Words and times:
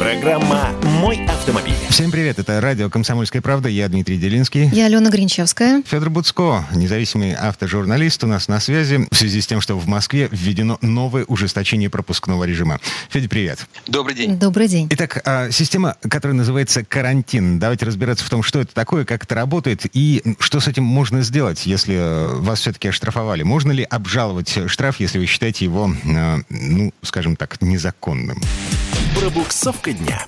Программа 0.00 0.70
«Мой 0.82 1.26
автомобиль». 1.26 1.74
Всем 1.90 2.10
привет, 2.10 2.38
это 2.38 2.58
радио 2.62 2.88
«Комсомольская 2.88 3.42
правда», 3.42 3.68
я 3.68 3.86
Дмитрий 3.86 4.16
Делинский. 4.16 4.70
Я 4.72 4.86
Алена 4.86 5.10
Гринчевская. 5.10 5.82
Федор 5.86 6.08
Буцко, 6.08 6.64
независимый 6.72 7.34
автожурналист, 7.34 8.24
у 8.24 8.26
нас 8.26 8.48
на 8.48 8.60
связи 8.60 9.06
в 9.10 9.14
связи 9.14 9.42
с 9.42 9.46
тем, 9.46 9.60
что 9.60 9.78
в 9.78 9.86
Москве 9.86 10.30
введено 10.32 10.78
новое 10.80 11.26
ужесточение 11.26 11.90
пропускного 11.90 12.44
режима. 12.44 12.80
Федя, 13.10 13.28
привет. 13.28 13.66
Добрый 13.88 14.14
день. 14.14 14.38
Добрый 14.38 14.68
день. 14.68 14.88
Итак, 14.90 15.20
а, 15.26 15.50
система, 15.50 15.96
которая 16.08 16.34
называется 16.34 16.82
карантин. 16.82 17.58
Давайте 17.58 17.84
разбираться 17.84 18.24
в 18.24 18.30
том, 18.30 18.42
что 18.42 18.58
это 18.58 18.72
такое, 18.72 19.04
как 19.04 19.24
это 19.24 19.34
работает 19.34 19.82
и 19.92 20.22
что 20.38 20.60
с 20.60 20.68
этим 20.68 20.84
можно 20.84 21.20
сделать, 21.20 21.66
если 21.66 22.38
вас 22.40 22.60
все-таки 22.60 22.88
оштрафовали. 22.88 23.42
Можно 23.42 23.72
ли 23.72 23.82
обжаловать 23.82 24.60
штраф, 24.66 24.98
если 24.98 25.18
вы 25.18 25.26
считаете 25.26 25.66
его, 25.66 25.92
а, 26.06 26.38
ну, 26.48 26.90
скажем 27.02 27.36
так, 27.36 27.60
незаконным? 27.60 28.40
Пробуксовка 29.18 29.92
дня. 29.92 30.26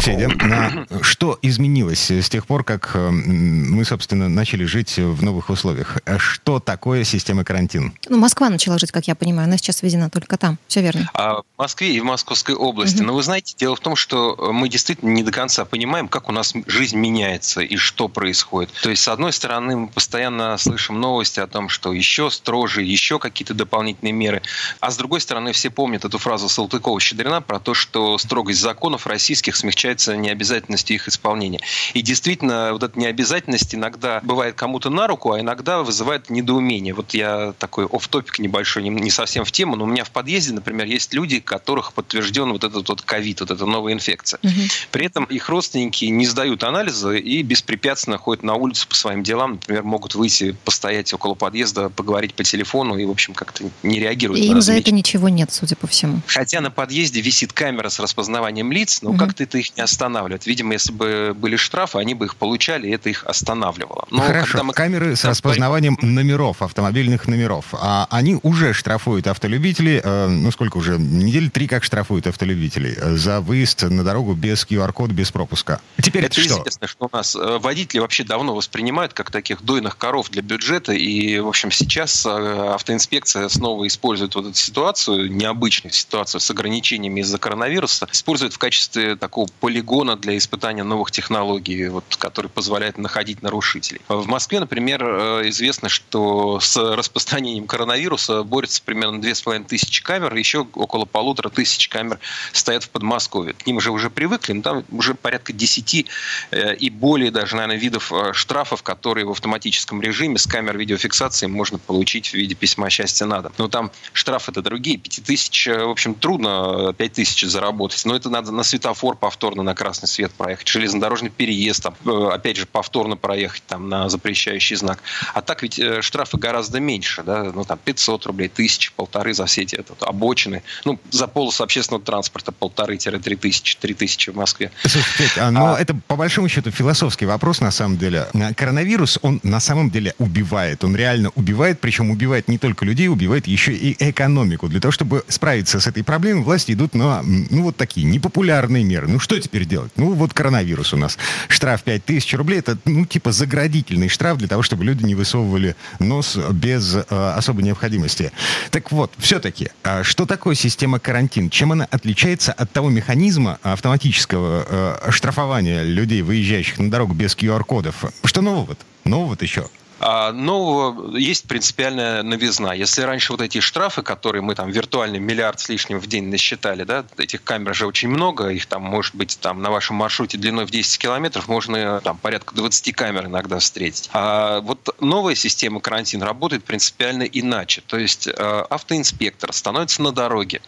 Федя, 0.00 0.28
на 0.28 0.86
что 1.02 1.38
изменилось 1.42 2.10
с 2.10 2.28
тех 2.28 2.46
пор, 2.46 2.64
как 2.64 2.92
э, 2.94 3.10
мы, 3.10 3.84
собственно, 3.84 4.28
начали 4.28 4.64
жить 4.64 4.96
в 4.96 5.22
новых 5.22 5.50
условиях? 5.50 5.98
А 6.04 6.18
Что 6.18 6.60
такое 6.60 7.04
система 7.04 7.44
карантин? 7.44 7.92
Ну, 8.08 8.18
Москва 8.18 8.48
начала 8.48 8.78
жить, 8.78 8.92
как 8.92 9.06
я 9.08 9.14
понимаю. 9.14 9.46
Она 9.46 9.56
сейчас 9.56 9.82
введена 9.82 10.10
только 10.10 10.36
там. 10.36 10.58
Все 10.68 10.82
верно. 10.82 11.10
А 11.14 11.42
в 11.42 11.44
Москве 11.58 11.92
и 11.92 12.00
в 12.00 12.04
Московской 12.04 12.54
области. 12.54 12.98
Мгм. 12.98 13.06
Но 13.06 13.14
вы 13.14 13.22
знаете, 13.22 13.54
дело 13.56 13.76
в 13.76 13.80
том, 13.80 13.96
что 13.96 14.50
мы 14.52 14.68
действительно 14.68 15.10
не 15.10 15.22
до 15.22 15.32
конца 15.32 15.64
понимаем, 15.64 16.08
как 16.08 16.28
у 16.28 16.32
нас 16.32 16.54
жизнь 16.66 16.96
меняется 16.96 17.60
и 17.60 17.76
что 17.76 18.08
происходит. 18.08 18.70
То 18.82 18.90
есть, 18.90 19.02
с 19.02 19.08
одной 19.08 19.32
стороны, 19.32 19.76
мы 19.76 19.88
постоянно 19.88 20.56
слышим 20.58 21.00
новости 21.00 21.40
о 21.40 21.46
том, 21.46 21.68
что 21.68 21.92
еще 21.92 22.30
строже, 22.30 22.82
еще 22.82 23.18
какие-то 23.18 23.54
дополнительные 23.54 24.12
меры. 24.12 24.42
А 24.80 24.90
с 24.90 24.96
другой 24.96 25.20
стороны, 25.20 25.52
все 25.52 25.70
помнят 25.70 26.04
эту 26.04 26.18
фразу 26.18 26.46
Салтыкова-Щедрина 26.46 27.40
про 27.40 27.58
то, 27.58 27.74
что 27.74 28.18
строгость 28.18 28.60
законов 28.60 29.06
российских 29.06 29.56
смягчается 29.88 30.16
необязательностью 30.16 30.96
их 30.96 31.08
исполнения. 31.08 31.60
И 31.94 32.02
действительно, 32.02 32.72
вот 32.72 32.82
эта 32.82 32.98
необязательность 32.98 33.74
иногда 33.74 34.20
бывает 34.22 34.54
кому-то 34.54 34.90
на 34.90 35.06
руку, 35.06 35.32
а 35.32 35.40
иногда 35.40 35.82
вызывает 35.82 36.30
недоумение. 36.30 36.94
Вот 36.94 37.14
я 37.14 37.54
такой 37.58 37.86
оф 37.86 38.08
топик 38.08 38.38
небольшой, 38.38 38.82
не- 38.82 38.90
не 38.90 39.10
совсем 39.10 39.44
в 39.44 39.52
тему, 39.52 39.76
но 39.76 39.84
у 39.84 39.86
меня 39.86 40.04
в 40.04 40.10
подъезде, 40.10 40.52
например, 40.52 40.86
есть 40.86 41.14
люди, 41.14 41.40
которых 41.40 41.92
подтвержден 41.92 42.52
вот 42.52 42.64
этот 42.64 42.88
вот 42.88 43.02
ковид, 43.02 43.40
вот 43.40 43.50
эта 43.50 43.64
новая 43.66 43.92
инфекция. 43.94 44.38
Мгм. 44.42 44.68
При 44.90 45.06
этом 45.06 45.24
их 45.24 45.48
родственники 45.48 46.04
не 46.06 46.26
сдают 46.26 46.62
анализы 46.64 47.18
и 47.18 47.42
беспрепятственно 47.42 48.18
ходят 48.18 48.42
на 48.42 48.54
улицу 48.54 48.88
по 48.88 48.94
своим 48.94 49.22
делам. 49.22 49.52
Например, 49.52 49.82
могут 49.84 50.14
выйти, 50.14 50.56
постоять 50.64 51.12
около 51.14 51.34
подъезда, 51.34 51.88
поговорить 51.88 52.34
по 52.34 52.44
телефону 52.44 52.96
и, 52.98 53.04
в 53.04 53.10
общем, 53.10 53.34
как-то 53.34 53.64
не 53.82 53.98
реагируют 54.00 54.42
И 54.44 54.48
им 54.48 54.60
за 54.60 54.74
это 54.74 54.90
ничего 54.90 55.28
нет, 55.28 55.52
судя 55.52 55.76
по 55.76 55.86
всему. 55.86 56.20
Хотя 56.26 56.60
на 56.60 56.70
подъезде 56.70 57.20
висит 57.20 57.52
камера 57.52 57.88
с 57.88 57.98
распознаванием 58.00 58.70
лиц, 58.72 59.02
но 59.02 59.10
Мгм. 59.10 59.18
как-то 59.18 59.42
это 59.44 59.58
их 59.58 59.76
не 59.78 59.84
останавливает. 59.84 60.44
Видимо, 60.46 60.72
если 60.74 60.92
бы 60.92 61.32
были 61.34 61.56
штрафы, 61.56 61.98
они 61.98 62.14
бы 62.14 62.26
их 62.26 62.36
получали, 62.36 62.88
и 62.88 62.90
это 62.90 63.08
их 63.08 63.24
останавливало. 63.24 64.06
Но 64.10 64.22
Хорошо, 64.22 64.64
мы- 64.64 64.74
камеры 64.74 65.14
с 65.14 65.24
распознаванием 65.24 65.96
номеров, 66.02 66.62
автомобильных 66.62 67.28
номеров. 67.28 67.66
А 67.72 68.06
они 68.10 68.38
уже 68.42 68.72
штрафуют 68.72 69.28
автолюбителей, 69.28 70.00
э, 70.02 70.26
ну 70.28 70.50
сколько 70.50 70.78
уже, 70.78 70.98
недели 70.98 71.48
три 71.48 71.68
как 71.68 71.84
штрафуют 71.84 72.26
автолюбителей 72.26 72.94
э, 72.96 73.14
за 73.16 73.40
выезд 73.40 73.82
на 73.82 74.02
дорогу 74.02 74.34
без 74.34 74.66
QR-кода, 74.66 75.14
без 75.14 75.30
пропуска. 75.30 75.80
Теперь 76.02 76.24
Это 76.24 76.40
что? 76.40 76.58
известно, 76.58 76.88
что 76.88 77.08
у 77.10 77.16
нас 77.16 77.36
э, 77.36 77.58
водители 77.58 78.00
вообще 78.00 78.24
давно 78.24 78.54
воспринимают 78.56 79.12
как 79.12 79.30
таких 79.30 79.62
дойных 79.62 79.96
коров 79.96 80.28
для 80.30 80.42
бюджета. 80.42 80.92
И, 80.92 81.38
в 81.38 81.46
общем, 81.46 81.70
сейчас 81.70 82.26
э, 82.26 82.30
автоинспекция 82.74 83.48
снова 83.48 83.86
использует 83.86 84.34
вот 84.34 84.46
эту 84.46 84.56
ситуацию, 84.56 85.32
необычную 85.32 85.92
ситуацию 85.92 86.40
с 86.40 86.50
ограничениями 86.50 87.20
из-за 87.20 87.38
коронавируса, 87.38 88.08
использует 88.12 88.52
в 88.54 88.58
качестве 88.58 89.14
такого 89.14 89.46
полигона 89.68 90.16
для 90.16 90.38
испытания 90.38 90.82
новых 90.82 91.10
технологий, 91.10 91.88
вот, 91.88 92.04
который 92.16 92.46
позволяет 92.46 92.96
находить 92.96 93.42
нарушителей. 93.42 94.00
В 94.08 94.26
Москве, 94.26 94.60
например, 94.60 95.04
э, 95.04 95.48
известно, 95.50 95.90
что 95.90 96.58
с 96.58 96.74
распространением 96.74 97.66
коронавируса 97.66 98.44
борются 98.44 98.80
примерно 98.82 99.18
2,5 99.20 99.66
тысячи 99.66 100.02
камер, 100.02 100.34
и 100.34 100.38
еще 100.38 100.66
около 100.72 101.04
полутора 101.04 101.50
тысяч 101.50 101.90
камер 101.90 102.18
стоят 102.54 102.84
в 102.84 102.88
Подмосковье. 102.88 103.52
К 103.52 103.66
ним 103.66 103.76
уже 103.76 103.90
уже 103.90 104.08
привыкли, 104.08 104.54
но 104.54 104.62
там 104.62 104.84
уже 104.90 105.12
порядка 105.12 105.52
10 105.52 106.06
э, 106.50 106.74
и 106.76 106.88
более 106.88 107.30
даже, 107.30 107.54
наверное, 107.54 107.76
видов 107.76 108.10
э, 108.10 108.32
штрафов, 108.32 108.82
которые 108.82 109.26
в 109.26 109.32
автоматическом 109.32 110.00
режиме 110.00 110.38
с 110.38 110.46
камер 110.46 110.78
видеофиксации 110.78 111.44
можно 111.44 111.76
получить 111.76 112.28
в 112.28 112.34
виде 112.34 112.54
письма 112.54 112.88
счастья 112.88 113.26
на 113.26 113.42
дом. 113.42 113.52
Но 113.58 113.68
там 113.68 113.90
штрафы-то 114.14 114.62
другие. 114.62 114.96
5 114.96 115.24
тысяч, 115.26 115.68
э, 115.68 115.84
в 115.84 115.90
общем, 115.90 116.14
трудно 116.14 116.94
5 116.96 117.12
тысяч 117.12 117.42
заработать. 117.42 118.02
Но 118.06 118.16
это 118.16 118.30
надо 118.30 118.50
на 118.50 118.62
светофор 118.62 119.14
повторно 119.14 119.57
на 119.62 119.74
красный 119.74 120.08
свет 120.08 120.32
проехать, 120.32 120.68
железнодорожный 120.68 121.30
переезд, 121.30 121.86
э, 121.86 122.28
опять 122.32 122.56
же, 122.56 122.66
повторно 122.66 123.16
проехать 123.16 123.62
там, 123.66 123.88
на 123.88 124.08
запрещающий 124.08 124.76
знак. 124.76 125.02
А 125.34 125.42
так 125.42 125.62
ведь 125.62 125.78
э, 125.78 126.02
штрафы 126.02 126.38
гораздо 126.38 126.80
меньше, 126.80 127.22
да, 127.22 127.44
ну 127.54 127.64
там 127.64 127.78
500 127.84 128.26
рублей, 128.26 128.48
тысячи, 128.48 128.92
полторы 128.94 129.34
за 129.34 129.46
все 129.46 129.62
эти 129.62 129.76
это, 129.76 129.94
обочины. 130.00 130.62
Ну, 130.84 130.98
за 131.10 131.26
полос 131.26 131.60
общественного 131.60 132.04
транспорта 132.04 132.52
полторы-три 132.52 133.36
тысячи, 133.36 133.76
три 133.76 133.94
тысячи 133.94 134.30
в 134.30 134.36
Москве. 134.36 134.70
Слушай, 134.82 135.04
Петь, 135.18 135.38
а, 135.38 135.50
но 135.50 135.74
А- 135.74 135.78
это 135.80 135.94
по 136.06 136.16
большому 136.16 136.48
счету 136.48 136.70
философский 136.70 137.26
вопрос 137.26 137.60
на 137.60 137.70
самом 137.70 137.98
деле. 137.98 138.26
А, 138.34 138.54
Коронавирус, 138.54 139.18
он 139.22 139.40
на 139.42 139.60
самом 139.60 139.90
деле 139.90 140.14
убивает. 140.18 140.84
Он 140.84 140.96
реально 140.96 141.30
убивает, 141.34 141.80
причем 141.80 142.10
убивает 142.10 142.48
не 142.48 142.58
только 142.58 142.84
людей, 142.84 143.08
убивает 143.08 143.46
еще 143.46 143.72
и 143.72 143.96
экономику. 143.98 144.68
Для 144.68 144.80
того, 144.80 144.92
чтобы 144.92 145.24
справиться 145.28 145.80
с 145.80 145.86
этой 145.86 146.02
проблемой, 146.04 146.42
власти 146.42 146.72
идут 146.72 146.94
на, 146.94 147.22
ну, 147.22 147.64
вот 147.64 147.76
такие 147.76 148.06
непопулярные 148.06 148.84
меры. 148.84 149.08
Ну, 149.08 149.18
что 149.18 149.36
теперь 149.48 149.64
делать? 149.64 149.92
Ну, 149.96 150.12
вот 150.12 150.34
коронавирус 150.34 150.92
у 150.92 150.96
нас. 150.96 151.18
Штраф 151.48 151.82
5000 151.82 152.34
рублей, 152.34 152.58
это, 152.58 152.78
ну, 152.84 153.06
типа 153.06 153.32
заградительный 153.32 154.08
штраф 154.08 154.38
для 154.38 154.48
того, 154.48 154.62
чтобы 154.62 154.84
люди 154.84 155.04
не 155.04 155.14
высовывали 155.14 155.74
нос 155.98 156.36
без 156.52 156.94
э, 156.94 157.02
особой 157.36 157.62
необходимости. 157.62 158.32
Так 158.70 158.92
вот, 158.92 159.12
все-таки, 159.18 159.70
а 159.82 160.04
что 160.04 160.26
такое 160.26 160.54
система 160.54 160.98
карантин? 160.98 161.50
Чем 161.50 161.72
она 161.72 161.86
отличается 161.90 162.52
от 162.52 162.70
того 162.70 162.90
механизма 162.90 163.58
автоматического 163.62 164.66
э, 165.06 165.10
штрафования 165.10 165.82
людей, 165.82 166.22
выезжающих 166.22 166.78
на 166.78 166.90
дорогу 166.90 167.14
без 167.14 167.34
QR-кодов? 167.34 168.04
Что 168.24 168.42
нового-то? 168.42 168.84
Нового-то 169.04 169.44
еще? 169.44 169.66
А 170.00 170.32
нового 170.32 171.16
есть 171.16 171.48
принципиальная 171.48 172.22
новизна. 172.22 172.74
Если 172.74 173.02
раньше 173.02 173.32
вот 173.32 173.40
эти 173.40 173.60
штрафы, 173.60 174.02
которые 174.02 174.42
мы 174.42 174.54
там 174.54 174.70
виртуальный 174.70 175.18
миллиард 175.18 175.60
с 175.60 175.68
лишним 175.68 175.98
в 175.98 176.06
день 176.06 176.28
насчитали, 176.28 176.84
да, 176.84 177.04
этих 177.16 177.42
камер 177.42 177.74
же 177.74 177.86
очень 177.86 178.08
много, 178.08 178.48
их 178.48 178.66
там 178.66 178.82
может 178.82 179.14
быть 179.14 179.38
там 179.40 179.62
на 179.62 179.70
вашем 179.70 179.96
маршруте 179.96 180.38
длиной 180.38 180.66
в 180.66 180.70
10 180.70 180.98
километров 180.98 181.48
можно 181.48 182.00
там 182.00 182.16
порядка 182.18 182.54
20 182.54 182.94
камер 182.94 183.26
иногда 183.26 183.58
встретить. 183.58 184.08
А 184.12 184.60
вот 184.60 184.94
новая 185.00 185.34
система 185.34 185.80
карантин 185.80 186.22
работает 186.22 186.64
принципиально 186.64 187.24
иначе. 187.24 187.82
То 187.86 187.98
есть 187.98 188.28
э, 188.28 188.32
автоинспектор 188.32 189.52
становится 189.52 190.02
на 190.02 190.12
дороге 190.12 190.60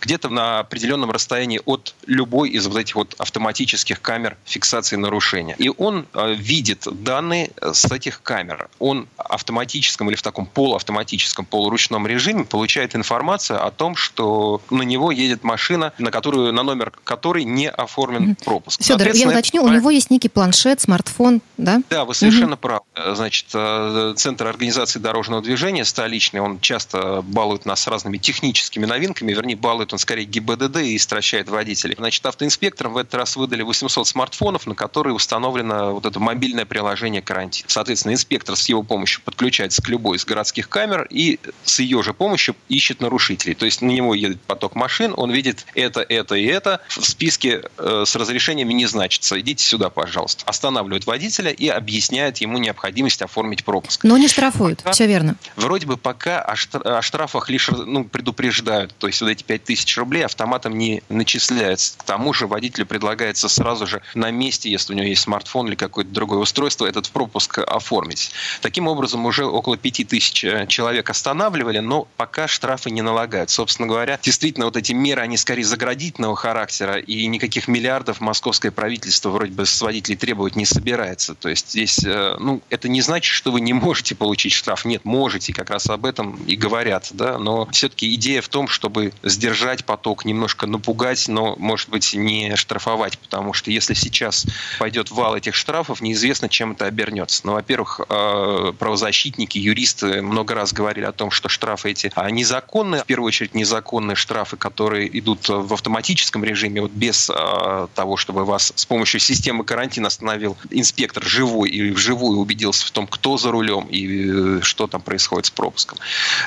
где-то 0.00 0.28
на 0.28 0.60
определенном 0.60 1.10
расстоянии 1.10 1.60
от 1.64 1.94
любой 2.06 2.50
из 2.50 2.66
вот 2.66 2.76
этих 2.76 2.96
вот 2.96 3.14
автоматических 3.18 4.00
камер 4.00 4.36
фиксации 4.44 4.96
нарушения. 4.96 5.56
И 5.58 5.70
он 5.70 6.06
э, 6.12 6.34
видит 6.34 6.86
данные 6.90 7.50
с 7.60 7.90
этих 7.90 8.22
камер. 8.22 8.68
Он 8.78 9.06
в 9.16 9.34
автоматическом 9.34 10.08
или 10.08 10.16
в 10.16 10.22
таком 10.22 10.46
полуавтоматическом, 10.46 11.44
полуручном 11.44 12.06
режиме 12.06 12.44
получает 12.44 12.94
информацию 12.94 13.64
о 13.64 13.70
том, 13.70 13.96
что 13.96 14.60
на 14.70 14.82
него 14.82 15.10
едет 15.10 15.44
машина, 15.44 15.92
на 15.98 16.10
которую 16.10 16.52
на 16.52 16.62
номер 16.62 16.92
которой 17.04 17.44
не 17.44 17.68
оформлен 17.68 18.36
пропуск. 18.44 18.82
Федор, 18.82 19.08
я 19.08 19.28
уточню, 19.28 19.62
это 19.62 19.70
у 19.70 19.74
него 19.74 19.90
есть 19.90 20.10
некий 20.10 20.28
планшет, 20.28 20.80
смартфон, 20.80 21.40
да? 21.56 21.82
да, 21.90 22.04
вы 22.04 22.14
совершенно 22.14 22.56
правы. 22.56 22.84
Значит, 23.14 23.46
э, 23.54 24.14
Центр 24.16 24.46
организации 24.46 24.98
дорожного 24.98 25.42
движения 25.42 25.84
столичный, 25.84 26.40
он 26.40 26.60
часто 26.60 27.22
балует 27.22 27.66
нас 27.66 27.86
разными 27.86 28.18
техническими 28.18 28.86
новинками, 28.86 29.32
вернее, 29.32 29.56
балует 29.56 29.92
он 29.92 29.98
скорее 29.98 30.24
ГИБДД 30.24 30.76
и 30.78 30.98
стращает 30.98 31.48
водителей. 31.48 31.96
Значит, 31.98 32.24
автоинспекторам 32.26 32.94
в 32.94 32.96
этот 32.96 33.14
раз 33.14 33.36
выдали 33.36 33.62
800 33.62 34.06
смартфонов, 34.06 34.66
на 34.66 34.74
которые 34.74 35.14
установлено 35.14 35.92
вот 35.94 36.06
это 36.06 36.20
мобильное 36.20 36.64
приложение 36.64 37.22
«Карантин». 37.22 37.64
Соответственно, 37.68 38.12
инспектор 38.12 38.56
с 38.64 38.68
его 38.68 38.82
помощью 38.82 39.22
подключается 39.22 39.82
к 39.82 39.88
любой 39.88 40.16
из 40.16 40.24
городских 40.24 40.68
камер 40.68 41.06
и 41.10 41.38
с 41.64 41.80
ее 41.80 42.02
же 42.02 42.14
помощью 42.14 42.56
ищет 42.68 43.00
нарушителей. 43.00 43.54
То 43.54 43.66
есть 43.66 43.82
на 43.82 43.90
него 43.90 44.14
едет 44.14 44.40
поток 44.40 44.74
машин, 44.74 45.12
он 45.16 45.30
видит 45.30 45.66
это, 45.74 46.00
это 46.00 46.34
и 46.34 46.46
это. 46.46 46.80
В 46.88 47.04
списке 47.04 47.62
э, 47.76 48.04
с 48.06 48.16
разрешениями 48.16 48.72
не 48.72 48.86
значится. 48.86 49.38
Идите 49.38 49.62
сюда, 49.62 49.90
пожалуйста. 49.90 50.44
Останавливает 50.46 51.06
водителя 51.06 51.50
и 51.50 51.68
объясняет 51.68 52.38
ему 52.38 52.56
необходимость 52.58 53.20
оформить 53.20 53.64
пропуск. 53.64 54.02
Но 54.02 54.16
не 54.16 54.28
штрафуют, 54.28 54.78
Пока- 54.78 54.92
все 54.92 55.06
верно. 55.06 55.36
Вроде 55.56 55.86
бы 55.86 55.98
пока 55.98 56.40
о, 56.40 56.54
штра- 56.54 56.98
о 56.98 57.02
штрафах 57.02 57.50
лишь 57.50 57.68
ну, 57.68 58.04
предупреждают. 58.04 58.94
То 58.96 59.08
есть 59.08 59.20
вот 59.20 59.28
эти 59.28 59.42
5000 59.42 59.98
рублей 59.98 60.24
автоматом 60.24 60.78
не 60.78 61.02
начисляются. 61.10 61.98
К 61.98 62.04
тому 62.04 62.32
же 62.32 62.46
водителю 62.46 62.86
предлагается 62.86 63.48
сразу 63.50 63.86
же 63.86 64.00
на 64.14 64.30
месте, 64.30 64.70
если 64.70 64.94
у 64.94 64.96
него 64.96 65.08
есть 65.08 65.22
смартфон 65.22 65.68
или 65.68 65.74
какое-то 65.74 66.10
другое 66.10 66.38
устройство, 66.38 66.86
этот 66.86 67.10
пропуск 67.10 67.58
оформить. 67.58 68.32
Таким 68.60 68.88
образом, 68.88 69.26
уже 69.26 69.44
около 69.44 69.76
5000 69.76 70.44
э, 70.44 70.66
человек 70.66 71.10
останавливали, 71.10 71.78
но 71.78 72.06
пока 72.16 72.48
штрафы 72.48 72.90
не 72.90 73.02
налагают. 73.02 73.50
Собственно 73.50 73.88
говоря, 73.88 74.18
действительно, 74.22 74.66
вот 74.66 74.76
эти 74.76 74.92
меры, 74.92 75.22
они 75.22 75.36
скорее 75.36 75.64
заградительного 75.64 76.36
характера, 76.36 76.98
и 76.98 77.26
никаких 77.26 77.68
миллиардов 77.68 78.20
московское 78.20 78.70
правительство 78.70 79.30
вроде 79.30 79.52
бы 79.52 79.66
с 79.66 79.80
водителей 79.80 80.16
требовать 80.16 80.56
не 80.56 80.66
собирается. 80.66 81.34
То 81.34 81.48
есть 81.48 81.70
здесь, 81.70 82.04
э, 82.04 82.36
ну, 82.38 82.62
это 82.70 82.88
не 82.88 83.00
значит, 83.00 83.32
что 83.32 83.52
вы 83.52 83.60
не 83.60 83.72
можете 83.72 84.14
получить 84.14 84.52
штраф. 84.52 84.84
Нет, 84.84 85.04
можете, 85.04 85.52
как 85.52 85.70
раз 85.70 85.88
об 85.88 86.06
этом 86.06 86.36
и 86.46 86.56
говорят, 86.56 87.08
да, 87.12 87.38
но 87.38 87.66
все-таки 87.70 88.12
идея 88.14 88.40
в 88.40 88.48
том, 88.48 88.68
чтобы 88.68 89.12
сдержать 89.22 89.84
поток, 89.84 90.24
немножко 90.24 90.66
напугать, 90.66 91.28
но, 91.28 91.56
может 91.58 91.88
быть, 91.88 92.14
не 92.14 92.56
штрафовать, 92.56 93.18
потому 93.18 93.52
что 93.52 93.70
если 93.70 93.94
сейчас 93.94 94.46
пойдет 94.78 95.10
вал 95.10 95.36
этих 95.36 95.54
штрафов, 95.54 96.00
неизвестно, 96.00 96.48
чем 96.48 96.72
это 96.72 96.86
обернется. 96.86 97.42
Ну, 97.44 97.52
во-первых, 97.52 98.00
э, 98.08 98.43
правозащитники, 98.78 99.58
юристы 99.58 100.22
много 100.22 100.54
раз 100.54 100.72
говорили 100.72 101.04
о 101.04 101.12
том, 101.12 101.30
что 101.30 101.48
штрафы 101.48 101.90
эти 101.90 102.12
незаконные, 102.30 103.02
в 103.02 103.06
первую 103.06 103.28
очередь 103.28 103.54
незаконные 103.54 104.16
штрафы, 104.16 104.56
которые 104.56 105.18
идут 105.18 105.48
в 105.48 105.72
автоматическом 105.72 106.44
режиме, 106.44 106.82
вот 106.82 106.90
без 106.90 107.30
э, 107.30 107.86
того, 107.94 108.16
чтобы 108.16 108.44
вас 108.44 108.72
с 108.74 108.86
помощью 108.86 109.20
системы 109.20 109.64
карантина 109.64 110.08
остановил 110.08 110.56
инспектор 110.70 111.22
живой 111.24 111.70
и 111.70 111.90
вживую 111.90 112.38
убедился 112.38 112.86
в 112.86 112.90
том, 112.90 113.06
кто 113.06 113.36
за 113.38 113.50
рулем 113.50 113.86
и 113.86 114.58
э, 114.58 114.60
что 114.62 114.86
там 114.86 115.00
происходит 115.00 115.46
с 115.46 115.50
пропуском. 115.50 115.98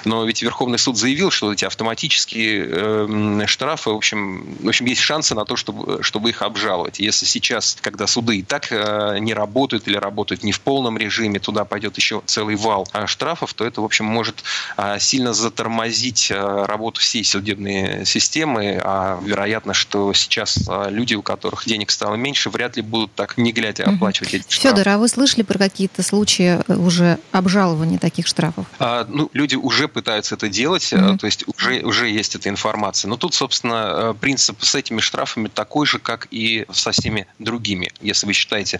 Но 0.06 0.26
ведь 0.26 0.42
Верховный 0.42 0.80
суд 0.80 0.98
заявил, 0.98 1.32
что 1.32 1.54
эти 1.54 1.66
автоматические 1.66 2.68
э, 2.68 3.46
штрафы, 3.48 3.92
в 3.92 3.96
общем, 3.96 4.58
в 4.62 4.68
общем, 4.68 4.86
есть 4.86 5.02
шансы 5.02 5.36
на 5.36 5.46
то, 5.46 5.56
чтобы, 5.56 6.04
чтобы 6.04 6.30
их 6.30 6.42
обжаловать. 6.42 7.00
Если 7.00 7.26
сейчас, 7.26 7.78
когда 7.82 8.08
суды 8.08 8.38
и 8.38 8.44
так 8.44 8.68
э, 8.72 9.18
не 9.20 9.34
работают 9.34 9.88
или 9.88 9.98
работают 9.98 10.44
не 10.44 10.52
в 10.52 10.60
полном 10.60 10.98
режиме, 10.98 11.40
туда 11.40 11.66
пойдет 11.66 11.87
еще 11.95 12.22
целый 12.25 12.56
вал 12.56 12.88
э, 12.94 13.07
штрафов, 13.07 13.54
то 13.54 13.66
это, 13.66 13.81
в 13.81 13.86
общем, 13.86 14.06
может 14.06 14.44
э, 14.75 14.98
сильно 15.00 15.34
затормозить 15.34 16.31
э, 16.31 16.66
работу 16.66 17.00
всей 17.00 17.24
судебной 17.24 18.06
системы. 18.06 18.81
А 18.84 19.19
вероятно, 19.24 19.74
что 19.74 20.12
сейчас 20.13 20.68
э, 20.68 20.88
люди, 20.89 21.16
у 21.16 21.22
которых 21.22 21.66
денег 21.66 21.92
стало 21.92 22.16
меньше, 22.16 22.50
вряд 22.50 22.75
ли 22.75 22.81
будут 22.81 23.13
так 23.13 23.38
не 23.38 23.51
глядя 23.51 23.86
оплачивать 23.86 24.34
эти 24.34 24.51
штрафы. 24.51 24.78
Федор, 24.78 24.89
а 24.89 24.98
вы 24.98 25.07
слышали 25.07 25.44
про 25.44 25.57
какие-то 25.57 26.04
случаи 26.04 26.60
э, 26.68 26.75
уже 26.75 27.19
обжалования 27.31 28.00
таких 28.00 28.28
штрафов? 28.28 28.66
А, 28.80 29.06
ну, 29.10 29.30
люди 29.33 29.56
уже 29.56 29.88
пытаются 29.88 30.36
это 30.36 30.50
делать, 30.50 30.92
mm-hmm. 30.92 31.18
то 31.18 31.25
есть 31.25 31.45
уже, 31.48 31.81
уже 31.81 32.10
есть 32.10 32.36
эта 32.36 32.50
информация. 32.50 33.10
Но 33.10 33.18
тут, 33.18 33.33
собственно, 33.33 34.16
принцип 34.19 34.63
с 34.63 34.75
этими 34.75 35.00
штрафами 35.00 35.48
такой 35.48 35.86
же, 35.86 36.00
как 36.00 36.28
и 36.31 36.66
со 36.72 36.92
всеми 36.92 37.28
другими. 37.40 37.92
Если 38.01 38.25
вы 38.25 38.33
считаете, 38.33 38.80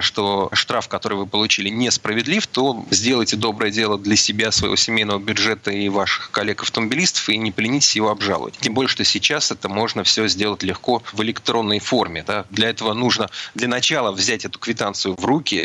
что 0.00 0.50
штраф, 0.52 0.88
который 0.88 1.18
вы 1.18 1.26
получили, 1.26 1.68
несправедлив, 1.68 2.27
то 2.46 2.84
сделайте 2.90 3.36
доброе 3.36 3.70
дело 3.70 3.98
для 3.98 4.16
себя, 4.16 4.52
своего 4.52 4.76
семейного 4.76 5.18
бюджета 5.18 5.70
и 5.70 5.88
ваших 5.88 6.30
коллег-автомобилистов 6.30 7.28
и 7.30 7.36
не 7.38 7.50
поленитесь 7.50 7.96
его 7.96 8.10
обжаловать. 8.10 8.58
Тем 8.58 8.74
более, 8.74 8.88
что 8.88 9.04
сейчас 9.04 9.50
это 9.50 9.68
можно 9.68 10.04
все 10.04 10.28
сделать 10.28 10.62
легко 10.62 11.02
в 11.12 11.22
электронной 11.22 11.78
форме. 11.78 12.22
Да? 12.26 12.44
Для 12.50 12.68
этого 12.68 12.92
нужно 12.92 13.30
для 13.54 13.68
начала 13.68 14.12
взять 14.12 14.44
эту 14.44 14.58
квитанцию 14.58 15.14
в 15.16 15.24
руки, 15.24 15.56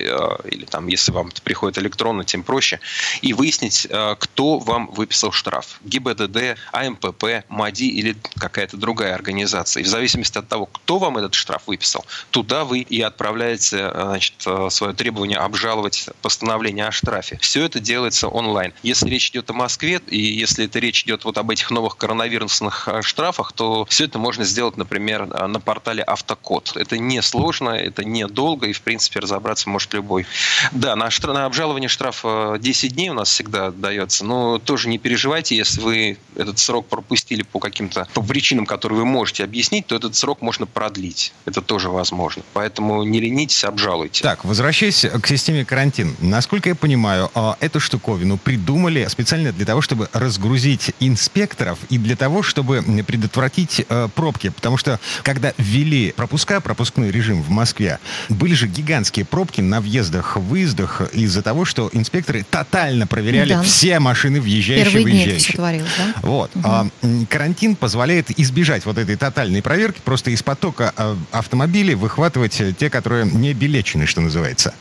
или 0.45 0.65
там, 0.65 0.87
если 0.87 1.11
вам 1.11 1.27
это 1.27 1.41
приходит 1.41 1.77
электронно, 1.77 2.23
тем 2.23 2.43
проще, 2.43 2.79
и 3.21 3.33
выяснить, 3.33 3.87
кто 4.19 4.59
вам 4.59 4.87
выписал 4.87 5.31
штраф. 5.31 5.79
ГИБДД, 5.83 6.57
АМПП, 6.71 7.43
МАДИ 7.49 7.83
или 7.83 8.15
какая-то 8.37 8.77
другая 8.77 9.15
организация. 9.15 9.81
И 9.81 9.83
в 9.83 9.87
зависимости 9.89 10.37
от 10.37 10.47
того, 10.47 10.67
кто 10.67 10.97
вам 10.97 11.17
этот 11.17 11.33
штраф 11.33 11.63
выписал, 11.67 12.05
туда 12.31 12.63
вы 12.63 12.79
и 12.79 13.01
отправляете 13.01 13.91
значит, 13.93 14.35
свое 14.69 14.93
требование 14.93 15.39
обжаловать 15.39 16.09
постановление 16.21 16.52
о 16.53 16.91
штрафе. 16.91 17.37
Все 17.41 17.65
это 17.65 17.79
делается 17.79 18.27
онлайн. 18.27 18.73
Если 18.83 19.09
речь 19.09 19.29
идет 19.29 19.49
о 19.49 19.53
Москве, 19.53 20.01
и 20.07 20.19
если 20.19 20.65
это 20.65 20.79
речь 20.79 21.03
идет 21.03 21.25
вот 21.25 21.37
об 21.37 21.49
этих 21.49 21.71
новых 21.71 21.97
коронавирусных 21.97 22.87
штрафах, 23.01 23.51
то 23.53 23.85
все 23.85 24.05
это 24.05 24.19
можно 24.19 24.43
сделать, 24.43 24.77
например, 24.77 25.27
на 25.27 25.59
портале 25.59 26.03
Автокод. 26.03 26.73
Это 26.75 26.97
не 26.97 27.21
сложно, 27.21 27.69
это 27.69 28.03
недолго, 28.03 28.67
и, 28.67 28.73
в 28.73 28.81
принципе, 28.81 29.19
разобраться 29.19 29.69
может 29.69 29.93
любой. 29.93 30.25
Да, 30.71 30.95
на, 30.95 31.09
штраф, 31.09 31.35
на 31.35 31.45
обжалование 31.45 31.89
штрафа 31.89 32.57
10 32.59 32.93
дней 32.93 33.09
у 33.09 33.13
нас 33.13 33.29
всегда 33.29 33.71
дается, 33.71 34.25
но 34.25 34.59
тоже 34.59 34.89
не 34.89 34.97
переживайте, 34.97 35.55
если 35.55 35.81
вы 35.81 36.17
этот 36.35 36.59
срок 36.59 36.87
пропустили 36.87 37.43
по 37.43 37.59
каким-то 37.59 38.07
по 38.13 38.21
причинам, 38.21 38.65
которые 38.65 38.99
вы 38.99 39.05
можете 39.05 39.43
объяснить, 39.43 39.87
то 39.87 39.95
этот 39.95 40.15
срок 40.15 40.41
можно 40.41 40.65
продлить. 40.65 41.33
Это 41.45 41.61
тоже 41.61 41.89
возможно. 41.89 42.43
Поэтому 42.53 43.03
не 43.03 43.19
ленитесь, 43.19 43.63
обжалуйте. 43.63 44.23
Так, 44.23 44.45
возвращаясь 44.45 45.05
к 45.05 45.27
системе 45.27 45.65
карантин. 45.65 46.15
Насколько 46.33 46.69
я 46.69 46.75
понимаю, 46.75 47.29
а, 47.35 47.57
эту 47.59 47.79
штуковину 47.79 48.37
придумали 48.37 49.05
специально 49.07 49.51
для 49.51 49.67
того, 49.67 49.81
чтобы 49.81 50.09
разгрузить 50.13 50.89
инспекторов 50.99 51.77
и 51.91 51.99
для 51.99 52.15
того, 52.15 52.41
чтобы 52.41 52.81
предотвратить 53.05 53.85
э, 53.87 54.07
пробки. 54.15 54.49
Потому 54.49 54.77
что, 54.77 54.99
когда 55.21 55.53
ввели 55.59 56.11
пропуска, 56.11 56.59
пропускной 56.59 57.11
режим 57.11 57.43
в 57.43 57.51
Москве, 57.51 57.99
были 58.29 58.55
же 58.55 58.65
гигантские 58.65 59.25
пробки 59.25 59.61
на 59.61 59.79
въездах, 59.79 60.35
выездах 60.37 61.03
из-за 61.13 61.43
того, 61.43 61.65
что 61.65 61.91
инспекторы 61.93 62.43
тотально 62.49 63.05
проверяли 63.05 63.53
да. 63.53 63.61
все 63.61 63.99
машины 63.99 64.41
въезжающие 64.41 65.01
и 65.01 65.03
выезжающие. 65.03 65.55
Творилось, 65.55 65.91
да? 65.99 66.15
Вот. 66.23 66.49
Угу. 66.55 67.27
Карантин 67.29 67.75
позволяет 67.75 68.39
избежать 68.39 68.87
вот 68.87 68.97
этой 68.97 69.17
тотальной 69.17 69.61
проверки, 69.61 70.01
просто 70.03 70.31
из 70.31 70.41
потока 70.41 70.93
а, 70.97 71.15
автомобилей 71.31 71.93
выхватывать 71.93 72.59
те, 72.79 72.89
которые 72.89 73.27
не 73.27 73.53
билечены, 73.53 74.07
что 74.07 74.21
называется. 74.21 74.73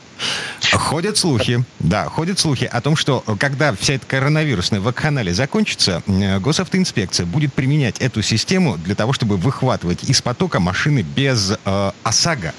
Ходят 0.72 1.18
слухи, 1.18 1.64
да, 1.80 2.06
ходят 2.06 2.38
слухи 2.38 2.64
о 2.64 2.80
том, 2.80 2.96
что 2.96 3.22
когда 3.38 3.74
вся 3.74 3.94
эта 3.94 4.06
коронавирусная 4.06 4.80
вакханалия 4.80 5.34
закончится, 5.34 6.02
госавтоинспекция 6.06 7.26
будет 7.26 7.52
применять 7.52 7.98
эту 7.98 8.22
систему 8.22 8.78
для 8.78 8.94
того, 8.94 9.12
чтобы 9.12 9.36
выхватывать 9.36 10.04
из 10.04 10.22
потока 10.22 10.60
машины 10.60 11.02
без 11.02 11.52
э, 11.64 11.90
ОСАГО 12.02 12.54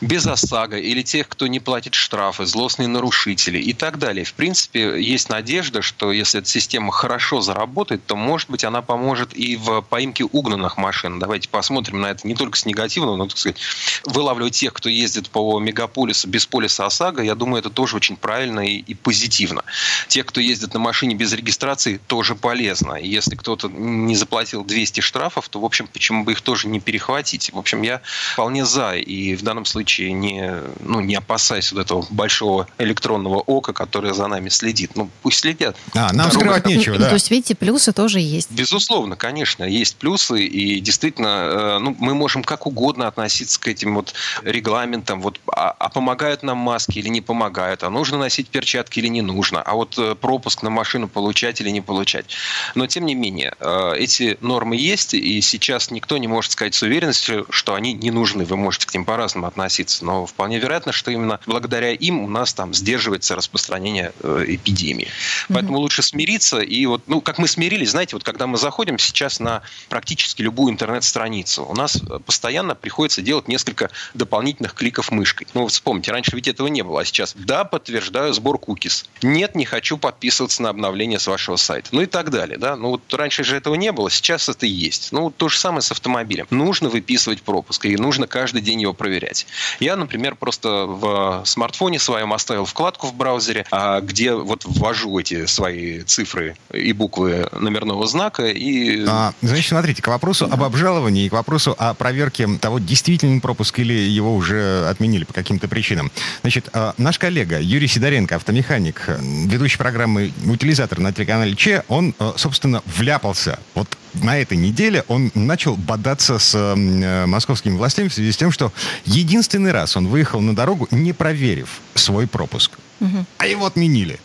без 0.00 0.26
ОСАГО 0.26 0.78
или 0.78 1.02
тех, 1.02 1.28
кто 1.28 1.46
не 1.46 1.60
платит 1.60 1.94
штрафы, 1.94 2.46
злостные 2.46 2.88
нарушители 2.88 3.58
и 3.58 3.72
так 3.72 3.98
далее. 3.98 4.24
В 4.24 4.34
принципе, 4.34 5.02
есть 5.02 5.28
надежда, 5.28 5.82
что 5.82 6.12
если 6.12 6.40
эта 6.40 6.48
система 6.48 6.92
хорошо 6.92 7.40
заработает, 7.40 8.04
то, 8.06 8.16
может 8.16 8.50
быть, 8.50 8.64
она 8.64 8.82
поможет 8.82 9.36
и 9.36 9.56
в 9.56 9.82
поимке 9.82 10.24
угнанных 10.24 10.76
машин. 10.76 11.18
Давайте 11.18 11.48
посмотрим 11.48 12.00
на 12.00 12.06
это 12.06 12.26
не 12.26 12.34
только 12.34 12.58
с 12.58 12.66
негативного, 12.66 13.16
но, 13.16 13.26
так 13.26 13.38
сказать, 13.38 13.58
вылавливать 14.04 14.54
тех, 14.54 14.72
кто 14.72 14.88
ездит 14.88 15.30
по 15.30 15.58
мегаполису 15.58 16.28
без 16.28 16.46
полиса 16.46 16.86
ОСАГО, 16.86 17.22
я 17.22 17.34
думаю, 17.34 17.60
это 17.60 17.70
тоже 17.70 17.96
очень 17.96 18.16
правильно 18.16 18.60
и, 18.60 18.76
и 18.78 18.94
позитивно. 18.94 19.62
Те, 20.08 20.24
кто 20.24 20.40
ездит 20.40 20.74
на 20.74 20.80
машине 20.80 21.14
без 21.14 21.32
регистрации, 21.32 22.00
тоже 22.06 22.34
полезно. 22.34 22.94
Если 22.94 23.36
кто-то 23.36 23.68
не 23.68 24.16
заплатил 24.16 24.64
200 24.64 25.00
штрафов, 25.00 25.48
то, 25.48 25.60
в 25.60 25.64
общем, 25.64 25.86
почему 25.86 26.24
бы 26.24 26.32
их 26.32 26.40
тоже 26.40 26.68
не 26.68 26.80
перехватить? 26.80 27.52
В 27.52 27.58
общем, 27.58 27.82
я 27.82 28.02
вполне 28.32 28.64
за. 28.64 28.96
И 28.96 29.34
в 29.34 29.42
данном 29.42 29.64
случае 29.64 29.85
случае 29.86 30.12
не, 30.12 30.52
ну, 30.80 31.00
не 31.00 31.14
опасаясь 31.14 31.70
вот 31.72 31.80
этого 31.80 32.04
большого 32.10 32.66
электронного 32.78 33.36
ока, 33.36 33.72
которое 33.72 34.12
за 34.12 34.26
нами 34.26 34.48
следит. 34.48 34.92
Ну, 34.96 35.08
пусть 35.22 35.38
следят. 35.38 35.76
А, 35.94 36.12
нам 36.12 36.28
Дорога... 36.28 36.34
скрывать 36.34 36.66
нечего, 36.66 36.98
да. 36.98 37.08
То 37.08 37.14
есть, 37.14 37.30
видите, 37.30 37.54
плюсы 37.54 37.92
тоже 37.92 38.18
есть. 38.18 38.50
Безусловно, 38.50 39.14
конечно, 39.14 39.62
есть 39.62 39.96
плюсы, 39.96 40.44
и 40.44 40.80
действительно, 40.80 41.28
э, 41.28 41.78
ну, 41.78 41.96
мы 42.00 42.14
можем 42.14 42.42
как 42.42 42.66
угодно 42.66 43.06
относиться 43.06 43.60
к 43.60 43.68
этим 43.68 43.94
вот 43.94 44.14
регламентам, 44.42 45.20
вот, 45.20 45.40
а, 45.46 45.70
а 45.70 45.88
помогают 45.88 46.42
нам 46.42 46.58
маски 46.58 46.98
или 46.98 47.08
не 47.08 47.20
помогают, 47.20 47.84
а 47.84 47.90
нужно 47.90 48.18
носить 48.18 48.48
перчатки 48.48 48.98
или 48.98 49.06
не 49.06 49.22
нужно, 49.22 49.62
а 49.62 49.74
вот 49.74 49.96
э, 49.98 50.16
пропуск 50.16 50.64
на 50.64 50.70
машину 50.70 51.06
получать 51.06 51.60
или 51.60 51.70
не 51.70 51.80
получать. 51.80 52.26
Но, 52.74 52.88
тем 52.88 53.06
не 53.06 53.14
менее, 53.14 53.54
э, 53.60 53.92
эти 53.98 54.36
нормы 54.40 54.74
есть, 54.76 55.14
и 55.14 55.40
сейчас 55.40 55.92
никто 55.92 56.18
не 56.18 56.26
может 56.26 56.50
сказать 56.50 56.74
с 56.74 56.82
уверенностью, 56.82 57.46
что 57.50 57.74
они 57.74 57.92
не 57.92 58.10
нужны. 58.10 58.44
Вы 58.44 58.56
можете 58.56 58.88
к 58.88 58.94
ним 58.94 59.04
по-разному 59.04 59.46
относиться 59.46 59.75
относиться. 59.76 60.04
Но 60.04 60.26
вполне 60.26 60.58
вероятно, 60.58 60.92
что 60.92 61.10
именно 61.10 61.40
благодаря 61.46 61.92
им 61.92 62.20
у 62.20 62.28
нас 62.28 62.54
там 62.54 62.74
сдерживается 62.74 63.34
распространение 63.34 64.12
э, 64.22 64.44
эпидемии. 64.48 65.08
Поэтому 65.48 65.78
mm-hmm. 65.78 65.80
лучше 65.80 66.02
смириться. 66.02 66.60
И 66.60 66.86
вот, 66.86 67.02
ну, 67.06 67.20
как 67.20 67.38
мы 67.38 67.48
смирились, 67.48 67.90
знаете, 67.90 68.16
вот 68.16 68.24
когда 68.24 68.46
мы 68.46 68.58
заходим 68.58 68.98
сейчас 68.98 69.40
на 69.40 69.62
практически 69.88 70.42
любую 70.42 70.72
интернет-страницу, 70.72 71.64
у 71.64 71.74
нас 71.74 72.00
постоянно 72.24 72.74
приходится 72.74 73.22
делать 73.22 73.48
несколько 73.48 73.90
дополнительных 74.14 74.74
кликов 74.74 75.10
мышкой. 75.10 75.46
Ну, 75.54 75.62
вот 75.62 75.72
вспомните, 75.72 76.12
раньше 76.12 76.34
ведь 76.34 76.48
этого 76.48 76.68
не 76.68 76.82
было, 76.82 77.00
а 77.00 77.04
сейчас 77.04 77.34
да, 77.36 77.64
подтверждаю 77.64 78.32
сбор 78.32 78.58
кукис. 78.58 79.04
Нет, 79.22 79.54
не 79.54 79.64
хочу 79.64 79.98
подписываться 79.98 80.62
на 80.62 80.70
обновление 80.70 81.18
с 81.18 81.26
вашего 81.26 81.56
сайта. 81.56 81.88
Ну 81.92 82.02
и 82.02 82.06
так 82.06 82.30
далее, 82.30 82.58
да. 82.58 82.76
Ну 82.76 82.90
вот 82.90 83.14
раньше 83.14 83.44
же 83.44 83.56
этого 83.56 83.74
не 83.74 83.92
было, 83.92 84.10
сейчас 84.10 84.48
это 84.48 84.66
и 84.66 84.70
есть. 84.70 85.12
Ну, 85.12 85.30
то 85.30 85.48
же 85.48 85.58
самое 85.58 85.82
с 85.82 85.90
автомобилем. 85.90 86.46
Нужно 86.50 86.88
выписывать 86.88 87.42
пропуск, 87.42 87.84
и 87.86 87.96
нужно 87.96 88.26
каждый 88.26 88.62
день 88.62 88.82
его 88.82 88.92
проверять. 88.92 89.46
Я, 89.80 89.96
например, 89.96 90.34
просто 90.34 90.86
в 90.86 91.42
смартфоне 91.44 91.98
своем 91.98 92.32
оставил 92.32 92.64
вкладку 92.64 93.08
в 93.08 93.14
браузере, 93.14 93.66
а, 93.70 94.00
где 94.00 94.34
вот 94.34 94.64
ввожу 94.64 95.18
эти 95.18 95.46
свои 95.46 96.00
цифры 96.00 96.56
и 96.72 96.92
буквы 96.92 97.48
номерного 97.52 98.06
знака. 98.06 98.46
И... 98.46 99.04
А, 99.06 99.32
значит, 99.42 99.68
смотрите, 99.68 100.02
к 100.02 100.08
вопросу 100.08 100.48
об 100.50 100.62
обжаловании 100.62 101.26
и 101.26 101.28
к 101.28 101.32
вопросу 101.32 101.74
о 101.78 101.94
проверке 101.94 102.48
того, 102.60 102.78
действительно 102.78 103.40
пропуск 103.40 103.78
или 103.78 103.94
его 103.94 104.34
уже 104.34 104.88
отменили 104.88 105.24
по 105.24 105.32
каким-то 105.32 105.68
причинам. 105.68 106.10
Значит, 106.42 106.68
а, 106.72 106.94
наш 106.98 107.18
коллега 107.18 107.60
Юрий 107.60 107.88
Сидоренко, 107.88 108.36
автомеханик, 108.36 109.08
ведущий 109.20 109.78
программы 109.78 110.32
«Утилизатор» 110.46 110.98
на 110.98 111.12
телеканале 111.12 111.54
Че, 111.54 111.84
он, 111.88 112.14
собственно, 112.36 112.82
вляпался. 112.86 113.58
Вот 113.74 113.96
на 114.22 114.38
этой 114.38 114.56
неделе 114.56 115.04
он 115.08 115.30
начал 115.34 115.76
бодаться 115.76 116.38
с 116.38 116.54
э, 116.54 117.26
московскими 117.26 117.76
властями 117.76 118.08
в 118.08 118.14
связи 118.14 118.32
с 118.32 118.36
тем, 118.36 118.50
что 118.50 118.72
единственный 119.04 119.55
раз 119.64 119.96
он 119.96 120.08
выехал 120.08 120.40
на 120.40 120.54
дорогу, 120.54 120.88
не 120.90 121.12
проверив 121.12 121.80
свой 121.94 122.26
пропуск. 122.26 122.72
Угу. 123.00 123.26
А 123.38 123.46
его 123.46 123.66
отменили. 123.66 124.18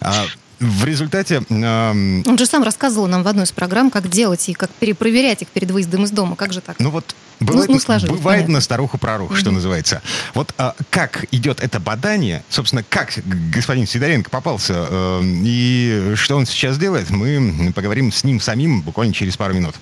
А, 0.00 0.26
в 0.60 0.84
результате... 0.84 1.42
Э, 1.48 1.90
Он 1.90 2.38
же 2.38 2.46
сам 2.46 2.62
рассказывал 2.62 3.06
нам 3.06 3.22
в 3.22 3.28
одной 3.28 3.44
из 3.44 3.52
программ, 3.52 3.90
как 3.90 4.08
делать 4.08 4.48
и 4.48 4.54
как 4.54 4.70
перепроверять 4.70 5.42
их 5.42 5.48
перед 5.48 5.70
выездом 5.70 6.04
из 6.04 6.10
дома. 6.10 6.36
Как 6.36 6.52
же 6.52 6.60
так? 6.60 6.78
Ну 6.78 6.90
вот 6.90 7.14
Бывает, 7.38 7.68
ну, 7.68 7.78
ну, 7.86 8.14
бывает 8.14 8.48
на 8.48 8.62
старуху 8.62 8.96
пророк, 8.96 9.32
mm-hmm. 9.32 9.36
что 9.36 9.50
называется. 9.50 10.00
Вот 10.32 10.54
а, 10.56 10.74
как 10.88 11.26
идет 11.32 11.60
это 11.60 11.78
бадание, 11.78 12.42
собственно, 12.48 12.82
как 12.82 13.12
господин 13.52 13.86
Сидоренко 13.86 14.30
попался 14.30 14.86
э, 14.88 15.20
и 15.22 16.14
что 16.14 16.36
он 16.36 16.46
сейчас 16.46 16.78
делает, 16.78 17.10
мы 17.10 17.72
поговорим 17.74 18.10
с 18.10 18.24
ним 18.24 18.40
самим 18.40 18.80
буквально 18.80 19.12
через 19.12 19.36
пару 19.36 19.52
минут. 19.52 19.74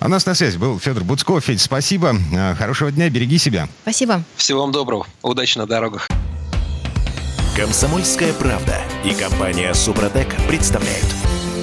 А 0.00 0.06
у 0.06 0.08
нас 0.08 0.24
на 0.24 0.34
связи 0.34 0.56
был 0.56 0.78
Федор 0.78 1.04
Буцков. 1.04 1.44
Федь, 1.44 1.60
спасибо. 1.60 2.16
А, 2.34 2.54
хорошего 2.54 2.90
дня, 2.90 3.10
береги 3.10 3.36
себя. 3.36 3.68
Спасибо. 3.82 4.22
Всего 4.36 4.62
вам 4.62 4.72
доброго. 4.72 5.06
Удачи 5.20 5.58
на 5.58 5.66
дорогах. 5.66 6.08
Комсомольская 7.56 8.32
правда 8.32 8.80
и 9.04 9.14
компания 9.14 9.72
Супротек 9.74 10.26
представляют. 10.48 11.06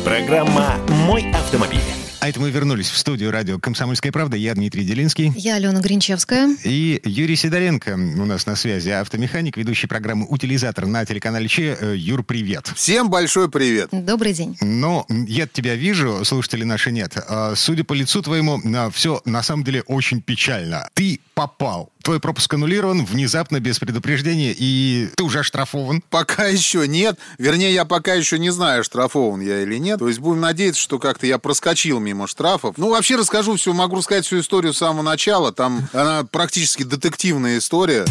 Программа 0.06 0.78
«Мой 1.06 1.30
автомобиль». 1.32 1.82
А 2.22 2.30
это 2.30 2.40
мы 2.40 2.50
вернулись 2.50 2.90
в 2.90 2.98
студию 2.98 3.30
радио 3.30 3.60
«Комсомольская 3.60 4.14
правда». 4.14 4.38
Я 4.38 4.54
Дмитрий 4.54 4.86
Делинский. 4.86 5.34
Я 5.36 5.56
Алена 5.56 5.82
Гринчевская. 5.82 6.56
И 6.64 7.02
Юрий 7.04 7.36
Сидоренко 7.36 7.96
у 7.96 8.26
нас 8.26 8.46
на 8.46 8.56
связи. 8.56 8.90
Автомеханик, 8.90 9.58
ведущий 9.58 9.88
программы 9.88 10.28
«Утилизатор» 10.30 10.86
на 10.86 11.04
телеканале 11.04 11.50
Че. 11.50 11.78
Э, 11.82 11.94
Юр, 11.98 12.24
привет. 12.24 12.72
Всем 12.74 13.10
большой 13.10 13.52
привет. 13.52 13.90
Добрый 13.92 14.32
день. 14.32 14.56
Ну, 14.62 15.06
я 15.10 15.46
тебя 15.46 15.76
вижу, 15.76 16.24
слушатели 16.24 16.64
наши 16.64 16.92
нет. 16.92 17.18
А, 17.28 17.54
судя 17.56 17.84
по 17.84 17.92
лицу 17.92 18.22
твоему, 18.22 18.62
все 18.92 19.22
на 19.26 19.44
самом 19.44 19.66
деле 19.66 19.82
очень 19.88 20.22
печально. 20.22 20.88
Ты 20.94 21.20
попал 21.34 21.92
твой 22.04 22.20
пропуск 22.20 22.54
аннулирован 22.54 23.06
внезапно, 23.06 23.60
без 23.60 23.80
предупреждения, 23.80 24.54
и 24.58 25.10
ты 25.16 25.24
уже 25.24 25.40
оштрафован? 25.40 26.04
Пока 26.10 26.46
еще 26.46 26.88
нет. 26.88 27.18
Вернее, 27.38 27.74
я 27.74 27.86
пока 27.86 28.14
еще 28.14 28.40
не 28.40 28.50
знаю, 28.50 28.84
штрафован 28.84 29.42
я 29.42 29.62
или 29.62 29.78
нет. 29.78 30.00
То 30.00 30.08
есть 30.08 30.20
будем 30.20 30.42
надеяться, 30.42 30.82
что 30.82 31.00
как-то 31.00 31.26
я 31.28 31.38
проскочил 31.38 32.00
мимо 32.00 32.28
штрафов. 32.28 32.78
Ну, 32.78 32.90
вообще 32.90 33.16
расскажу 33.16 33.56
все, 33.56 33.74
могу 33.74 33.98
рассказать 33.98 34.26
всю 34.26 34.40
историю 34.40 34.74
с 34.74 34.78
самого 34.78 35.04
начала. 35.04 35.52
Там 35.52 35.88
она 35.94 36.24
практически 36.30 36.84
детективная 36.84 37.58
история. 37.58 38.06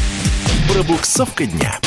Пробуксовка 0.72 1.46
дня. 1.46 1.80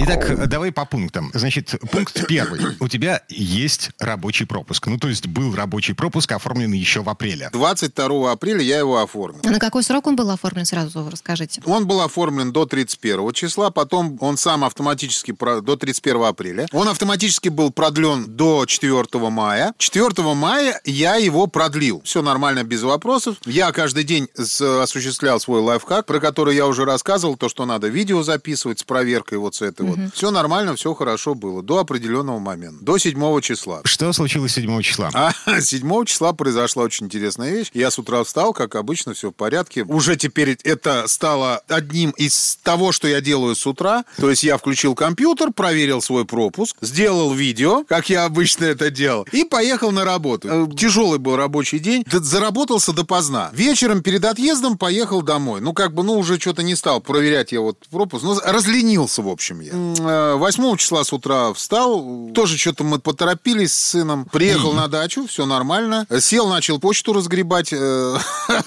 Итак, 0.00 0.48
давай 0.48 0.70
по 0.70 0.84
пунктам. 0.84 1.32
Значит, 1.34 1.74
пункт 1.90 2.24
первый. 2.28 2.60
У 2.78 2.86
тебя 2.86 3.22
есть 3.28 3.90
рабочий 3.98 4.46
пропуск. 4.46 4.86
Ну, 4.86 4.96
то 4.96 5.08
есть 5.08 5.26
был 5.26 5.56
рабочий 5.56 5.92
пропуск, 5.92 6.30
оформленный 6.30 6.78
еще 6.78 7.02
в 7.02 7.08
апреле. 7.08 7.50
22 7.52 8.30
апреля 8.30 8.62
я 8.62 8.78
его 8.78 9.02
оформил. 9.02 9.40
А 9.44 9.50
на 9.50 9.58
какой 9.58 9.82
срок 9.82 10.06
он 10.06 10.14
был 10.14 10.30
оформлен, 10.30 10.66
сразу 10.66 11.08
расскажите? 11.10 11.62
Он 11.64 11.88
был 11.88 12.00
оформлен 12.00 12.52
до 12.52 12.64
31 12.64 13.32
числа, 13.32 13.70
потом 13.70 14.16
он 14.20 14.36
сам 14.36 14.62
автоматически 14.62 15.34
до 15.36 15.76
31 15.76 16.22
апреля. 16.22 16.68
Он 16.72 16.86
автоматически 16.88 17.48
был 17.48 17.72
продлен 17.72 18.24
до 18.28 18.66
4 18.66 19.04
мая. 19.30 19.74
4 19.78 20.34
мая 20.34 20.80
я 20.84 21.16
его 21.16 21.48
продлил. 21.48 22.02
Все 22.04 22.22
нормально, 22.22 22.62
без 22.62 22.84
вопросов. 22.84 23.36
Я 23.46 23.72
каждый 23.72 24.04
день 24.04 24.28
осуществлял 24.36 25.40
свой 25.40 25.60
лайфхак, 25.60 26.06
про 26.06 26.20
который 26.20 26.54
я 26.54 26.68
уже 26.68 26.84
рассказывал, 26.84 27.36
то, 27.36 27.48
что 27.48 27.66
надо 27.66 27.88
видео 27.88 28.22
записывать 28.22 28.78
с 28.78 28.84
проверкой 28.84 29.38
вот 29.38 29.56
с 29.56 29.62
этого 29.62 29.87
вот. 29.88 30.14
Все 30.14 30.30
нормально, 30.30 30.76
все 30.76 30.94
хорошо 30.94 31.34
было 31.34 31.62
до 31.62 31.78
определенного 31.78 32.38
момента, 32.38 32.84
до 32.84 32.98
7 32.98 33.40
числа. 33.40 33.80
Что 33.84 34.12
случилось 34.12 34.52
7 34.52 34.82
числа? 34.82 35.10
А 35.14 35.32
7 35.60 36.04
числа 36.04 36.32
произошла 36.32 36.84
очень 36.84 37.06
интересная 37.06 37.50
вещь. 37.52 37.70
Я 37.74 37.90
с 37.90 37.98
утра 37.98 38.22
встал, 38.24 38.52
как 38.52 38.74
обычно, 38.74 39.14
все 39.14 39.30
в 39.30 39.34
порядке. 39.34 39.84
Уже 39.84 40.16
теперь 40.16 40.58
это 40.64 41.06
стало 41.08 41.58
одним 41.68 42.10
из 42.10 42.58
того, 42.62 42.92
что 42.92 43.08
я 43.08 43.20
делаю 43.20 43.54
с 43.54 43.66
утра. 43.66 44.04
То 44.16 44.30
есть 44.30 44.42
я 44.42 44.56
включил 44.58 44.94
компьютер, 44.94 45.52
проверил 45.52 46.00
свой 46.02 46.24
пропуск, 46.24 46.76
сделал 46.80 47.32
видео, 47.32 47.84
как 47.84 48.08
я 48.10 48.24
обычно 48.24 48.64
это 48.64 48.90
делал, 48.90 49.26
и 49.32 49.44
поехал 49.44 49.90
на 49.90 50.04
работу. 50.04 50.48
Э, 50.48 50.66
тяжелый 50.76 51.18
был 51.18 51.36
рабочий 51.36 51.78
день. 51.78 52.04
Заработался 52.10 52.92
допоздна. 52.92 53.50
Вечером 53.52 54.02
перед 54.02 54.24
отъездом 54.24 54.76
поехал 54.78 55.22
домой. 55.22 55.60
Ну, 55.60 55.72
как 55.72 55.94
бы, 55.94 56.02
ну, 56.02 56.18
уже 56.18 56.38
что-то 56.38 56.62
не 56.62 56.74
стал 56.74 57.00
проверять 57.00 57.52
я 57.52 57.60
вот 57.60 57.78
пропуск. 57.90 58.24
Ну, 58.24 58.38
разленился, 58.44 59.22
в 59.22 59.28
общем, 59.28 59.60
я. 59.60 59.72
8 59.78 60.76
числа 60.76 61.04
с 61.04 61.12
утра 61.12 61.52
встал, 61.52 62.30
тоже 62.34 62.58
что-то 62.58 62.84
мы 62.84 62.98
поторопились 62.98 63.72
с 63.72 63.90
сыном, 63.90 64.24
приехал 64.26 64.72
на 64.72 64.88
дачу, 64.88 65.26
все 65.26 65.46
нормально, 65.46 66.06
сел, 66.20 66.48
начал 66.48 66.78
почту 66.78 67.12
разгребать, 67.12 67.72
э, 67.72 68.16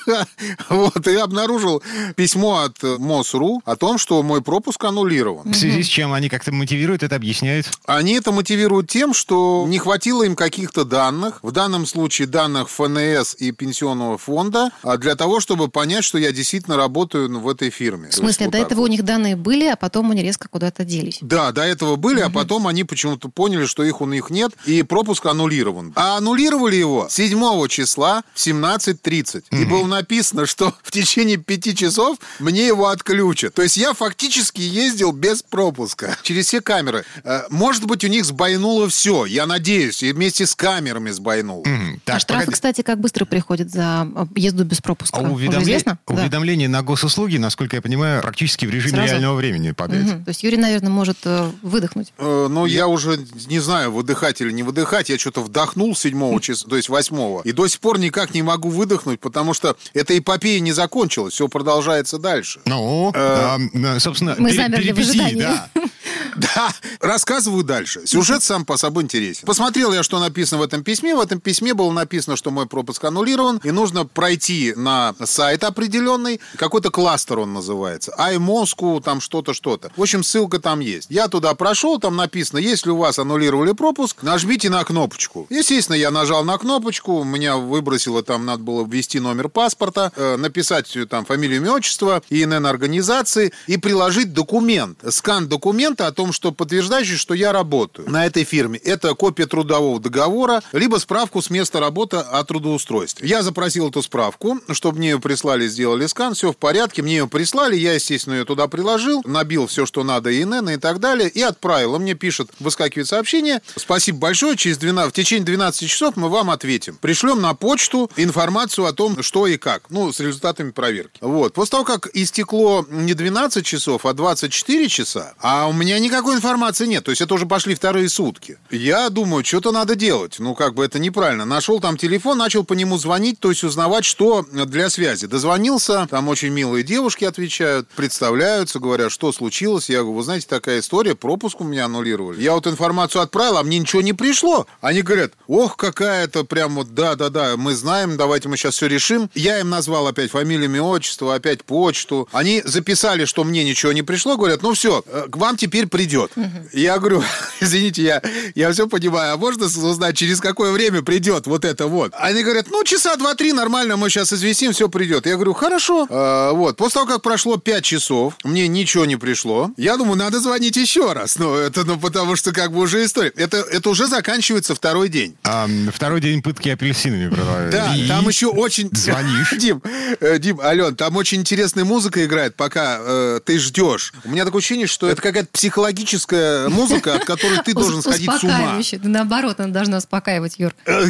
вот, 0.69 1.07
и 1.07 1.15
обнаружил 1.15 1.81
письмо 2.15 2.59
от 2.59 2.81
МОСРУ 2.81 3.61
о 3.65 3.75
том, 3.75 3.97
что 3.97 4.23
мой 4.23 4.41
пропуск 4.41 4.83
аннулирован. 4.83 5.51
В 5.51 5.55
связи 5.55 5.83
с 5.83 5.87
чем 5.87 6.13
они 6.13 6.29
как-то 6.29 6.51
мотивируют 6.51 7.03
это, 7.03 7.15
объясняют? 7.15 7.67
Они 7.85 8.13
это 8.13 8.31
мотивируют 8.31 8.89
тем, 8.89 9.13
что 9.13 9.65
не 9.67 9.79
хватило 9.79 10.23
им 10.23 10.35
каких-то 10.35 10.85
данных, 10.85 11.39
в 11.41 11.51
данном 11.51 11.85
случае 11.85 12.27
данных 12.27 12.69
ФНС 12.69 13.35
и 13.35 13.51
пенсионного 13.51 14.17
фонда, 14.17 14.71
а 14.83 14.97
для 14.97 15.15
того, 15.15 15.39
чтобы 15.39 15.67
понять, 15.67 16.03
что 16.03 16.17
я 16.17 16.31
действительно 16.31 16.77
работаю 16.77 17.39
в 17.39 17.47
этой 17.47 17.69
фирме. 17.69 18.09
В 18.09 18.13
смысле, 18.13 18.47
до 18.49 18.57
этого 18.57 18.81
у 18.81 18.87
них 18.87 19.03
данные 19.03 19.35
были, 19.35 19.65
а 19.65 19.75
потом 19.75 20.11
они 20.11 20.21
резко 20.21 20.47
куда-то 20.47 20.83
делись? 20.83 21.00
Делись. 21.01 21.19
Да, 21.21 21.51
до 21.51 21.63
этого 21.63 21.95
были, 21.95 22.19
угу. 22.19 22.27
а 22.27 22.29
потом 22.29 22.67
они 22.67 22.83
почему-то 22.83 23.29
поняли, 23.29 23.65
что 23.65 23.83
их 23.83 24.01
у 24.01 24.05
них 24.05 24.29
нет, 24.29 24.51
и 24.65 24.83
пропуск 24.83 25.25
аннулирован. 25.25 25.93
А 25.95 26.17
аннулировали 26.17 26.75
его 26.75 27.07
7 27.09 27.67
числа 27.67 28.23
в 28.33 28.37
17.30. 28.37 29.43
Угу. 29.51 29.61
И 29.61 29.65
было 29.65 29.85
написано, 29.85 30.45
что 30.45 30.73
в 30.83 30.91
течение 30.91 31.37
пяти 31.37 31.75
часов 31.75 32.17
мне 32.39 32.67
его 32.67 32.87
отключат. 32.87 33.53
То 33.53 33.61
есть 33.61 33.77
я 33.77 33.93
фактически 33.93 34.61
ездил 34.61 35.11
без 35.11 35.41
пропуска 35.43 36.17
через 36.23 36.47
все 36.47 36.61
камеры. 36.61 37.05
Э, 37.23 37.43
может 37.49 37.85
быть, 37.85 38.03
у 38.03 38.07
них 38.07 38.25
сбойнуло 38.25 38.89
все, 38.89 39.25
я 39.25 39.45
надеюсь, 39.45 40.03
и 40.03 40.11
вместе 40.11 40.45
с 40.45 40.55
камерами 40.55 41.11
сбойнул. 41.11 41.59
Угу. 41.61 42.01
Так, 42.05 42.17
а 42.17 42.19
штрафы, 42.19 42.45
погоди. 42.45 42.53
кстати, 42.53 42.81
как 42.81 42.99
быстро 42.99 43.25
приходят 43.25 43.71
за 43.71 44.07
э, 44.15 44.25
езду 44.35 44.63
без 44.63 44.81
пропуска? 44.81 45.19
А 45.19 45.21
уведомление, 45.21 45.97
уведомление 46.07 46.67
да. 46.67 46.77
на 46.77 46.83
госуслуги, 46.83 47.37
насколько 47.37 47.75
я 47.75 47.81
понимаю, 47.81 48.21
практически 48.21 48.65
в 48.65 48.69
режиме 48.69 48.95
Сразу? 48.95 49.11
реального 49.11 49.35
времени 49.35 49.71
падает. 49.71 50.05
Угу. 50.05 50.23
То 50.23 50.29
есть 50.29 50.43
Юрий, 50.43 50.57
наверное, 50.57 50.80
может 50.89 51.17
э, 51.25 51.49
выдохнуть? 51.61 52.13
Э, 52.17 52.47
ну, 52.49 52.65
я... 52.65 52.87
уже 52.87 53.19
не 53.47 53.59
знаю, 53.59 53.91
выдыхать 53.91 54.41
или 54.41 54.51
не 54.51 54.63
выдыхать. 54.63 55.09
Я 55.09 55.17
что-то 55.17 55.41
вдохнул 55.41 55.95
7 55.95 56.39
числа, 56.41 56.69
то 56.69 56.77
есть 56.77 56.89
8 56.89 57.41
и 57.43 57.51
до 57.51 57.67
сих 57.67 57.79
пор 57.79 57.99
никак 57.99 58.33
не 58.33 58.41
могу 58.41 58.69
выдохнуть, 58.69 59.19
потому 59.19 59.53
что 59.53 59.75
эта 59.93 60.17
эпопея 60.17 60.59
не 60.59 60.71
закончилась, 60.71 61.33
все 61.33 61.47
продолжается 61.47 62.17
дальше. 62.17 62.61
Ну, 62.65 63.11
э, 63.13 63.99
собственно, 63.99 64.35
мы 64.37 64.53
замерли 64.53 64.91
в 64.91 64.99
ожидании. 64.99 65.47
Да. 66.35 66.73
Рассказываю 66.99 67.63
дальше. 67.63 68.01
Сюжет 68.05 68.43
сам 68.43 68.65
по 68.65 68.77
собой 68.77 69.03
интересен. 69.03 69.45
Посмотрел 69.45 69.93
я, 69.93 70.03
что 70.03 70.19
написано 70.19 70.61
в 70.61 70.63
этом 70.63 70.83
письме. 70.83 71.15
В 71.15 71.19
этом 71.19 71.39
письме 71.39 71.73
было 71.73 71.91
написано, 71.91 72.35
что 72.35 72.51
мой 72.51 72.67
пропуск 72.67 73.03
аннулирован, 73.03 73.59
и 73.63 73.71
нужно 73.71 74.05
пройти 74.05 74.73
на 74.75 75.13
сайт 75.23 75.63
определенный. 75.63 76.39
Какой-то 76.55 76.89
кластер 76.89 77.39
он 77.39 77.53
называется. 77.53 78.13
iMoscow, 78.17 79.01
там 79.01 79.21
что-то, 79.21 79.53
что-то. 79.53 79.91
В 79.95 80.01
общем, 80.01 80.23
ссылка 80.23 80.59
там 80.59 80.79
есть. 80.79 81.07
Я 81.09 81.27
туда 81.27 81.53
прошел, 81.53 81.99
там 81.99 82.15
написано, 82.15 82.59
если 82.59 82.89
у 82.89 82.97
вас 82.97 83.19
аннулировали 83.19 83.73
пропуск, 83.73 84.23
нажмите 84.23 84.69
на 84.69 84.83
кнопочку. 84.83 85.47
Естественно, 85.49 85.95
я 85.95 86.11
нажал 86.11 86.43
на 86.43 86.57
кнопочку, 86.57 87.23
меня 87.23 87.57
выбросило, 87.57 88.23
там 88.23 88.45
надо 88.45 88.63
было 88.63 88.85
ввести 88.85 89.19
номер 89.19 89.49
паспорта, 89.49 90.11
э, 90.15 90.37
написать 90.37 90.95
там 91.09 91.25
фамилию, 91.25 91.57
имя, 91.57 91.71
отчество, 91.73 92.21
ИНН 92.29 92.65
организации 92.65 93.53
и 93.67 93.77
приложить 93.77 94.33
документ, 94.33 94.99
скан 95.09 95.47
документа 95.47 96.00
о 96.07 96.11
том, 96.11 96.33
что 96.33 96.51
подтверждающий, 96.51 97.17
что 97.17 97.33
я 97.33 97.51
работаю 97.51 98.09
на 98.09 98.25
этой 98.25 98.43
фирме. 98.43 98.79
Это 98.79 99.13
копия 99.15 99.45
трудового 99.45 99.99
договора, 99.99 100.61
либо 100.71 100.97
справку 100.97 101.41
с 101.41 101.49
места 101.49 101.79
работы 101.79 102.17
о 102.17 102.43
трудоустройстве. 102.43 103.27
Я 103.27 103.43
запросил 103.43 103.89
эту 103.89 104.01
справку, 104.01 104.59
чтобы 104.71 104.97
мне 104.97 105.11
ее 105.11 105.19
прислали, 105.19 105.67
сделали 105.67 106.05
скан, 106.07 106.33
все 106.33 106.51
в 106.51 106.57
порядке, 106.57 107.01
мне 107.01 107.17
ее 107.17 107.27
прислали, 107.27 107.75
я, 107.75 107.93
естественно, 107.93 108.35
ее 108.35 108.45
туда 108.45 108.67
приложил, 108.67 109.21
набил 109.25 109.67
все, 109.67 109.85
что 109.85 110.03
надо, 110.03 110.31
ИНН 110.41 110.69
и 110.69 110.77
так 110.77 110.99
далее, 110.99 111.29
и 111.29 111.41
отправил. 111.41 111.93
Он 111.93 112.01
мне 112.01 112.13
пишет, 112.13 112.49
выскакивает 112.59 113.07
сообщение, 113.07 113.61
спасибо 113.75 114.19
большое, 114.19 114.57
через 114.57 114.77
12, 114.77 115.11
в 115.11 115.15
течение 115.15 115.45
12 115.45 115.89
часов 115.89 116.15
мы 116.15 116.29
вам 116.29 116.49
ответим. 116.49 116.97
Пришлем 116.99 117.41
на 117.41 117.53
почту 117.53 118.09
информацию 118.15 118.85
о 118.85 118.93
том, 118.93 119.21
что 119.23 119.47
и 119.47 119.57
как, 119.57 119.89
ну, 119.89 120.11
с 120.11 120.19
результатами 120.19 120.71
проверки. 120.71 121.19
Вот. 121.21 121.53
После 121.53 121.71
того, 121.71 121.83
как 121.83 122.09
истекло 122.13 122.85
не 122.89 123.13
12 123.13 123.65
часов, 123.65 124.05
а 124.05 124.13
24 124.13 124.87
часа, 124.87 125.33
а 125.39 125.67
у 125.67 125.73
меня 125.81 125.99
никакой 125.99 126.35
информации 126.35 126.85
нет, 126.85 127.03
то 127.03 127.11
есть 127.11 127.21
это 127.21 127.33
уже 127.33 127.45
пошли 127.45 127.75
вторые 127.75 128.07
сутки. 128.07 128.57
Я 128.69 129.09
думаю, 129.09 129.43
что-то 129.43 129.71
надо 129.71 129.95
делать. 129.95 130.35
Ну, 130.39 130.53
как 130.53 130.75
бы 130.75 130.85
это 130.85 130.99
неправильно. 130.99 131.43
Нашел 131.43 131.79
там 131.79 131.97
телефон, 131.97 132.37
начал 132.37 132.63
по 132.63 132.73
нему 132.73 132.97
звонить, 132.97 133.39
то 133.39 133.49
есть 133.49 133.63
узнавать, 133.63 134.05
что 134.05 134.43
для 134.43 134.89
связи. 134.91 135.25
Дозвонился, 135.25 136.07
там 136.09 136.27
очень 136.27 136.49
милые 136.49 136.83
девушки 136.83 137.25
отвечают, 137.25 137.89
представляются, 137.95 138.79
говорят, 138.79 139.11
что 139.11 139.31
случилось. 139.31 139.89
Я 139.89 140.01
говорю, 140.01 140.17
вы 140.17 140.23
знаете, 140.23 140.45
такая 140.47 140.79
история, 140.79 141.15
пропуск 141.15 141.59
у 141.61 141.63
меня 141.63 141.85
аннулировали. 141.85 142.39
Я 142.39 142.53
вот 142.53 142.67
информацию 142.67 143.23
отправил, 143.23 143.57
а 143.57 143.63
мне 143.63 143.79
ничего 143.79 144.03
не 144.03 144.13
пришло. 144.13 144.67
Они 144.81 145.01
говорят, 145.01 145.33
ох, 145.47 145.77
какая-то 145.77 146.43
прям 146.43 146.75
вот, 146.75 146.93
да-да-да, 146.93 147.57
мы 147.57 147.73
знаем, 147.73 148.17
давайте 148.17 148.49
мы 148.49 148.57
сейчас 148.57 148.75
все 148.75 148.85
решим. 148.85 149.31
Я 149.33 149.59
им 149.59 149.71
назвал 149.71 150.05
опять 150.05 150.29
фамилию, 150.29 150.65
имя, 150.65 150.83
отчество, 150.83 151.33
опять 151.33 151.63
почту. 151.63 152.29
Они 152.31 152.61
записали, 152.63 153.25
что 153.25 153.43
мне 153.43 153.63
ничего 153.63 153.93
не 153.93 154.03
пришло, 154.03 154.37
говорят, 154.37 154.61
ну 154.61 154.73
все, 154.73 155.03
э, 155.07 155.25
к 155.27 155.37
вам 155.37 155.57
теперь 155.57 155.70
придет. 155.71 156.31
Я 156.73 156.97
говорю, 156.99 157.23
извините, 157.59 158.03
я, 158.03 158.21
я 158.55 158.71
все 158.71 158.87
понимаю, 158.87 159.33
а 159.33 159.37
можно 159.37 159.65
узнать, 159.65 160.17
через 160.17 160.39
какое 160.39 160.71
время 160.71 161.01
придет 161.01 161.47
вот 161.47 161.65
это 161.65 161.87
вот? 161.87 162.13
Они 162.17 162.43
говорят, 162.43 162.67
ну 162.69 162.83
часа 162.83 163.15
два-три 163.15 163.53
нормально, 163.53 163.97
мы 163.97 164.09
сейчас 164.09 164.33
известим, 164.33 164.73
все 164.73 164.89
придет. 164.89 165.25
Я 165.25 165.35
говорю, 165.35 165.53
хорошо. 165.53 166.07
А, 166.09 166.51
вот, 166.53 166.77
после 166.77 166.93
того, 166.95 167.07
как 167.07 167.21
прошло 167.21 167.57
пять 167.57 167.83
часов, 167.83 168.35
мне 168.43 168.67
ничего 168.67 169.05
не 169.05 169.15
пришло. 169.15 169.71
Я 169.77 169.97
думаю, 169.97 170.17
надо 170.17 170.39
звонить 170.39 170.75
еще 170.75 171.13
раз. 171.13 171.37
Ну, 171.37 171.55
это, 171.55 171.83
ну, 171.83 171.97
потому 171.97 172.35
что 172.35 172.51
как 172.51 172.71
бы 172.71 172.79
уже 172.79 173.03
история. 173.03 173.31
Это, 173.35 173.57
это 173.57 173.89
уже 173.89 174.07
заканчивается 174.07 174.75
второй 174.75 175.09
день. 175.09 175.35
А, 175.43 175.67
второй 175.93 176.21
день 176.21 176.41
пытки 176.41 176.69
апельсинами 176.69 177.29
продолжается. 177.29 177.77
Да, 177.77 177.95
И 177.95 178.07
там 178.07 178.27
еще 178.27 178.47
очень... 178.47 178.89
Звонишь. 178.95 179.51
Дим, 179.57 179.81
э, 180.19 180.37
Дим, 180.39 180.59
Ален, 180.59 180.95
там 180.95 181.15
очень 181.15 181.39
интересная 181.39 181.85
музыка 181.85 182.23
играет, 182.25 182.55
пока 182.55 182.97
э, 182.99 183.39
ты 183.45 183.57
ждешь. 183.59 184.13
У 184.23 184.29
меня 184.29 184.45
такое 184.45 184.59
ощущение, 184.59 184.87
что 184.87 185.09
это 185.09 185.21
какая-то 185.21 185.49
психологическая 185.61 186.69
музыка, 186.69 187.13
от 187.17 187.25
которой 187.25 187.59
ты 187.63 187.75
должен 187.75 188.01
сходить 188.01 188.31
с 188.31 188.43
ума. 188.43 188.79
Наоборот, 189.03 189.59
она 189.59 189.71
должна 189.71 189.97
успокаивать, 189.97 190.55
Юр. 190.57 190.73
Э, 190.87 191.05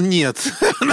Нет. 0.00 0.38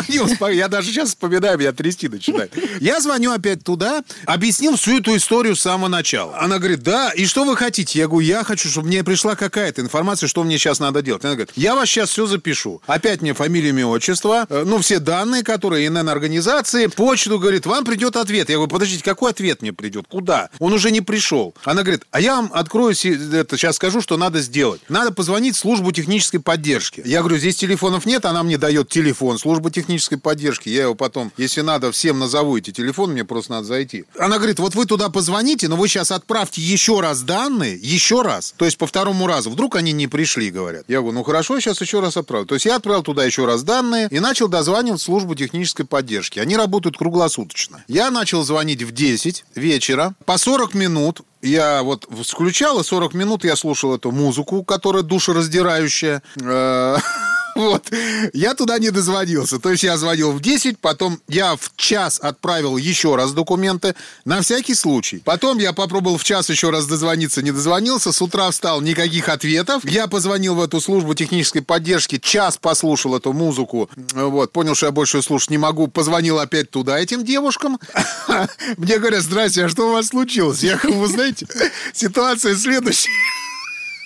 Я 0.52 0.68
даже 0.68 0.90
сейчас 0.90 1.10
вспоминаю, 1.10 1.58
меня 1.58 1.72
трясти 1.72 2.10
начинает. 2.10 2.54
Я 2.82 3.00
звоню 3.00 3.32
опять 3.32 3.64
туда, 3.64 4.04
объяснил 4.26 4.76
всю 4.76 5.00
эту 5.00 5.16
историю 5.16 5.56
с 5.56 5.62
самого 5.62 5.88
начала. 5.88 6.38
Она 6.40 6.58
говорит, 6.58 6.84
да, 6.84 7.12
и 7.12 7.26
что 7.26 7.46
вы 7.46 7.56
хотите? 7.56 7.98
Я 8.00 8.10
говорю, 8.10 8.28
я 8.28 8.44
хочу, 8.44 8.68
чтобы 8.68 8.88
мне 8.88 9.06
пришла 9.06 9.36
какая-то 9.36 9.80
информация, 9.80 10.28
что 10.28 10.44
мне 10.44 10.58
сейчас 10.58 10.82
надо 10.82 11.02
делать. 11.02 11.24
Она 11.24 11.36
говорит, 11.36 11.54
я 11.56 11.74
вас 11.74 11.88
сейчас 11.88 12.10
все 12.10 12.26
запишу. 12.26 12.82
Опять 12.86 13.22
мне 13.22 13.34
фамилия, 13.34 13.70
имя, 13.70 13.88
отчество, 13.88 14.46
э, 14.50 14.64
ну, 14.66 14.80
все 14.80 15.00
данные, 15.00 15.44
которые 15.44 15.88
ИНН 15.88 16.10
организации, 16.10 16.88
почту, 16.88 17.40
говорит, 17.40 17.66
вам 17.66 17.86
придет 17.86 18.18
ответ. 18.18 18.50
Я 18.50 18.56
говорю, 18.56 18.70
подождите, 18.70 19.06
какой 19.06 19.32
ответ 19.32 19.62
мне 19.62 19.72
придет? 19.72 20.08
Куда? 20.10 20.50
Он 20.60 20.74
уже 20.74 20.92
не 20.92 21.00
пришел. 21.00 21.56
Она 21.64 21.84
говорит, 21.84 22.04
а 22.12 22.20
я 22.20 22.41
вам 22.42 22.52
открою, 22.54 22.94
это, 22.94 23.58
сейчас 23.58 23.76
скажу, 23.76 24.02
что 24.02 24.18
надо 24.18 24.42
сделать. 24.42 24.82
Надо 24.90 25.12
позвонить 25.12 25.56
в 25.56 25.60
службу 25.60 25.92
технической 25.92 26.40
поддержки. 26.40 27.02
Я 27.06 27.20
говорю, 27.20 27.38
здесь 27.38 27.56
телефонов 27.56 28.06
нет, 28.06 28.26
она 28.26 28.44
мне 28.44 28.58
дает 28.58 28.90
телефон 28.90 29.38
службы 29.38 29.72
технической 29.72 30.18
поддержки. 30.18 30.70
Я 30.70 30.84
его 30.84 30.96
потом, 30.96 31.32
если 31.38 31.62
надо, 31.62 31.92
всем 31.92 32.20
назову 32.20 32.58
эти 32.58 32.72
телефоны, 32.72 33.14
мне 33.14 33.26
просто 33.26 33.52
надо 33.52 33.68
зайти. 33.68 34.06
Она 34.18 34.38
говорит, 34.38 34.60
вот 34.60 34.76
вы 34.76 34.86
туда 34.86 35.10
позвоните, 35.10 35.68
но 35.68 35.76
вы 35.76 35.88
сейчас 35.88 36.12
отправьте 36.12 36.62
еще 36.62 37.00
раз 37.00 37.22
данные, 37.22 37.78
еще 37.82 38.22
раз. 38.22 38.54
То 38.58 38.66
есть 38.66 38.78
по 38.78 38.88
второму 38.88 39.28
разу. 39.28 39.50
Вдруг 39.50 39.76
они 39.76 39.92
не 39.92 40.08
пришли, 40.08 40.50
говорят. 40.50 40.86
Я 40.88 41.00
говорю, 41.00 41.18
ну 41.18 41.24
хорошо, 41.24 41.60
сейчас 41.60 41.80
еще 41.82 42.00
раз 42.00 42.18
отправлю. 42.18 42.48
То 42.48 42.56
есть 42.56 42.66
я 42.66 42.76
отправил 42.76 43.04
туда 43.04 43.24
еще 43.24 43.46
раз 43.46 43.64
данные 43.64 44.08
и 44.10 44.20
начал 44.20 44.48
дозванивать 44.48 45.02
службу 45.02 45.36
технической 45.36 45.86
поддержки. 45.86 46.40
Они 46.40 46.56
работают 46.58 46.98
круглосуточно. 46.98 47.84
Я 47.88 48.12
начал 48.12 48.44
звонить 48.44 48.84
в 48.84 48.92
10 48.92 49.46
вечера. 49.56 50.14
По 50.26 50.38
40 50.38 50.74
минут 50.74 51.22
я 51.42 51.84
вот 51.84 52.08
включал, 52.28 52.80
и 52.80 52.84
40 52.84 53.14
минут 53.14 53.44
я 53.44 53.56
слушал 53.56 53.96
эту 53.96 54.12
музыку, 54.12 54.64
которая 54.64 55.04
душераздирающая. 55.04 56.22
Вот. 57.56 57.92
Я 58.34 58.54
туда 58.54 58.80
не 58.80 58.92
дозвонился. 58.92 59.60
То 59.60 59.72
есть 59.72 59.84
я 59.84 59.98
звонил 59.98 60.32
в 60.32 60.42
10, 60.42 60.80
потом 60.80 61.20
я 61.28 61.56
в 61.56 61.72
час 61.76 62.20
отправил 62.22 62.78
еще 62.78 63.16
раз 63.16 63.34
документы, 63.34 63.96
на 64.26 64.42
всякий 64.42 64.74
случай. 64.74 65.22
Потом 65.24 65.58
я 65.60 65.74
попробовал 65.74 66.18
в 66.18 66.24
час 66.24 66.50
еще 66.50 66.70
раз 66.70 66.86
дозвониться, 66.88 67.42
не 67.42 67.52
дозвонился. 67.52 68.12
С 68.12 68.22
утра 68.22 68.50
встал, 68.52 68.82
никаких 68.82 69.30
ответов. 69.30 69.84
Я 69.86 70.08
позвонил 70.08 70.56
в 70.56 70.62
эту 70.62 70.82
службу 70.82 71.14
технической 71.14 71.62
поддержки, 71.62 72.18
час 72.18 72.58
послушал 72.58 73.16
эту 73.16 73.34
музыку. 73.34 73.90
Вот, 74.14 74.52
понял, 74.52 74.76
что 74.76 74.88
я 74.88 74.92
больше 74.92 75.22
слушать 75.22 75.50
не 75.50 75.58
могу. 75.58 75.88
Позвонил 75.88 76.40
опять 76.40 76.72
туда 76.72 77.00
этим 77.00 77.24
девушкам. 77.24 77.80
Мне 78.78 78.98
говорят, 78.98 79.24
здрасте, 79.24 79.66
а 79.66 79.70
что 79.70 79.90
у 79.90 79.94
вас 79.94 80.08
случилось? 80.08 80.64
Я 80.64 80.78
говорю, 80.78 81.00
вы 81.00 81.08
знаете, 81.08 81.48
ситуация 81.94 82.56
следующая. 82.56 83.12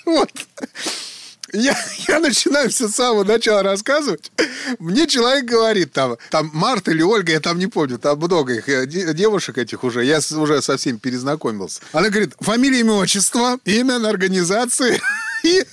Вот. 0.06 0.30
Я, 1.56 1.76
я 2.08 2.20
начинаю 2.20 2.68
все 2.70 2.88
с 2.88 2.92
самого 2.92 3.24
начала 3.24 3.62
рассказывать. 3.62 4.30
Мне 4.78 5.06
человек 5.06 5.46
говорит, 5.46 5.92
там, 5.92 6.16
там 6.30 6.50
Марта 6.52 6.90
или 6.90 7.02
Ольга, 7.02 7.32
я 7.32 7.40
там 7.40 7.58
не 7.58 7.66
помню, 7.66 7.98
там 7.98 8.18
много 8.18 8.54
их, 8.54 8.68
э, 8.68 8.86
де- 8.86 9.14
девушек 9.14 9.56
этих 9.58 9.82
уже, 9.84 10.04
я 10.04 10.18
уже 10.36 10.60
со 10.60 10.76
всеми 10.76 10.98
перезнакомился. 10.98 11.80
Она 11.92 12.10
говорит, 12.10 12.34
фамилия, 12.40 12.80
имя, 12.80 12.92
отчество, 12.92 13.58
имя 13.64 13.98
на 13.98 14.10
организации 14.10 15.00
и 15.44 15.60
э, 15.60 15.64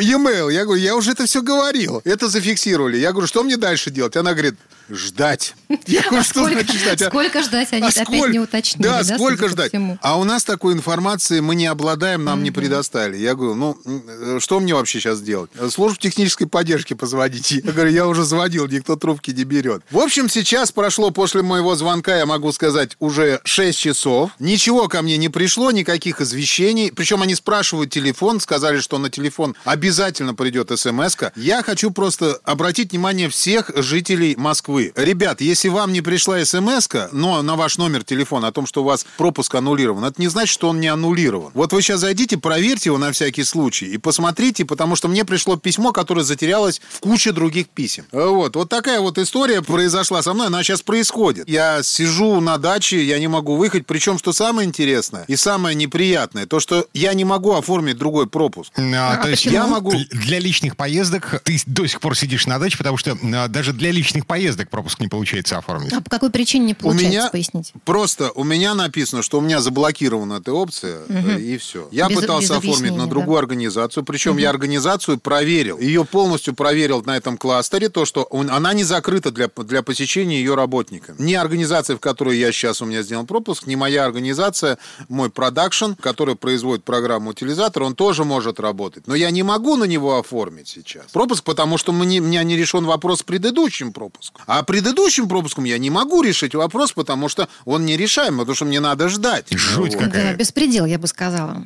e-mail. 0.00 0.52
Я 0.52 0.64
говорю, 0.64 0.80
я 0.80 0.94
уже 0.94 1.12
это 1.12 1.26
все 1.26 1.42
говорил. 1.42 2.00
Это 2.04 2.28
зафиксировали. 2.28 2.98
Я 2.98 3.10
говорю, 3.12 3.26
что 3.26 3.42
мне 3.42 3.56
дальше 3.56 3.90
делать? 3.90 4.16
Она 4.16 4.32
говорит, 4.32 4.54
ждать. 4.90 5.54
Я 5.86 6.02
говорю, 6.02 6.22
что 6.24 6.40
Сколько- 6.40 6.54
значит 6.64 6.80
ждать? 6.80 7.02
А- 7.02 7.08
сколько 7.08 7.42
ждать, 7.42 7.68
они 7.72 7.82
а 7.82 7.88
опять 7.88 8.06
сколько- 8.06 8.28
не 8.32 8.38
уточнили, 8.40 8.82
Да, 8.88 9.02
да, 9.02 9.14
сколько 9.16 9.48
ждать? 9.48 9.68
всему? 9.70 9.98
А 10.02 10.18
у 10.18 10.24
нас 10.24 10.44
такой 10.44 10.72
информации 10.72 11.40
мы 11.40 11.54
не 11.54 11.66
обладаем, 11.66 12.24
нам 12.24 12.42
не 12.42 12.50
предоставили. 12.50 13.16
Я 13.18 13.34
говорю, 13.34 13.54
ну, 13.54 14.40
что 14.40 14.60
мне 14.60 14.74
вообще 14.74 15.00
сейчас 15.00 15.20
делать? 15.20 15.50
Службу 15.70 15.98
технической 15.98 16.46
поддержки 16.46 16.94
позвоните. 16.94 17.60
Я 17.64 17.72
говорю, 17.72 17.90
я 17.90 18.06
уже 18.06 18.24
звонил, 18.24 18.66
никто 18.66 18.96
трубки 18.96 19.30
не 19.30 19.44
берет. 19.44 19.82
В 19.90 19.98
общем, 19.98 20.28
сейчас 20.28 20.72
прошло 20.72 21.10
после 21.10 21.42
моего 21.42 21.74
звонка, 21.76 22.16
я 22.16 22.26
могу 22.26 22.50
сказать, 22.52 22.96
уже 22.98 23.40
6 23.44 23.78
часов. 23.78 24.30
Ничего 24.38 24.88
ко 24.88 25.02
мне 25.02 25.16
не 25.16 25.28
пришло, 25.28 25.70
никаких 25.70 26.20
извещений. 26.20 26.92
Причем 26.92 27.22
они 27.22 27.34
спрашивают 27.34 27.90
телефон, 27.90 28.40
сказали, 28.40 28.80
что 28.80 28.98
на 28.98 29.10
телефон 29.10 29.54
обязательно 29.64 30.34
придет 30.34 30.68
смс 30.78 31.14
-ка. 31.16 31.32
Я 31.36 31.62
хочу 31.62 31.90
просто 31.90 32.38
обратить 32.44 32.92
внимание 32.92 33.28
всех 33.28 33.70
жителей 33.76 34.34
Москвы. 34.36 34.77
Ребят, 34.96 35.40
если 35.40 35.68
вам 35.68 35.92
не 35.92 36.00
пришла 36.00 36.44
смс 36.44 36.88
но 37.12 37.42
на 37.42 37.56
ваш 37.56 37.78
номер 37.78 38.04
телефона 38.04 38.48
о 38.48 38.52
том, 38.52 38.66
что 38.66 38.82
у 38.82 38.84
вас 38.84 39.04
пропуск 39.16 39.54
аннулирован, 39.54 40.04
это 40.04 40.20
не 40.20 40.28
значит, 40.28 40.52
что 40.52 40.68
он 40.68 40.80
не 40.80 40.88
аннулирован. 40.88 41.50
Вот 41.54 41.72
вы 41.72 41.82
сейчас 41.82 42.00
зайдите, 42.00 42.38
проверьте 42.38 42.90
его 42.90 42.98
на 42.98 43.12
всякий 43.12 43.44
случай 43.44 43.86
и 43.86 43.98
посмотрите, 43.98 44.64
потому 44.64 44.96
что 44.96 45.08
мне 45.08 45.24
пришло 45.24 45.56
письмо, 45.56 45.92
которое 45.92 46.22
затерялось 46.22 46.80
в 46.90 47.00
куче 47.00 47.32
других 47.32 47.68
писем. 47.68 48.04
Вот, 48.12 48.56
вот 48.56 48.68
такая 48.68 49.00
вот 49.00 49.18
история 49.18 49.62
произошла 49.62 50.22
со 50.22 50.32
мной, 50.34 50.46
она 50.46 50.62
сейчас 50.62 50.82
происходит. 50.82 51.48
Я 51.48 51.82
сижу 51.82 52.40
на 52.40 52.58
даче, 52.58 53.02
я 53.04 53.18
не 53.18 53.28
могу 53.28 53.56
выехать, 53.56 53.86
причем, 53.86 54.18
что 54.18 54.32
самое 54.32 54.66
интересное 54.68 55.24
и 55.26 55.36
самое 55.36 55.74
неприятное, 55.74 56.46
то, 56.46 56.60
что 56.60 56.86
я 56.94 57.14
не 57.14 57.24
могу 57.24 57.54
оформить 57.54 57.98
другой 57.98 58.26
пропуск. 58.26 58.72
А, 58.76 59.16
то 59.16 59.28
есть 59.28 59.44
Я 59.46 59.66
могу- 59.66 59.92
Для 60.10 60.38
личных 60.38 60.76
поездок 60.76 61.40
ты 61.44 61.60
до 61.66 61.86
сих 61.86 62.00
пор 62.00 62.16
сидишь 62.16 62.46
на 62.46 62.58
даче, 62.58 62.78
потому 62.78 62.96
что 62.96 63.16
а, 63.34 63.48
даже 63.48 63.72
для 63.72 63.90
личных 63.90 64.26
поездок 64.26 64.67
пропуск 64.68 65.00
не 65.00 65.08
получается 65.08 65.58
оформить. 65.58 65.92
А 65.92 66.00
по 66.00 66.10
какой 66.10 66.30
причине 66.30 66.66
не 66.66 66.72
У 66.72 66.76
получается, 66.76 67.08
меня 67.10 67.28
поясните? 67.30 67.72
просто 67.84 68.30
у 68.32 68.44
меня 68.44 68.74
написано, 68.74 69.22
что 69.22 69.38
у 69.38 69.40
меня 69.40 69.60
заблокирована 69.60 70.34
эта 70.34 70.52
опция, 70.52 71.00
э, 71.08 71.40
и 71.40 71.58
все. 71.58 71.88
Я 71.90 72.08
Без- 72.08 72.20
пытался 72.20 72.54
без 72.60 72.70
оформить 72.70 72.92
на 72.96 73.04
да. 73.04 73.10
другую 73.10 73.38
организацию, 73.38 74.04
причем 74.04 74.36
я 74.38 74.50
организацию 74.50 75.18
проверил. 75.18 75.78
Ее 75.78 76.04
полностью 76.04 76.54
проверил 76.54 77.02
на 77.02 77.16
этом 77.16 77.36
кластере, 77.36 77.88
то, 77.88 78.04
что 78.04 78.22
он- 78.24 78.50
она 78.50 78.72
не 78.74 78.84
закрыта 78.84 79.30
для, 79.30 79.48
для 79.56 79.82
посещения 79.82 80.38
ее 80.38 80.54
работниками. 80.54 81.16
Ни 81.18 81.34
организация, 81.34 81.96
в 81.96 82.00
которой 82.00 82.38
я 82.38 82.52
сейчас 82.52 82.82
у 82.82 82.84
меня 82.86 83.02
сделан 83.02 83.26
пропуск, 83.26 83.66
ни 83.66 83.74
моя 83.74 84.04
организация, 84.04 84.78
мой 85.08 85.30
продакшн, 85.30 85.92
который 86.00 86.36
производит 86.36 86.84
программу 86.84 87.30
утилизатор, 87.30 87.82
он 87.82 87.94
тоже 87.94 88.24
может 88.24 88.60
работать, 88.60 89.06
но 89.06 89.14
я 89.14 89.30
не 89.30 89.42
могу 89.42 89.76
на 89.76 89.84
него 89.84 90.18
оформить 90.18 90.68
сейчас 90.68 91.04
пропуск, 91.12 91.44
потому 91.44 91.78
что 91.78 91.92
мне, 91.92 92.20
у 92.20 92.24
меня 92.24 92.42
не 92.42 92.56
решен 92.56 92.84
вопрос 92.84 93.20
с 93.20 93.22
предыдущим 93.22 93.92
пропуском. 93.92 94.42
А 94.46 94.57
предыдущим 94.62 95.28
пропуском 95.28 95.64
я 95.64 95.78
не 95.78 95.90
могу 95.90 96.22
решить 96.22 96.54
вопрос, 96.54 96.92
потому 96.92 97.28
что 97.28 97.48
он 97.64 97.84
нерешаемый, 97.86 98.40
потому 98.40 98.54
что 98.56 98.64
мне 98.64 98.80
надо 98.80 99.08
ждать. 99.08 99.46
Жуть 99.50 99.94
Вот. 99.94 100.04
какая. 100.04 100.32
Да, 100.32 100.34
беспредел, 100.34 100.86
я 100.86 100.98
бы 100.98 101.06
сказала. 101.06 101.62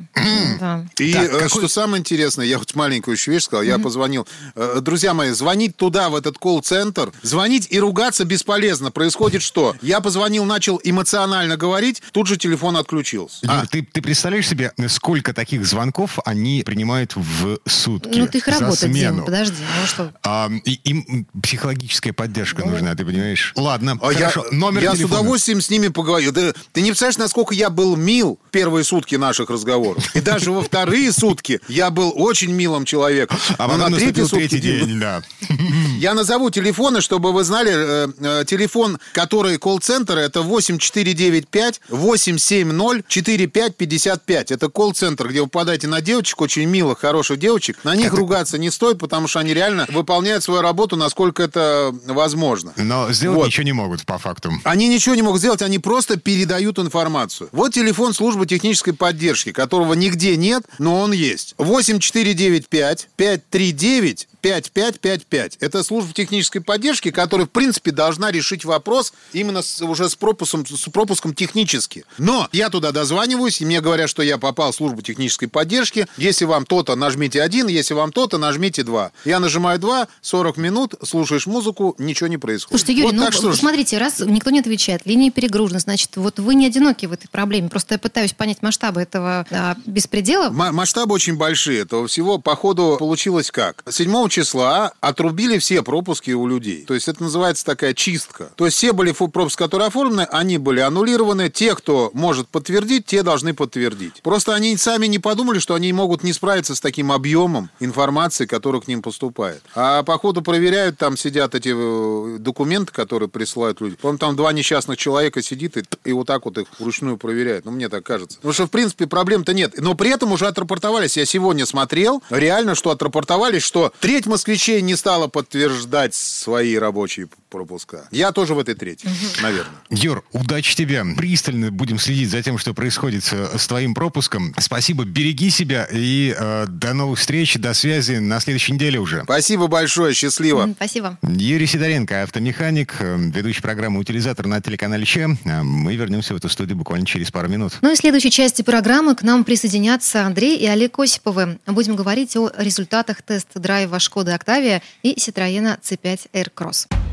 Да. 0.59 0.85
И 0.99 1.13
Так, 1.13 1.23
э, 1.25 1.27
какой- 1.39 1.49
что 1.49 1.67
самое 1.67 1.99
интересное, 1.99 2.45
я 2.45 2.57
вот 2.59 2.73
маленькую 2.75 3.15
еще 3.15 3.31
вещь 3.31 3.43
сказал, 3.43 3.63
я 3.63 3.79
позвонил. 3.79 4.27
Э, 4.55 4.79
Друзья 4.81 5.13
мои, 5.13 5.31
звонить 5.31 5.75
туда, 5.75 6.09
в 6.09 6.15
этот 6.15 6.37
колл-центр, 6.37 7.11
звонить 7.21 7.67
и 7.69 7.79
ругаться 7.79 8.25
бесполезно. 8.25 8.91
Происходит 8.91 9.41
что? 9.41 9.75
Я 9.81 10.01
позвонил, 10.01 10.45
начал 10.45 10.79
эмоционально 10.83 11.57
говорить, 11.57 12.01
тут 12.11 12.27
же 12.27 12.37
телефон 12.37 12.77
отключился. 12.77 13.39
Юр, 13.41 13.51
А, 13.53 13.65
ты, 13.65 13.81
ты 13.83 14.01
представляешь 14.01 14.47
себе, 14.47 14.71
сколько 14.87 15.33
таких 15.33 15.65
звонков 15.65 16.19
они 16.25 16.63
принимают 16.65 17.15
в 17.15 17.59
сутки? 17.67 18.17
Ну, 18.17 18.27
ты 18.27 18.37
их 18.39 18.45
за 18.45 18.51
работа, 18.59 18.87
подожди. 19.25 19.63
Ну 19.81 19.87
что? 19.87 20.13
А, 20.23 20.49
им 20.65 21.27
психологическая 21.41 22.13
поддержка 22.13 22.65
нужна, 22.65 22.82
ты 22.95 23.05
понимаешь? 23.05 23.53
Ладно, 23.55 23.97
а 24.01 24.11
я, 24.11 24.29
хорошо. 24.29 24.45
Номер 24.51 24.83
я 24.83 24.91
с 24.91 24.97
телефона. 24.97 25.21
удовольствием 25.21 25.61
с 25.61 25.69
ними 25.69 25.87
поговорю. 25.87 26.31
Да, 26.31 26.53
ты 26.71 26.81
не 26.81 26.89
представляешь, 26.91 27.17
насколько 27.17 27.53
я 27.53 27.69
был 27.69 27.95
мил 27.95 28.39
в 28.47 28.51
первые 28.51 28.83
сутки 28.83 29.15
наших 29.15 29.49
разговоров. 29.49 30.03
И 30.15 30.21
даже 30.21 30.51
во 30.51 30.61
вторые 30.61 31.11
сутки 31.11 31.59
я 31.67 31.89
был 31.89 32.13
очень 32.15 32.51
милым 32.51 32.85
человеком. 32.85 33.37
А 33.57 33.67
потом 33.67 33.91
на 33.91 33.97
третий 33.97 34.59
день, 34.59 34.99
да. 34.99 35.21
Я 35.99 36.13
назову 36.13 36.49
телефоны, 36.49 37.01
чтобы 37.01 37.31
вы 37.31 37.43
знали. 37.43 37.71
э, 37.73 38.07
э, 38.19 38.45
телефон, 38.45 38.99
который 39.13 39.57
колл-центр, 39.57 40.17
это 40.17 40.41
8495 40.41 41.81
870 41.89 43.07
4555. 43.07 44.51
Это 44.51 44.69
колл-центр, 44.69 45.29
где 45.29 45.41
вы 45.41 45.47
попадаете 45.47 45.87
на 45.87 46.01
девочек, 46.01 46.41
очень 46.41 46.65
милых, 46.65 46.99
хороших 46.99 47.39
девочек. 47.39 47.77
На 47.83 47.95
них 47.95 48.13
ругаться 48.13 48.57
не 48.57 48.69
стоит, 48.71 48.99
потому 48.99 49.27
что 49.27 49.39
они 49.39 49.53
реально 49.53 49.85
выполняют 49.89 50.43
свою 50.43 50.61
работу, 50.61 50.95
насколько 50.95 51.43
это 51.43 51.93
возможно. 52.07 52.62
Но 52.77 53.11
сделать 53.11 53.37
Вот. 53.37 53.47
ничего 53.47 53.63
не 53.63 53.73
могут, 53.73 54.05
по 54.05 54.17
факту. 54.17 54.51
Они 54.63 54.87
ничего 54.87 55.15
не 55.15 55.21
могут 55.21 55.39
сделать, 55.39 55.61
они 55.61 55.79
просто 55.79 56.17
передают 56.17 56.79
информацию. 56.79 57.49
Вот 57.51 57.73
телефон 57.73 58.13
службы 58.13 58.45
технической 58.45 58.93
поддержки, 58.93 59.51
которого 59.51 59.93
нигде 59.93 60.35
нет, 60.37 60.63
но 60.79 60.99
он 61.01 61.11
есть. 61.11 61.55
8495 61.57 63.09
539 63.15 64.27
5555. 64.43 65.57
Это 65.59 65.83
служба 65.83 66.13
технической 66.13 66.61
поддержки, 66.61 67.11
которая, 67.11 67.47
в 67.47 67.49
принципе, 67.49 67.91
должна 67.91 68.31
решить 68.31 68.65
вопрос 68.65 69.13
именно 69.31 69.61
с- 69.61 69.81
уже 69.81 70.09
с 70.09 70.15
пропуском, 70.15 70.65
с 70.65 70.89
пропуском 70.89 71.33
технически. 71.33 72.05
Но 72.17 72.47
я 72.51 72.69
туда 72.69 72.91
дозваниваюсь, 72.91 73.61
и 73.61 73.65
мне 73.65 73.81
говорят, 73.81 74.09
что 74.09 74.21
я 74.21 74.37
попал 74.37 74.71
в 74.71 74.75
службу 74.75 75.01
технической 75.01 75.47
поддержки. 75.47 76.07
Если 76.17 76.45
вам 76.45 76.65
то-то, 76.65 76.95
нажмите 76.95 77.41
один, 77.41 77.67
если 77.67 77.93
вам 77.93 78.11
то-то, 78.11 78.37
нажмите 78.37 78.83
два. 78.83 79.11
Я 79.25 79.39
нажимаю 79.39 79.79
два, 79.79 80.07
40 80.21 80.57
минут, 80.57 80.95
слушаешь 81.03 81.47
музыку, 81.47 81.95
ничего 81.97 82.27
не 82.27 82.37
происходит. 82.37 82.69
Слушайте, 82.81 82.93
Юрий, 82.93 83.03
Вот 83.05 83.15
ну, 83.15 83.23
так 83.25 83.33
что 83.33 83.53
смотрите, 83.53 83.97
раз 83.97 84.19
никто 84.19 84.49
не 84.49 84.59
отвечает, 84.59 85.01
линия 85.05 85.31
перегружена, 85.31 85.79
значит, 85.79 86.15
вот 86.17 86.39
вы 86.39 86.55
не 86.55 86.67
одиноки 86.67 87.05
в 87.05 87.11
этой 87.13 87.27
проблеме. 87.29 87.69
Просто 87.69 87.95
я 87.95 87.99
пытаюсь 87.99 88.33
понять 88.33 88.61
масштабы 88.61 89.01
этого 89.01 89.45
а, 89.51 89.75
беспредела. 89.85 90.49
Ма- 90.49 90.71
Масштабы 90.71 91.13
очень 91.15 91.35
большие. 91.37 91.81
Этого 91.81 92.07
всего, 92.07 92.37
по 92.37 92.55
ходу, 92.55 92.97
получилось 92.99 93.51
как? 93.51 93.83
7 93.89 94.13
числа 94.33 94.93
отрубили 94.99 95.59
все 95.59 95.83
пропуски 95.83 96.31
у 96.31 96.47
людей. 96.47 96.85
То 96.85 96.95
есть 96.95 97.07
это 97.07 97.21
называется 97.21 97.63
такая 97.63 97.93
чистка. 97.93 98.51
То 98.55 98.65
есть 98.65 98.77
все 98.77 98.91
были 98.91 99.11
пропуски, 99.11 99.57
которые 99.57 99.89
оформлены, 99.89 100.21
они 100.31 100.57
были 100.57 100.79
аннулированы. 100.79 101.49
Те, 101.49 101.75
кто 101.75 102.09
может 102.13 102.47
подтвердить, 102.47 103.05
те 103.05 103.21
должны 103.21 103.53
подтвердить. 103.53 104.21
Просто 104.23 104.55
они 104.55 104.75
сами 104.77 105.05
не 105.05 105.19
подумали, 105.19 105.59
что 105.59 105.75
они 105.75 105.93
могут 105.93 106.23
не 106.23 106.33
справиться 106.33 106.73
с 106.73 106.81
таким 106.81 107.11
объемом 107.11 107.69
информации, 107.79 108.47
которая 108.47 108.81
к 108.81 108.87
ним 108.87 109.03
поступает. 109.03 109.61
А 109.75 110.01
по 110.01 110.17
ходу 110.17 110.41
проверяют, 110.41 110.97
там 110.97 111.15
сидят 111.15 111.53
эти 111.53 111.71
э, 111.75 112.37
документы, 112.39 112.91
которые 112.91 113.29
присылают 113.29 113.81
люди. 113.81 113.97
По-моему, 113.97 114.17
там 114.17 114.35
два 114.35 114.51
несчастных 114.51 114.97
человека 114.97 115.43
сидит 115.43 115.77
и, 115.77 115.83
и 116.05 116.11
вот 116.11 116.25
так 116.25 116.45
вот 116.45 116.57
их 116.57 116.67
вручную 116.79 117.17
проверяют. 117.17 117.65
Ну, 117.65 117.71
мне 117.71 117.87
так 117.87 118.03
кажется. 118.03 118.37
Потому 118.37 118.53
что, 118.53 118.65
в 118.65 118.71
принципе, 118.71 119.05
проблем-то 119.05 119.53
нет. 119.53 119.75
Но 119.77 119.93
при 119.93 120.09
этом 120.09 120.31
уже 120.31 120.47
отрапортовались. 120.47 121.17
Я 121.17 121.25
сегодня 121.25 121.67
смотрел, 121.67 122.23
реально, 122.31 122.73
что 122.73 122.89
отрапортовались, 122.89 123.61
что 123.61 123.93
треть 124.23 124.31
москвичей 124.31 124.81
не 124.81 124.95
стала 124.95 125.27
подтверждать 125.27 126.15
свои 126.15 126.77
рабочие 126.77 127.27
пропуска. 127.53 128.07
Я 128.11 128.31
тоже 128.31 128.55
в 128.55 128.59
этой 128.59 128.73
трети, 128.73 129.07
наверное. 129.41 129.75
Юр, 129.91 130.23
удачи 130.31 130.75
тебе. 130.75 131.05
Пристально 131.15 131.71
будем 131.71 131.99
следить 131.99 132.31
за 132.31 132.41
тем, 132.41 132.57
что 132.57 132.73
происходит 132.73 133.23
с, 133.23 133.59
с 133.59 133.67
твоим 133.67 133.93
пропуском. 133.93 134.55
Спасибо, 134.57 135.05
береги 135.05 135.51
себя 135.51 135.87
и 135.91 136.35
э, 136.35 136.65
до 136.67 136.93
новых 136.93 137.19
встреч, 137.19 137.55
до 137.57 137.75
связи 137.75 138.13
на 138.13 138.39
следующей 138.39 138.73
неделе 138.73 138.99
уже. 138.99 139.21
Спасибо 139.23 139.67
большое, 139.67 140.15
счастливо. 140.15 140.67
Спасибо. 140.75 141.19
Юрий 141.21 141.67
Сидоренко, 141.67 142.23
автомеханик, 142.23 142.95
э, 142.99 143.17
ведущий 143.17 143.61
программы 143.61 143.99
«Утилизатор» 143.99 144.47
на 144.47 144.59
телеканале 144.59 145.05
Че. 145.05 145.37
А 145.45 145.63
Мы 145.63 145.95
вернемся 145.95 146.33
в 146.33 146.37
эту 146.37 146.49
студию 146.49 146.75
буквально 146.75 147.05
через 147.05 147.29
пару 147.29 147.47
минут. 147.49 147.77
Ну 147.81 147.91
и 147.91 147.95
в 147.95 147.97
следующей 147.97 148.31
части 148.31 148.63
программы 148.63 149.15
к 149.15 149.21
нам 149.21 149.43
присоединятся 149.43 150.25
Андрей 150.25 150.57
и 150.57 150.65
Олег 150.65 150.97
Осиповы. 150.97 151.59
Будем 151.67 151.95
говорить 151.95 152.35
о 152.35 152.51
результатах 152.57 153.21
тест-драйва 153.21 153.99
«Шкоды 153.99 154.31
Октавия» 154.31 154.81
и 155.03 155.13
«Ситроена 155.19 155.77
C5 155.83 156.31
Aircross». 156.33 157.12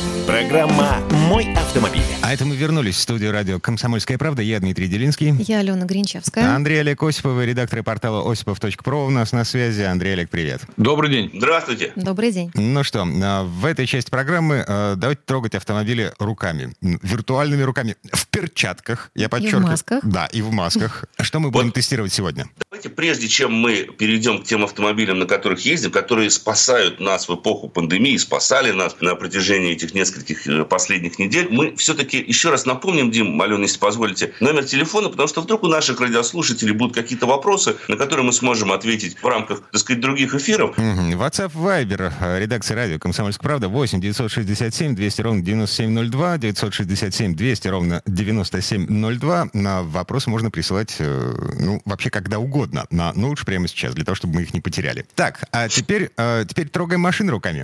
Программа 0.31 0.97
«Мой 1.27 1.53
автомобиль». 1.55 2.01
А 2.21 2.33
это 2.33 2.45
мы 2.45 2.55
вернулись 2.55 2.95
в 2.95 3.01
студию 3.01 3.33
радио 3.33 3.59
«Комсомольская 3.59 4.17
правда». 4.17 4.41
Я 4.41 4.61
Дмитрий 4.61 4.87
Делинский. 4.87 5.35
Я 5.45 5.59
Алена 5.59 5.85
Гринчевская. 5.85 6.55
Андрей 6.55 6.79
Олег 6.79 7.03
Осипов, 7.03 7.43
редактор 7.43 7.83
портала 7.83 8.31
осипов.про 8.31 9.05
у 9.05 9.09
нас 9.09 9.33
на 9.33 9.43
связи. 9.43 9.81
Андрей 9.81 10.13
Олег, 10.13 10.29
привет. 10.29 10.61
Добрый 10.77 11.09
день. 11.09 11.31
Здравствуйте. 11.33 11.91
Добрый 11.97 12.31
день. 12.31 12.49
Ну 12.53 12.81
что, 12.85 13.05
а, 13.05 13.43
в 13.43 13.65
этой 13.65 13.85
части 13.85 14.09
программы 14.09 14.63
а, 14.65 14.95
давайте 14.95 15.21
трогать 15.25 15.53
автомобили 15.53 16.13
руками. 16.17 16.75
Виртуальными 16.79 17.63
руками. 17.63 17.97
В 18.13 18.25
перчатках, 18.27 19.11
я 19.15 19.27
подчеркиваю. 19.27 19.67
масках. 19.67 19.99
Да, 20.05 20.27
и 20.27 20.41
в 20.41 20.49
масках. 20.53 21.03
Что 21.19 21.41
мы 21.41 21.51
будем 21.51 21.73
тестировать 21.73 22.13
сегодня? 22.13 22.47
Давайте, 22.69 22.87
прежде 22.87 23.27
чем 23.27 23.53
мы 23.53 23.83
перейдем 23.97 24.41
к 24.41 24.45
тем 24.45 24.63
автомобилям, 24.63 25.19
на 25.19 25.25
которых 25.25 25.65
ездим, 25.65 25.91
которые 25.91 26.29
спасают 26.29 27.01
нас 27.01 27.27
в 27.27 27.35
эпоху 27.35 27.67
пандемии, 27.67 28.15
спасали 28.15 28.71
нас 28.71 28.95
на 29.01 29.15
протяжении 29.15 29.73
этих 29.73 29.93
нескольких 29.93 30.20
э, 30.29 30.63
последних 30.65 31.19
недель, 31.19 31.47
мы 31.49 31.75
все-таки 31.75 32.17
еще 32.17 32.49
раз 32.49 32.65
напомним, 32.65 33.11
Дим, 33.11 33.41
Алена, 33.41 33.63
если 33.63 33.79
позволите, 33.79 34.33
номер 34.39 34.65
телефона, 34.65 35.09
потому 35.09 35.27
что 35.27 35.41
вдруг 35.41 35.63
у 35.63 35.67
наших 35.67 35.99
радиослушателей 35.99 36.73
будут 36.73 36.95
какие-то 36.95 37.25
вопросы, 37.25 37.75
на 37.87 37.95
которые 37.97 38.25
мы 38.25 38.33
сможем 38.33 38.71
ответить 38.71 39.17
в 39.21 39.25
рамках, 39.25 39.61
так 39.71 39.81
сказать, 39.81 40.01
других 40.01 40.35
эфиров. 40.35 40.77
Мгм. 40.77 41.13
WhatsApp, 41.21 41.51
Viber, 41.53 42.13
э, 42.19 42.39
редакция 42.39 42.75
радио 42.75 42.99
«Комсомольская 42.99 43.43
правда» 43.43 43.67
8 43.67 43.99
967 43.99 44.95
200 44.95 45.21
ровно 45.21 45.41
9702, 45.41 46.37
967 46.37 47.35
200 47.35 47.67
ровно 47.67 48.01
9702. 48.05 49.49
На 49.53 49.83
вопросы 49.83 50.29
можно 50.29 50.51
присылать, 50.51 50.95
э, 50.99 51.33
ну, 51.59 51.81
вообще 51.85 52.09
когда 52.09 52.39
угодно, 52.39 52.85
на, 52.91 53.13
ну, 53.13 53.29
лучше 53.29 53.45
прямо 53.45 53.67
сейчас, 53.67 53.93
для 53.93 54.05
того, 54.05 54.15
чтобы 54.15 54.35
мы 54.35 54.43
их 54.43 54.53
не 54.53 54.61
потеряли. 54.61 55.05
Так, 55.15 55.43
а 55.51 55.67
теперь, 55.67 56.11
теперь 56.47 56.69
трогаем 56.69 57.01
машины 57.01 57.31
руками. 57.31 57.63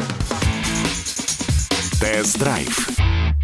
Тест-драйв. 2.00 2.88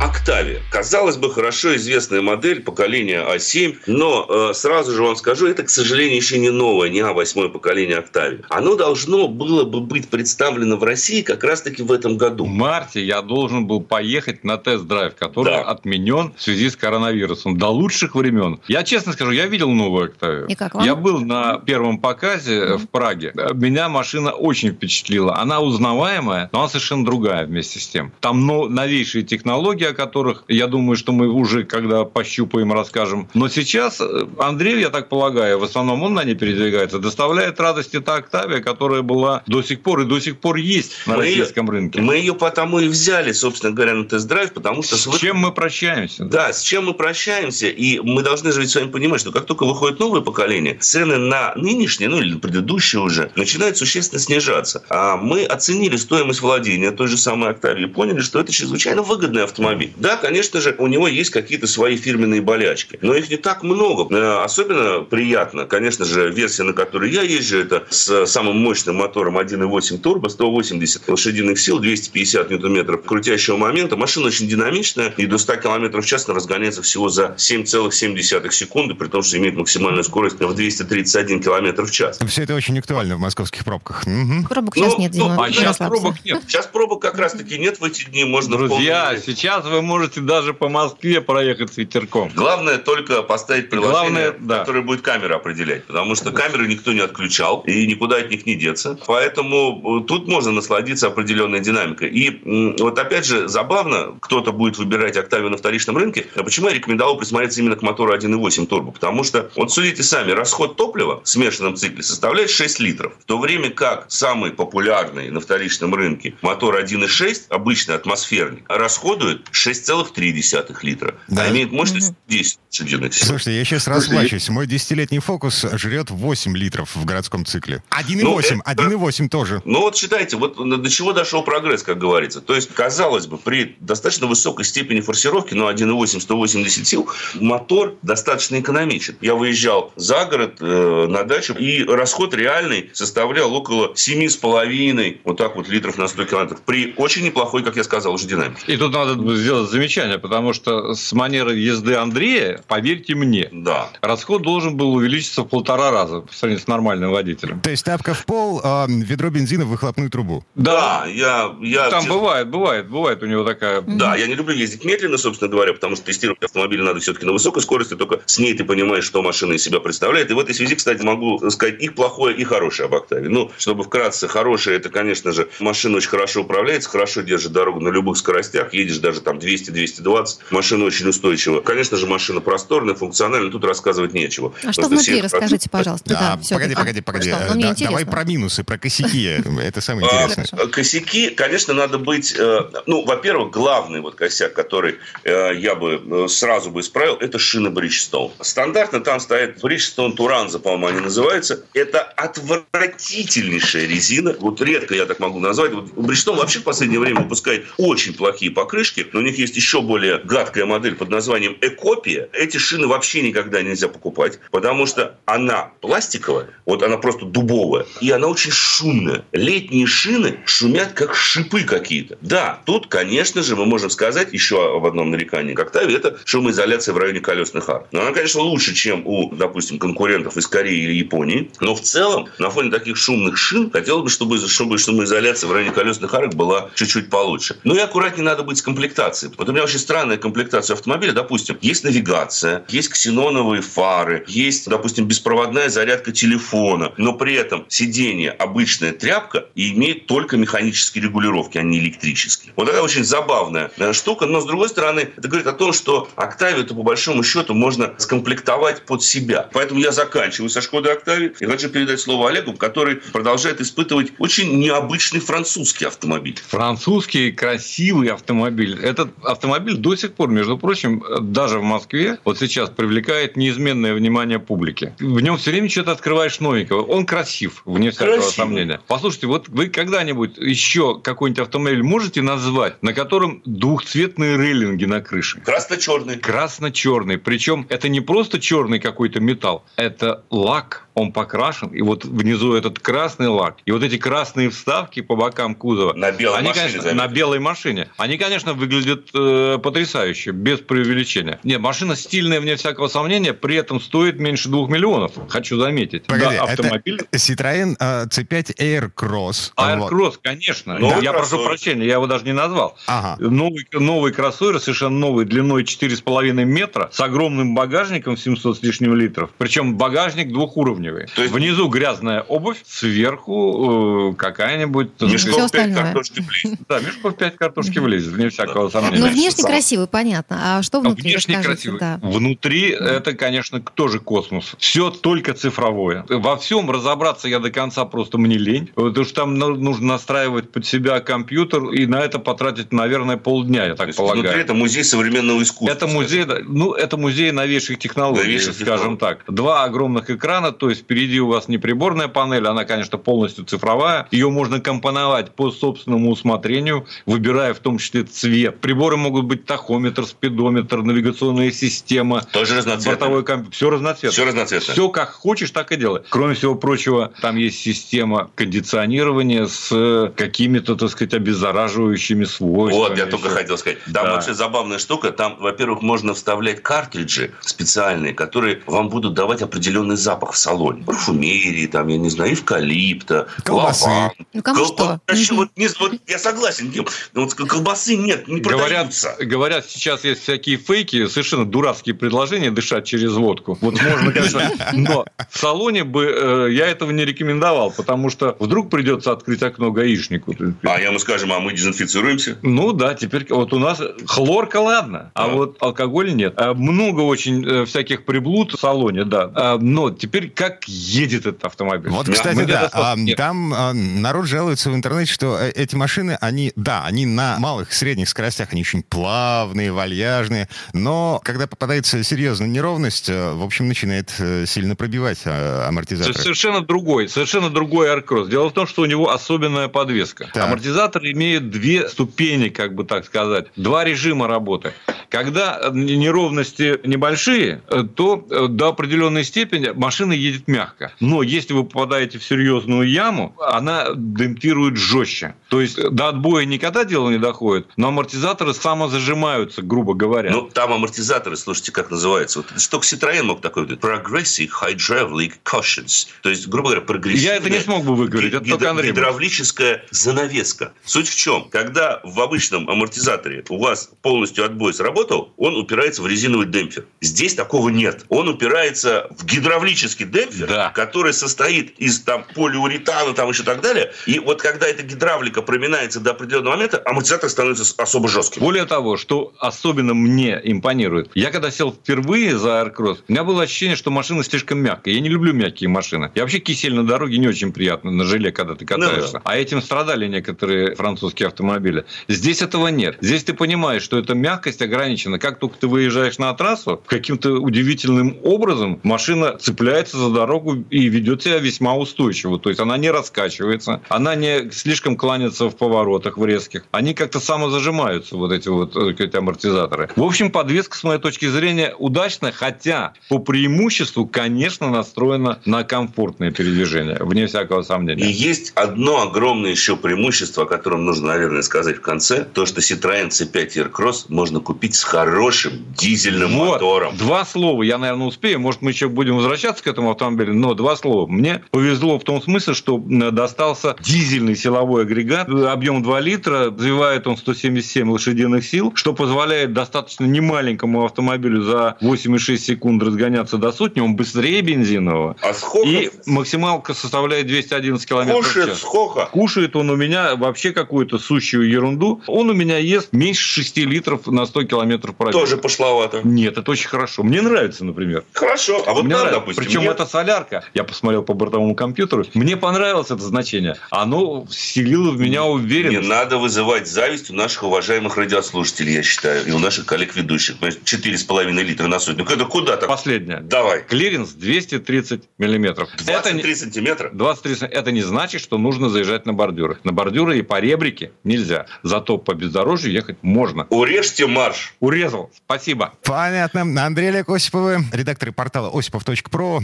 Октавия. 0.03 0.59
Казалось 0.69 1.15
бы, 1.15 1.31
хорошо 1.31 1.77
известная 1.77 2.21
модель 2.21 2.61
поколения 2.61 3.23
А7, 3.25 3.77
но 3.87 4.25
э, 4.49 4.53
сразу 4.53 4.91
же 4.91 5.01
вам 5.01 5.15
скажу, 5.15 5.47
это, 5.47 5.63
к 5.63 5.69
сожалению, 5.69 6.17
еще 6.17 6.39
не 6.39 6.49
новое, 6.49 6.89
не 6.89 6.99
А8 6.99 7.47
поколение 7.49 7.99
Октавия. 7.99 8.41
Оно 8.49 8.75
должно 8.75 9.29
было 9.29 9.63
бы 9.63 9.79
быть 9.79 10.09
представлено 10.09 10.75
в 10.75 10.83
России 10.83 11.21
как 11.21 11.45
раз-таки 11.45 11.83
в 11.83 11.91
этом 11.91 12.15
В 12.15 12.17
году. 12.17 12.45
марте 12.45 13.01
я 13.01 13.21
должен 13.21 13.65
был 13.65 13.79
поехать 13.79 14.43
на 14.43 14.57
тест-драйв, 14.57 15.15
который 15.15 15.53
Да. 15.53 15.61
отменен 15.61 16.33
в 16.35 16.41
связи 16.41 16.69
с 16.69 16.75
коронавирусом. 16.75 17.57
До 17.57 17.67
лучших 17.69 18.15
времен. 18.15 18.59
Я 18.67 18.83
честно 18.83 19.13
скажу, 19.13 19.31
я 19.31 19.45
видел 19.45 19.69
новую 19.71 20.05
Октавию. 20.07 20.47
И 20.47 20.55
как 20.55 20.75
вам? 20.75 20.83
Я 20.83 20.95
был 20.95 21.21
на 21.21 21.59
первом 21.59 21.99
показе 21.99 22.55
э, 22.55 22.75
в 22.77 22.89
Праге. 22.89 23.31
Меня 23.53 23.87
машина 23.87 24.31
очень 24.33 24.71
впечатлила. 24.73 25.37
Она 25.37 25.61
узнаваемая, 25.61 26.49
но 26.51 26.59
она 26.59 26.67
совершенно 26.67 27.05
другая 27.05 27.45
вместе 27.45 27.79
с 27.79 27.87
тем. 27.87 28.11
Там 28.19 28.45
но- 28.45 28.67
новейшие 28.67 29.23
технологии, 29.23 29.92
о 29.93 29.95
которых, 29.95 30.43
я 30.47 30.67
думаю, 30.67 30.95
что 30.97 31.12
мы 31.13 31.27
уже, 31.29 31.63
когда 31.63 32.03
пощупаем, 32.03 32.73
расскажем. 32.73 33.27
Но 33.34 33.47
сейчас 33.47 34.01
э, 34.01 34.25
Андрей, 34.39 34.79
я 34.82 34.89
так 34.89 35.10
полагаю, 35.10 35.60
в 35.60 35.63
основном 35.63 36.03
он 36.03 36.13
на 36.13 36.23
ней 36.23 36.36
передвигается, 36.36 36.99
доставляет 36.99 37.60
радости 37.60 37.99
та 37.99 38.15
Октавия, 38.15 38.60
которая 38.62 39.01
была 39.01 39.43
до 39.47 39.62
сих 39.62 39.82
пор 39.82 40.01
и 40.01 40.06
до 40.06 40.19
сих 40.19 40.39
пор 40.39 40.58
есть 40.58 40.91
на 41.08 41.17
Мы 41.17 41.25
ее- 41.25 41.39
российском 41.39 41.69
рынке. 41.69 42.01
Мы 42.01 42.17
ее 42.17 42.34
потому 42.34 42.79
и 42.79 42.88
взяли, 42.88 43.32
собственно 43.32 43.73
говоря, 43.73 43.93
на 43.93 44.06
тест-драйв, 44.06 44.53
потому 44.53 44.84
что... 44.84 44.97
С 44.97 45.17
чем 45.19 45.38
мы 45.38 45.51
прощаемся? 45.51 46.25
Да, 46.25 46.51
с 46.53 46.62
чем 46.62 46.86
мы 46.86 46.93
прощаемся, 46.93 47.67
и 47.67 47.99
мы 47.99 48.21
должны 48.23 48.51
же 48.51 48.62
ведь 48.62 48.71
с 48.71 48.75
вами 48.75 48.89
понимать, 48.89 49.21
что 49.21 49.32
как 49.32 49.45
только 49.45 49.65
выходит 49.65 49.99
новое 49.99 50.21
поколение, 50.21 50.77
цены 50.79 51.17
на 51.17 51.53
нынешнее, 51.56 52.10
ну 52.10 52.19
или 52.19 52.34
на 52.34 52.39
предыдущее 52.39 53.01
уже, 53.01 53.32
начинают 53.36 53.77
существенно 53.77 54.19
снижаться. 54.19 54.84
А 54.89 55.17
мы 55.17 55.43
оценили 55.45 55.95
стоимость 55.97 56.41
владения 56.41 56.91
той 56.91 57.08
же 57.08 57.17
самой 57.17 57.51
Октавии 57.51 57.84
и 57.84 57.88
поняли, 57.88 58.21
что 58.21 58.39
это 58.39 58.51
чрезвычайно 58.51 59.01
выгодный 59.01 59.43
автомобиль. 59.43 59.72
Автомобиль. 59.73 59.93
Да, 59.97 60.17
конечно 60.17 60.62
же, 60.62 60.75
у 60.77 60.88
него 60.88 61.07
есть 61.07 61.31
какие-то 61.31 61.67
свои 61.67 61.97
фирменные 61.97 62.41
болячки, 62.41 62.97
но 63.01 63.15
их 63.15 63.29
не 63.29 63.38
так 63.38 63.63
много. 63.63 64.13
Э, 64.15 64.43
особенно 64.43 65.03
приятно, 65.03 65.65
конечно 65.65 66.05
же, 66.05 66.31
версия, 66.31 66.63
на 66.63 66.73
которой 66.73 67.12
я 67.12 67.21
езжу, 67.21 67.57
это 67.57 67.86
с 67.89 68.25
самым 68.25 68.57
мощным 68.57 68.97
мотором 68.97 69.38
1.8 69.38 69.97
турбо, 69.99 70.29
180 70.29 71.07
лошадиных 71.07 71.59
сил, 71.59 71.79
250 71.79 72.49
ньютон-метров 72.49 73.03
крутящего 73.03 73.57
момента. 73.57 73.97
Машина 73.97 74.27
очень 74.27 74.47
динамичная 74.47 75.13
и 75.17 75.25
до 75.25 75.38
100 75.38 75.57
км 75.57 76.01
в 76.01 76.05
час 76.05 76.27
разгоняется 76.27 76.81
всего 76.81 77.09
за 77.09 77.36
7,7 77.38 78.51
секунды, 78.51 78.95
при 78.95 79.07
том, 79.07 79.23
что 79.23 79.38
имеет 79.38 79.55
максимальную 79.55 80.03
скорость 80.03 80.39
в 80.39 80.53
231 80.53 81.41
км 81.41 81.83
в 81.83 81.91
час. 81.91 82.19
Все 82.27 82.43
это 82.43 82.55
очень 82.55 82.77
актуально 82.79 83.15
в 83.15 83.19
московских 83.19 83.65
пробках. 83.65 84.03
Угу. 84.05 84.47
Пробок 84.49 84.75
сейчас 84.75 84.93
ну, 84.93 84.99
нет, 84.99 85.12
Дима. 85.12 85.36
Ну, 85.36 85.41
а 85.41 85.51
сейчас 85.51 85.77
пробок 85.77 86.15
нет. 86.23 86.41
Сейчас 86.47 86.67
пробок 86.67 87.01
как 87.01 87.17
раз-таки 87.17 87.57
нет 87.57 87.79
в 87.79 87.83
эти 87.83 88.05
дни. 88.05 88.23
Можно 88.23 88.57
Друзья, 88.57 89.17
сейчас 89.25 89.62
вы 89.65 89.82
можете 89.82 90.21
даже 90.21 90.54
по 90.54 90.69
Москве 90.69 91.21
проехать 91.21 91.73
с 91.73 91.78
ветерком. 91.78 92.32
Главное 92.36 92.78
только 92.78 93.21
поставить 93.23 93.69
приложение, 93.69 94.32
Главное, 94.32 94.36
да. 94.39 94.60
которое 94.60 94.82
будет 94.82 95.02
камеру 95.02 95.36
определять. 95.36 95.86
Потому 95.86 96.15
что 96.15 96.32
камеры 96.32 96.67
никто 96.67 96.93
не 96.93 96.99
отключал, 96.99 97.63
и 97.65 97.86
никуда 97.88 98.17
от 98.17 98.30
них 98.30 98.45
не 98.45 98.56
деться. 98.56 98.97
Поэтому 99.06 100.02
э, 100.02 100.08
тут 100.08 100.28
можно 100.28 100.52
насладиться 100.52 101.08
определенной 101.08 101.60
динамикой. 101.60 102.10
И 102.10 102.76
вот 102.80 102.97
опять 102.97 103.26
же, 103.26 103.47
забавно, 103.47 104.15
кто-то 104.19 104.52
будет 104.52 104.78
выбирать 104.78 105.17
Октавию 105.17 105.49
на 105.49 105.58
вторичном 105.58 105.97
рынке. 105.97 106.28
А 106.36 106.43
почему 106.43 106.67
я 106.69 106.73
рекомендовал 106.73 107.17
присмотреться 107.17 107.62
именно 107.62 107.76
к 107.76 107.82
мотору 107.82 108.13
1.8 108.15 108.65
турбо? 108.67 108.91
Потому 108.91 109.23
что, 109.23 109.49
вот 109.56 109.71
судите 109.71 110.04
сами, 110.04 110.32
расход 110.32 110.76
топлива 110.76 111.21
в 111.23 111.28
смешанном 111.28 111.76
цикле 111.76 112.04
составляет 112.04 112.49
6 112.49 112.80
литров. 112.80 113.13
В 113.19 113.26
то 113.26 113.38
время 113.38 113.69
как 113.69 114.06
самый 114.10 114.52
популярный 114.52 115.30
на 115.30 115.39
вторичном 115.39 115.93
рынке 115.95 116.36
мотор 116.41 116.78
1.6, 116.78 117.47
обычный 117.49 117.95
атмосферник, 117.95 118.63
расходует 118.67 119.47
6,3 119.53 120.75
литра, 120.81 121.15
да. 121.27 121.43
а 121.43 121.51
имеет 121.51 121.71
мощность 121.71 122.13
10 122.27 122.59
лошадиных 122.71 123.13
сил. 123.13 123.27
Слушайте, 123.27 123.57
я 123.57 123.65
сейчас 123.65 123.87
расплачусь. 123.87 124.49
Мой 124.49 124.67
десятилетний 124.67 125.19
фокус 125.19 125.65
жрет 125.73 126.09
8 126.09 126.57
литров 126.57 126.95
в 126.95 127.05
городском 127.05 127.45
цикле. 127.45 127.83
1,8, 127.91 128.23
ну, 128.23 128.39
1,8 128.39 129.29
тоже. 129.29 129.61
Ну 129.65 129.81
вот 129.81 129.95
считайте, 129.95 130.37
вот 130.37 130.57
до 130.57 130.89
чего 130.89 131.13
дошел 131.13 131.43
прогресс, 131.43 131.83
как 131.83 131.97
говорится. 131.97 132.41
То 132.41 132.55
есть, 132.55 132.73
казалось 132.73 133.27
бы, 133.27 133.37
при 133.37 133.75
достаточно 133.79 134.27
высокой 134.27 134.65
степени 134.65 135.01
форсировки, 135.01 135.53
ну 135.53 135.69
1,8, 135.69 136.19
180 136.19 136.87
сил, 136.87 137.09
мотор 137.35 137.95
достаточно 138.01 138.59
экономичен. 138.59 139.15
Я 139.21 139.35
выезжал 139.35 139.91
за 139.95 140.25
город 140.25 140.57
э, 140.59 141.07
на 141.07 141.23
дачу, 141.23 141.53
и 141.53 141.83
расход 141.83 142.33
реальный 142.33 142.89
составлял 142.93 143.53
около 143.53 143.93
7,5 143.93 145.19
вот 145.23 145.37
так 145.37 145.55
вот 145.55 145.67
литров 145.69 145.97
на 145.97 146.07
100 146.07 146.25
километров. 146.25 146.61
При 146.61 146.93
очень 146.97 147.23
неплохой, 147.23 147.63
как 147.63 147.75
я 147.75 147.83
сказал, 147.83 148.13
уже 148.13 148.27
динамике. 148.27 148.61
И 148.67 148.77
тут 148.77 148.93
надо 148.93 149.15
сделать 149.43 149.69
замечание, 149.69 150.17
потому 150.17 150.53
что 150.53 150.93
с 150.93 151.12
манерой 151.13 151.60
езды 151.60 151.95
Андрея, 151.95 152.62
поверьте 152.67 153.13
мне, 153.13 153.49
да. 153.51 153.89
расход 154.01 154.41
должен 154.41 154.77
был 154.77 154.93
увеличиться 154.93 155.43
в 155.43 155.47
полтора 155.47 155.91
раза 155.91 156.21
по 156.21 156.34
сравнению 156.34 156.63
с 156.63 156.67
нормальным 156.67 157.12
водителем. 157.12 157.60
То 157.60 157.69
есть 157.69 157.84
тапка 157.84 158.13
в 158.13 158.25
пол, 158.25 158.62
а 158.63 158.88
ведро 158.88 159.29
бензина 159.29 159.65
в 159.65 159.69
выхлопную 159.69 160.10
трубу. 160.10 160.45
Да, 160.56 161.06
я... 161.08 161.53
я 161.62 161.89
Там 161.89 162.01
честно... 162.01 162.15
бывает, 162.15 162.49
бывает, 162.49 162.89
бывает 162.89 163.21
у 163.21 163.25
него 163.25 163.43
такая... 163.43 163.82
Да, 163.82 164.15
я 164.15 164.27
не 164.27 164.36
люблю 164.36 164.56
ездить 164.56 164.86
медленно, 164.86 165.17
собственно 165.17 165.51
говоря, 165.51 165.73
потому 165.73 165.95
что 165.95 166.06
тестировать 166.06 166.41
автомобиль 166.41 166.82
надо 166.82 166.99
все-таки 167.01 167.25
на 167.25 167.34
высокой 167.34 167.62
скорости, 167.62 167.95
только 167.95 168.21
с 168.25 168.39
ней 168.39 168.53
ты 168.53 168.63
понимаешь, 168.63 169.03
что 169.03 169.21
машина 169.21 169.53
из 169.53 169.63
себя 169.63 169.79
представляет. 169.79 170.32
И 170.32 170.34
в 170.34 170.39
этой 170.39 170.56
связи, 170.56 170.75
кстати, 170.75 171.01
могу 171.01 171.49
сказать 171.49 171.82
и 171.82 171.89
плохое, 171.89 172.36
и 172.36 172.43
хорошее 172.45 172.88
об 172.88 172.95
Октаве. 172.95 173.27
Ну, 173.27 173.51
чтобы 173.58 173.84
вкратце, 173.84 174.27
хорошее, 174.27 174.77
это, 174.77 174.89
конечно 174.89 175.34
же, 175.34 175.49
машина 175.60 175.97
очень 175.97 176.10
хорошо 176.10 176.41
управляется, 176.41 176.89
хорошо 176.89 177.21
держит 177.21 177.51
дорогу 177.51 177.79
на 177.82 177.89
любых 177.89 178.17
скоростях, 178.17 178.73
едешь 178.73 178.99
даже 178.99 179.21
там 179.21 179.32
200-220, 179.37 180.27
машина 180.51 180.85
очень 180.85 181.07
устойчива. 181.07 181.61
Конечно 181.61 181.97
же, 181.97 182.07
машина 182.07 182.41
просторная, 182.41 182.95
функциональная, 182.95 183.51
тут 183.51 183.63
рассказывать 183.63 184.13
нечего. 184.13 184.53
А 184.63 184.73
что 184.73 184.87
внутри, 184.87 185.21
расскажите, 185.21 185.69
пожалуйста. 185.69 186.09
Да, 186.09 186.39
да 186.49 186.55
погоди, 186.55 186.75
погоди, 186.75 187.01
погоди. 187.01 187.29
А, 187.31 187.53
да, 187.55 187.75
давай 187.77 188.05
про 188.05 188.23
минусы, 188.23 188.63
про 188.63 188.77
косяки. 188.77 189.23
Это 189.63 189.81
самое 189.81 190.07
а, 190.09 190.25
интересное. 190.25 190.67
Косяки, 190.67 191.29
конечно, 191.29 191.73
надо 191.73 191.97
быть... 191.97 192.35
Э, 192.37 192.61
ну, 192.85 193.03
во-первых, 193.05 193.51
главный 193.51 194.01
вот 194.01 194.15
косяк, 194.15 194.53
который 194.53 194.95
э, 195.23 195.51
я 195.55 195.75
бы 195.75 196.01
э, 196.05 196.27
сразу 196.27 196.71
бы 196.71 196.81
исправил, 196.81 197.15
это 197.15 197.39
шина 197.39 197.69
Bridgestone. 197.69 198.31
Стандартно 198.41 198.99
там 198.99 199.19
стоит 199.19 199.63
Bridgestone 199.63 200.13
Туранза, 200.13 200.59
по-моему, 200.59 200.87
они 200.87 200.99
называются. 200.99 201.63
Это 201.73 202.01
отвратительнейшая 202.01 203.85
резина. 203.85 204.35
Вот 204.39 204.61
редко 204.61 204.95
я 204.95 205.05
так 205.05 205.19
могу 205.19 205.39
назвать. 205.39 205.73
Вот 205.73 205.85
Bridgestone 205.93 206.37
вообще 206.37 206.59
в 206.59 206.63
последнее 206.63 206.99
время 206.99 207.21
выпускает 207.21 207.65
очень 207.77 208.13
плохие 208.13 208.51
покрышки, 208.51 209.07
но 209.13 209.21
них 209.23 209.38
есть 209.38 209.55
еще 209.55 209.81
более 209.81 210.19
гадкая 210.19 210.65
модель 210.65 210.95
под 210.95 211.09
названием 211.09 211.57
Экопия. 211.62 212.29
Эти 212.33 212.57
шины 212.57 212.88
вообще 212.88 213.21
никогда 213.21 213.62
нельзя 213.62 213.88
покупать, 213.88 214.39
потому 214.51 214.86
что 214.86 215.17
она 215.25 215.71
пластиковая, 215.81 216.47
вот 216.65 216.83
она 216.83 216.97
просто 216.97 217.25
дубовая, 217.25 217.86
и 218.01 218.12
она 218.12 218.27
очень 218.27 218.51
шумная. 218.51 219.25
Летние 219.31 219.88
шины 219.88 220.39
шумят 220.45 220.93
как 220.93 221.15
шипы 221.15 221.63
какие-то. 221.63 222.17
Да, 222.21 222.62
тут, 222.65 222.88
конечно 222.88 223.41
же, 223.41 223.55
мы 223.55 223.65
можем 223.65 223.89
сказать 223.89 224.33
еще 224.33 224.75
об 224.75 224.86
одном 224.86 225.12
нарекании 225.12 225.53
к 225.53 225.59
Октаве, 225.59 225.95
это 225.95 226.17
шумоизоляция 226.25 226.93
в 226.93 226.97
районе 226.97 227.19
колесных 227.19 227.69
ар. 227.69 227.86
Но 227.91 228.01
она, 228.01 228.12
конечно, 228.12 228.41
лучше, 228.41 228.73
чем 228.73 229.05
у, 229.05 229.33
допустим, 229.33 229.79
конкурентов 229.79 230.38
из 230.38 230.47
Кореи 230.47 230.83
или 230.83 230.93
Японии, 230.93 231.49
но 231.59 231.75
в 231.75 231.81
целом 231.81 232.27
на 232.38 232.49
фоне 232.49 232.71
таких 232.71 232.97
шумных 232.97 233.38
шин 233.38 233.71
хотелось 233.71 234.03
бы, 234.03 234.09
чтобы, 234.09 234.38
чтобы 234.47 234.77
шумоизоляция 234.77 235.47
в 235.47 235.53
районе 235.53 235.71
колесных 235.71 236.13
арок 236.13 236.36
была 236.36 236.69
чуть-чуть 236.75 237.09
получше. 237.09 237.57
Ну 237.63 237.75
и 237.75 237.79
аккуратнее 237.79 238.25
надо 238.25 238.43
быть 238.43 238.57
с 238.57 238.62
комплектацией. 238.62 239.12
Вот 239.38 239.49
у 239.49 239.52
меня 239.52 239.63
очень 239.63 239.80
странная 239.80 240.17
комплектация 240.17 240.76
автомобиля. 240.76 241.13
Допустим, 241.13 241.58
есть 241.62 241.84
навигация, 241.84 242.65
есть 242.69 242.89
ксеноновые 242.89 243.62
фары, 243.62 244.23
есть, 244.28 244.67
допустим, 244.67 245.06
беспроводная 245.06 245.69
зарядка 245.69 246.12
телефона, 246.12 246.93
но 246.97 247.13
при 247.13 247.36
этом 247.36 247.65
сиденье 247.69 248.32
обычная 248.32 248.93
тряпка 248.93 249.45
и 249.56 249.73
имеет 249.73 250.08
только 250.08 250.38
механические 250.38 251.04
регулировки, 251.04 251.58
а 251.58 251.63
не 251.63 251.80
электрические. 251.80 252.54
Вот 252.56 252.65
такая 252.65 252.82
очень 252.82 253.04
забавная 253.04 253.71
э, 253.78 253.93
штука, 253.93 254.26
но 254.26 254.41
с 254.41 254.45
другой 254.45 254.69
стороны, 254.69 255.10
это 255.15 255.28
говорит 255.28 255.47
о 255.47 255.54
том, 255.54 255.73
что 255.73 256.10
Октавию 256.15 256.65
то 256.65 256.76
по 256.76 256.84
большому 256.84 257.23
счету 257.23 257.54
можно 257.54 257.93
скомплектовать 257.97 258.86
под 258.86 259.04
себя. 259.04 259.49
Поэтому 259.54 259.80
я 259.80 259.91
заканчиваю 259.91 260.49
со 260.49 260.62
Шкоды 260.62 260.89
Октавии 260.89 261.34
и 261.39 261.45
хочу 261.45 261.69
передать 261.69 261.99
слово 261.99 262.30
Олегу, 262.30 262.54
который 262.54 262.95
продолжает 262.95 263.62
испытывать 263.62 264.13
очень 264.19 264.60
необычный 264.60 265.19
французский 265.19 265.86
автомобиль. 265.86 266.38
Французский 266.47 267.32
красивый 267.32 268.10
автомобиль. 268.10 268.80
Этот 269.03 269.25
автомобиль 269.25 269.75
до 269.77 269.95
сих 269.95 270.13
пор, 270.13 270.29
между 270.29 270.57
прочим, 270.57 271.03
даже 271.21 271.59
в 271.59 271.63
Москве 271.63 272.19
вот 272.23 272.39
сейчас 272.39 272.69
привлекает 272.69 273.35
неизменное 273.35 273.93
внимание 273.93 274.39
публики. 274.39 274.93
В 274.99 275.19
нем 275.19 275.37
все 275.37 275.51
время 275.51 275.69
что-то 275.69 275.91
открываешь 275.91 276.39
новенького. 276.39 276.81
Он 276.83 277.05
красив, 277.05 277.61
вне 277.65 277.91
всякого 277.91 278.15
Красивый. 278.15 278.33
сомнения. 278.33 278.81
Послушайте, 278.87 279.27
вот 279.27 279.49
вы 279.49 279.67
когда-нибудь 279.67 280.37
еще 280.37 280.99
какой-нибудь 280.99 281.41
автомобиль 281.41 281.83
можете 281.83 282.21
назвать, 282.21 282.81
на 282.81 282.93
котором 282.93 283.41
двухцветные 283.45 284.37
рейлинги 284.37 284.85
на 284.85 285.01
крыше? 285.01 285.41
Красно-черный. 285.41 286.17
Красно-черный. 286.17 287.17
Причем 287.17 287.65
это 287.69 287.89
не 287.89 288.01
просто 288.01 288.39
черный 288.39 288.79
какой-то 288.79 289.19
металл, 289.19 289.65
это 289.75 290.23
лак 290.29 290.87
он 290.95 291.11
покрашен, 291.11 291.69
и 291.69 291.81
вот 291.81 292.05
внизу 292.05 292.53
этот 292.53 292.79
красный 292.79 293.27
лак, 293.27 293.57
и 293.65 293.71
вот 293.71 293.83
эти 293.83 293.97
красные 293.97 294.49
вставки 294.49 295.01
по 295.01 295.15
бокам 295.15 295.55
кузова. 295.55 295.93
На 295.93 296.11
белой 296.11 296.39
они, 296.39 296.49
машине. 296.49 296.67
Конечно, 296.69 296.93
на 296.93 297.07
белой 297.07 297.39
машине. 297.39 297.89
Они, 297.97 298.17
конечно, 298.17 298.53
выглядят 298.53 298.92
э, 299.13 299.60
потрясающе, 299.62 300.32
без 300.32 300.60
преувеличения. 300.60 301.39
Нет, 301.43 301.60
машина 301.60 301.95
стильная, 301.95 302.39
вне 302.39 302.56
всякого 302.56 302.88
сомнения, 302.88 303.34
при 303.34 303.56
этом 303.56 303.79
стоит 303.79 304.19
меньше 304.19 304.49
двух 304.49 304.69
миллионов, 304.69 305.13
хочу 305.29 305.60
заметить. 305.60 306.06
Погоди, 306.06 306.38
да, 306.38 306.43
автомобиль... 306.43 307.01
это 307.12 307.17
Citroёn 307.17 307.77
uh, 307.77 308.08
C5 308.08 308.56
Air 308.58 308.91
Cross. 308.93 309.53
Air 309.58 309.79
вот. 309.79 309.91
Cross, 309.91 310.19
конечно. 310.21 310.77
Новый 310.77 311.03
я 311.03 311.12
кроссовер. 311.12 311.43
прошу 311.43 311.45
прощения, 311.45 311.86
я 311.86 311.93
его 311.93 312.08
даже 312.08 312.25
не 312.25 312.34
назвал. 312.34 312.77
Ага. 312.88 313.17
Новый, 313.19 313.67
новый 313.71 314.12
кроссовер, 314.12 314.60
совершенно 314.60 314.97
новый, 314.97 315.25
длиной 315.25 315.63
4,5 315.63 316.32
метра, 316.45 316.89
с 316.91 316.99
огромным 316.99 317.56
багажником 317.56 318.17
700 318.17 318.60
с 318.60 318.63
лишним 318.63 318.95
литров. 318.95 319.29
Причем 319.38 319.75
багажник 319.75 320.32
двухуровневый. 320.32 321.08
То 321.15 321.21
есть... 321.21 321.34
Внизу 321.34 321.67
грязная 321.67 322.21
обувь, 322.21 322.58
сверху 322.65 324.12
э, 324.13 324.15
какая-нибудь... 324.15 325.01
Мешков 325.01 325.51
5 325.51 325.73
картошки 325.73 326.19
влезет. 326.21 326.60
Да, 326.67 326.79
мешков 326.79 327.17
5 327.17 327.36
картошки 327.36 327.79
влезет, 327.79 328.13
вне 328.13 328.29
всякого 328.29 328.69
сомнения. 328.73 329.05
Ну, 329.05 329.12
внешне 329.12 329.43
красивый, 329.43 329.88
понятно. 329.88 330.57
А 330.57 330.63
что 330.63 330.81
внутри? 330.81 331.12
Внешне 331.12 331.41
красивый. 331.41 331.79
Внутри 332.01 332.69
это, 332.69 333.13
конечно, 333.13 333.62
тоже 333.62 333.99
космос. 333.99 334.55
Все 334.57 334.89
только 334.89 335.33
цифровое. 335.33 336.05
Во 336.09 336.38
всем 336.38 336.69
разобраться 336.69 337.27
я 337.27 337.39
до 337.39 337.51
конца 337.51 337.86
просто 337.86 338.17
мне 338.17 338.38
лень. 338.38 338.69
Потому 338.75 339.05
что 339.05 339.15
там 339.15 339.36
нужно 339.36 339.88
настраивать 339.88 340.51
под 340.51 340.65
себя 340.65 340.99
компьютер 340.99 341.69
и 341.69 341.86
на 341.86 342.01
это 342.01 342.19
потратить, 342.19 342.71
наверное, 342.73 343.17
полдня, 343.17 343.65
я 343.65 343.75
так 343.75 343.95
полагаю. 343.95 344.23
Внутри 344.23 344.41
это 344.41 344.53
музей 344.53 344.83
современного 344.83 345.41
искусства. 345.41 345.73
Это 345.73 345.88
музей, 345.88 346.25
ну, 346.45 346.73
это 346.73 346.97
музей 346.97 347.31
новейших 347.31 347.79
технологий, 347.79 348.23
новейших 348.23 348.55
скажем 348.55 348.97
технологий. 348.97 348.99
так. 349.25 349.33
Два 349.33 349.63
огромных 349.63 350.09
экрана, 350.09 350.51
то 350.51 350.69
есть 350.69 350.81
впереди 350.81 351.19
у 351.19 351.27
вас 351.27 351.47
не 351.47 351.57
приборная 351.57 352.07
панель, 352.07 352.47
она, 352.47 352.65
конечно, 352.65 352.97
полностью 352.97 353.45
цифровая. 353.45 354.07
Ее 354.12 354.29
можно 354.29 354.59
компоновать 354.59 355.31
по 355.31 355.51
собственному 355.51 356.09
усмотрению, 356.12 356.86
выбирая 357.05 357.53
в 357.53 357.59
том 357.59 357.77
числе 357.77 358.03
цвет. 358.03 358.59
Приборы 358.63 358.95
могут 358.95 359.26
быть 359.26 359.45
тахометр, 359.45 360.06
спидометр, 360.06 360.78
навигационная 360.84 361.52
система. 361.52 362.21
Тоже 362.32 362.56
разноцветно. 362.56 362.91
Бортовой 362.91 363.23
комп... 363.26 363.54
Все 363.54 363.69
разноцветно. 363.69 364.12
Все 364.12 364.26
разноцветно. 364.26 364.73
Все 364.73 364.89
как 364.89 365.12
хочешь, 365.12 365.52
так 365.52 365.71
и 365.73 365.76
делай. 365.76 366.02
Кроме 366.10 366.34
всего 366.34 366.56
прочего, 366.56 367.12
там 367.21 367.36
есть 367.36 367.60
система 367.60 368.32
кондиционирования 368.36 369.47
с 369.47 370.12
какими-то, 370.15 370.76
так 370.76 370.89
сказать, 370.91 371.13
обеззараживающими 371.13 372.23
свойствами. 372.23 372.88
Вот, 372.89 372.97
я 372.97 373.06
только 373.06 373.30
хотел 373.30 373.58
сказать. 373.58 373.80
Там 373.84 374.06
Да. 374.06 374.13
вообще 374.15 374.34
забавная 374.34 374.80
штука. 374.80 375.12
Там, 375.12 375.36
во-первых, 375.39 375.82
можно 375.82 376.13
вставлять 376.13 376.63
картриджи 376.63 377.32
специальные, 377.41 378.13
которые 378.13 378.62
вам 378.65 378.88
будут 378.88 379.13
давать 379.13 379.41
определенный 379.41 379.97
запах 379.97 380.32
в 380.32 380.38
салоне. 380.38 380.84
Парфюмерии, 380.86 381.67
там, 381.67 381.89
я 381.89 381.97
не 381.97 382.10
знаю, 382.10 382.34
эвкалипта, 382.34 383.28
Колбасы. 383.43 383.84
лаванды. 383.89 384.15
Ну, 384.34 384.41
кому 384.41 384.60
Колба- 384.63 384.73
что? 384.73 385.02
Вообще, 385.06 385.34
вот, 385.34 385.49
не- 385.58 385.67
вот 385.82 385.93
я 386.08 386.17
согласен, 386.17 386.71
Дим. 386.71 386.88
Но 387.13 387.23
вот 387.26 387.34
колбасы 387.34 387.97
нет, 387.97 388.28
не 388.30 388.39
Говорят, 388.57 388.93
говорят, 389.19 389.65
сейчас 389.69 390.03
есть 390.03 390.23
всякие 390.23 390.57
фейки, 390.57 391.07
совершенно 391.07 391.45
дурацкие 391.45 391.95
предложения 391.95 392.51
дышать 392.51 392.85
через 392.85 393.13
водку. 393.13 393.57
Вот 393.61 393.81
можно, 393.81 394.11
конечно, 394.11 394.51
но 394.73 395.05
в 395.29 395.37
салоне 395.37 395.83
бы 395.83 396.05
э, 396.05 396.47
я 396.51 396.67
этого 396.67 396.91
не 396.91 397.05
рекомендовал, 397.05 397.71
потому 397.71 398.09
что 398.09 398.35
вдруг 398.39 398.69
придется 398.69 399.11
открыть 399.11 399.41
окно 399.43 399.71
гаишнику. 399.71 400.35
А 400.63 400.79
я 400.79 400.87
ему 400.89 400.99
скажем, 400.99 401.31
а 401.33 401.39
мы 401.39 401.53
дезинфицируемся. 401.53 402.37
Ну 402.41 402.73
да, 402.73 402.93
теперь 402.93 403.25
вот 403.29 403.53
у 403.53 403.59
нас 403.59 403.81
хлорка, 404.05 404.57
ладно, 404.57 405.11
а 405.13 405.27
Да. 405.27 405.33
вот 405.33 405.57
алкоголь 405.61 406.13
нет. 406.13 406.33
А 406.37 406.53
Много 406.53 407.01
очень 407.01 407.45
э, 407.45 407.65
всяких 407.65 408.05
приблуд 408.05 408.53
в 408.53 408.59
салоне, 408.59 409.05
да. 409.05 409.31
А, 409.33 409.57
Но 409.59 409.89
теперь 409.91 410.29
как 410.29 410.65
едет 410.67 411.21
этот 411.21 411.45
автомобиль? 411.45 411.89
Вот, 411.91 412.09
кстати, 412.09 412.35
мы 412.35 412.45
да, 412.45 412.69
а, 412.71 412.95
там 413.17 413.53
а, 413.53 413.73
народ 413.73 414.27
жалуется 414.27 414.69
в 414.69 414.75
интернете, 414.75 415.11
что 415.11 415.37
э, 415.39 415.51
эти 415.51 415.75
машины, 415.75 416.17
они, 416.21 416.51
да, 416.55 416.83
они 416.85 417.05
на 417.05 417.37
малых 417.39 417.73
средних 417.73 418.09
скоростях, 418.09 418.42
они 418.51 418.62
очень 418.62 418.84
плавные, 418.84 419.71
вальяжные, 419.71 420.49
но 420.73 421.21
когда 421.23 421.47
попадается 421.47 422.03
серьезная 422.03 422.47
неровность, 422.47 423.10
э, 423.10 423.34
в 423.34 423.43
общем, 423.43 423.67
начинает 423.67 424.13
э, 424.19 424.45
сильно 424.45 424.75
пробивать 424.75 425.21
Это 425.21 425.67
амортизаторы. 425.67 426.13
совершенно 426.17 426.62
другой, 426.62 427.08
совершенно 427.10 427.49
другой 427.49 427.88
Aircross. 427.88 428.29
Дело 428.29 428.49
в 428.49 428.53
том, 428.53 428.67
что 428.67 428.82
у 428.82 428.86
него 428.86 429.12
особенная 429.12 429.67
подвеска. 429.67 430.29
Так. 430.34 430.45
Амортизатор 430.45 431.03
имеет 431.06 431.49
две 431.49 431.88
ступени, 431.88 432.49
как 432.49 432.75
бы 432.75 432.84
так 432.84 433.06
сказать, 433.06 433.47
два 433.56 433.84
режима 433.84 434.27
работы. 434.27 434.73
Когда 435.10 435.60
э, 435.62 435.71
неровности 435.73 436.79
небольшие, 436.86 437.62
то 437.95 438.17
до 438.47 438.69
определенной 438.69 439.23
степени 439.23 439.69
машина 439.73 440.13
едет 440.13 440.47
мягко. 440.47 440.91
Но 440.99 441.21
если 441.23 441.53
вы 441.53 441.63
попадаете 441.63 442.17
в 442.19 442.23
серьезную 442.23 442.89
яму, 442.89 443.36
она 443.39 443.88
демпирует 443.95 444.77
жестче. 444.77 445.36
То 445.49 445.62
есть 445.62 445.82
до 445.89 446.10
отбоя 446.10 446.45
никогда 446.45 446.84
дело 446.86 447.10
не 447.10 447.17
доходит, 447.19 447.67
но 447.77 447.91
амортизаторы 448.33 448.53
самозажимаются, 448.53 449.61
грубо 449.61 449.93
говоря. 449.93 450.31
Ну, 450.31 450.41
там 450.49 450.73
амортизаторы, 450.73 451.37
слушайте, 451.37 451.71
как 451.71 451.91
называется. 451.91 452.39
Вот, 452.39 452.59
что 452.59 452.71
только 452.71 452.87
Citroёn 452.87 453.23
мог 453.23 453.41
такой 453.41 453.65
говорить. 453.65 453.83
Progressive 453.83 454.49
Hydraulic 454.49 455.33
Cushions. 455.43 456.07
То 456.21 456.29
есть, 456.29 456.47
грубо 456.47 456.69
говоря, 456.69 456.81
прогрессивная... 456.85 457.33
Я 457.33 457.37
это 457.37 457.49
не 457.49 457.59
смог 457.59 457.83
бы 457.85 457.95
выговорить, 457.95 458.33
это 458.33 458.45
только 458.45 458.69
Андрей. 458.71 458.91
Гидравлическая 458.91 459.85
занавеска. 459.91 460.73
Суть 460.85 461.07
в 461.09 461.15
чем? 461.15 461.49
Когда 461.49 462.01
в 462.03 462.19
обычном 462.19 462.69
амортизаторе 462.69 463.43
у 463.49 463.59
вас 463.59 463.89
полностью 464.01 464.45
отбой 464.45 464.73
сработал, 464.73 465.33
он 465.37 465.55
упирается 465.55 466.01
в 466.01 466.07
резиновый 466.07 466.47
демпфер. 466.47 466.85
Здесь 467.01 467.35
такого 467.35 467.69
нет. 467.69 468.05
Он 468.09 468.27
упирается 468.29 469.07
в 469.11 469.25
гидравлический 469.25 470.05
демпфер, 470.05 470.47
Да. 470.47 470.69
который 470.69 471.13
состоит 471.13 471.77
из 471.77 471.99
там 472.01 472.25
полиуретана, 472.35 473.13
там 473.13 473.29
еще 473.29 473.43
так 473.43 473.61
далее. 473.61 473.93
И 474.05 474.19
вот 474.19 474.41
когда 474.41 474.67
эта 474.67 474.83
гидравлика 474.83 475.41
проминается 475.41 475.99
до 475.99 476.11
определенного 476.11 476.55
момента, 476.55 476.81
амортизатор 476.85 477.29
становится 477.29 477.63
особо 477.77 478.07
жестким. 478.07 478.22
Более 478.39 478.65
того, 478.65 478.97
что 478.97 479.33
особенно 479.39 479.93
мне 479.93 480.39
импонирует, 480.43 481.12
я 481.15 481.31
когда 481.31 481.51
сел 481.51 481.71
впервые 481.71 482.38
за 482.38 482.49
Aircross, 482.62 482.99
у 483.07 483.12
меня 483.12 483.23
было 483.23 483.43
ощущение, 483.43 483.75
что 483.75 483.91
машина 483.91 484.23
слишком 484.23 484.59
мягкая. 484.59 484.93
Я 484.93 484.99
не 485.01 485.09
люблю 485.09 485.33
мягкие 485.33 485.69
машины. 485.69 486.12
И 486.13 486.19
вообще 486.19 486.39
кисель 486.39 486.75
на 486.75 486.86
дороге 486.86 487.17
не 487.17 487.27
очень 487.27 487.51
приятно 487.51 487.91
на 487.91 488.03
желе, 488.03 488.31
когда 488.31 488.55
ты 488.55 488.65
катаешься. 488.65 489.17
Ну 489.17 489.21
А 489.23 489.38
этим 489.38 489.62
страдали 489.62 490.07
некоторые 490.07 490.75
французские 490.75 491.27
автомобили. 491.27 491.86
Здесь 492.07 492.41
этого 492.41 492.67
нет. 492.67 492.97
Здесь 493.01 493.23
ты 493.23 493.33
понимаешь, 493.33 493.83
что 493.83 493.97
эта 493.97 494.15
мягкость 494.15 494.62
ограничена. 494.62 495.19
Как 495.19 495.39
только 495.39 495.57
ты 495.57 495.67
выезжаешь 495.67 496.17
на 496.17 496.33
трассу, 496.33 496.81
каким-то 496.86 497.33
удивительным 497.33 498.17
образом 498.23 498.79
машина 498.83 499.38
цепляется 499.38 499.97
за 499.97 500.09
дорогу 500.09 500.63
и 500.69 500.88
ведет 500.88 501.23
себя 501.23 501.39
весьма 501.39 501.75
устойчиво. 501.75 502.39
То 502.39 502.49
есть 502.49 502.59
она 502.59 502.77
не 502.77 502.91
раскачивается, 502.91 503.81
она 503.89 504.15
не 504.15 504.51
слишком 504.51 504.95
кланится 504.95 505.49
в 505.49 505.55
поворотах 505.55 506.17
в 506.17 506.25
резких. 506.25 506.65
Они 506.71 506.93
как-то 506.93 507.19
самозажимаются, 507.19 508.12
вот 508.17 508.32
эти 508.32 508.47
вот 508.49 508.76
э, 508.76 508.91
эти 508.97 509.15
амортизаторы. 509.15 509.89
В 509.95 510.04
общем, 510.04 510.32
подвеска, 510.32 510.78
с 510.78 510.84
моей 510.84 510.99
точки 510.99 511.28
зрения, 511.28 511.76
удачная, 511.78 512.32
хотя 512.32 512.93
по 513.10 513.19
преимуществу, 513.19 514.06
конечно, 514.06 514.69
настроена 514.69 515.39
на 515.45 515.63
комфортное 515.63 516.32
передвижение, 516.32 516.97
вне 517.02 517.28
всякого 517.28 517.62
И 517.62 517.63
сомнения. 517.63 518.10
есть 518.12 518.52
одно 518.56 519.02
огромное 519.04 519.52
еще 519.52 519.76
преимущество, 519.76 520.43
о 520.43 520.45
котором 520.45 520.86
нужно, 520.86 521.08
наверное, 521.08 521.41
сказать 521.41 521.78
в 521.78 521.82
конце. 521.82 522.26
То, 522.26 522.45
что 522.45 522.62
Citroёn 522.62 523.10
C5 523.10 523.71
Aircross 523.71 524.06
можно 524.10 524.39
купить 524.39 524.76
с 524.76 524.84
хорошим 524.84 525.65
дизельным 525.78 526.34
Вот, 526.38 526.54
мотором. 526.54 526.95
два 526.97 527.26
слова, 527.26 527.63
я, 527.63 527.78
наверное, 527.78 528.08
успею, 528.08 528.39
может, 528.39 528.62
мы 528.62 528.71
еще 528.71 528.88
будем 528.89 529.15
возвращаться 529.17 529.63
к 529.63 529.67
этому 529.67 529.91
автомобилю, 529.91 530.34
но 530.34 530.54
два 530.54 530.76
слова. 530.76 531.08
Мне 531.08 531.43
повезло 531.52 531.99
в 531.99 532.04
том 532.04 532.21
смысле, 532.21 532.54
что 532.54 532.76
м, 532.78 533.13
достался 533.13 533.76
дизельный 533.82 534.36
силовой 534.36 534.84
агрегат, 534.84 535.28
объем 535.30 535.84
2 535.84 535.99
литра, 535.99 536.45
развивает 536.52 537.08
он 537.08 537.17
177 537.17 537.91
лошадиных 538.07 538.45
сил, 538.45 538.71
что 538.75 538.93
позволяет 538.93 539.53
достаточно 539.53 540.05
немаленькому 540.05 540.85
автомобилю 540.85 541.41
за 541.43 541.77
8,6 541.81 542.37
секунд 542.37 542.83
разгоняться 542.83 543.37
до 543.37 543.51
сотни, 543.51 543.79
он 543.81 543.95
быстрее 543.95 544.41
бензинового, 544.41 545.15
А 545.21 545.33
сколько 545.33 545.69
и 545.69 545.89
максималка 546.05 546.73
составляет 546.73 547.27
211 547.27 547.87
километров 547.87 548.23
в 548.23 548.27
кушает, 548.27 548.49
час. 548.49 548.59
сколько? 548.59 549.05
Кушает 549.07 549.55
он 549.55 549.69
у 549.69 549.75
меня 549.75 550.15
вообще 550.15 550.51
какую-то 550.51 550.99
сущую 550.99 551.49
ерунду. 551.49 552.01
Он 552.07 552.29
у 552.29 552.33
меня 552.33 552.57
ест 552.57 552.89
меньше 552.91 553.23
6 553.41 553.57
литров 553.59 554.07
на 554.07 554.25
100 554.25 554.43
километров 554.43 554.95
пробега. 554.95 555.19
Тоже 555.19 555.37
пошловато. 555.37 556.01
Нет, 556.03 556.37
это 556.37 556.51
очень 556.51 556.67
хорошо. 556.69 557.03
Мне 557.03 557.21
нравится, 557.21 557.63
например. 557.65 558.03
Хорошо. 558.13 558.63
А 558.67 558.73
вот 558.73 558.83
Мне 558.83 558.93
нам, 558.95 559.03
нравится. 559.05 559.19
допустим, 559.19 559.43
Причем 559.43 559.61
нет. 559.61 559.71
это 559.73 559.85
солярка. 559.85 560.43
Я 560.53 560.63
посмотрел 560.63 561.03
по 561.03 561.13
бортовому 561.13 561.55
компьютеру. 561.55 562.05
Мне 562.13 562.37
понравилось 562.37 562.87
это 562.91 563.01
значение. 563.01 563.55
Оно 563.69 564.25
вселило 564.25 564.91
в 564.91 564.99
меня 564.99 565.21
Не 565.21 565.29
уверенность. 565.29 565.89
надо 565.89 566.17
вызывать 566.17 566.67
зависть 566.67 567.09
у 567.09 567.13
наших 567.15 567.43
уважаемых 567.43 567.82
радиослушателей, 567.97 568.73
я 568.75 568.83
считаю, 568.83 569.25
и 569.25 569.31
у 569.31 569.39
наших 569.39 569.65
коллег-ведущих. 569.65 570.37
То 570.39 570.45
есть 570.47 570.59
4,5 570.63 571.31
литра 571.43 571.67
на 571.67 571.79
сотню. 571.79 572.05
Это 572.05 572.25
куда 572.25 572.57
так? 572.57 572.67
Последнее. 572.69 573.19
Давай. 573.21 573.63
Клиренс 573.63 574.11
230 574.13 575.03
миллиметров. 575.17 575.69
Это 575.87 576.11
не- 576.13 576.21
23 576.21 576.35
сантиметра. 576.35 576.89
23 576.93 577.35
см. 577.35 577.53
Это 577.53 577.71
не 577.71 577.81
значит, 577.81 578.21
что 578.21 578.37
нужно 578.37 578.69
заезжать 578.69 579.05
на 579.05 579.13
бордюры. 579.13 579.57
На 579.63 579.71
бордюры 579.71 580.19
и 580.19 580.21
по 580.21 580.39
ребрике 580.39 580.91
нельзя. 581.03 581.45
Зато 581.63 581.97
по 581.97 582.13
бездорожью 582.13 582.71
ехать 582.71 582.97
можно. 583.01 583.47
Урежьте 583.49 584.07
марш. 584.07 584.53
Урезал. 584.59 585.11
Спасибо. 585.25 585.73
Понятно. 585.83 586.41
Андрей 586.65 586.89
Олег 586.89 587.09
Осиповы, 587.09 587.63
редакторы 587.71 588.11
портала 588.11 588.49
осипов.про. 588.57 589.41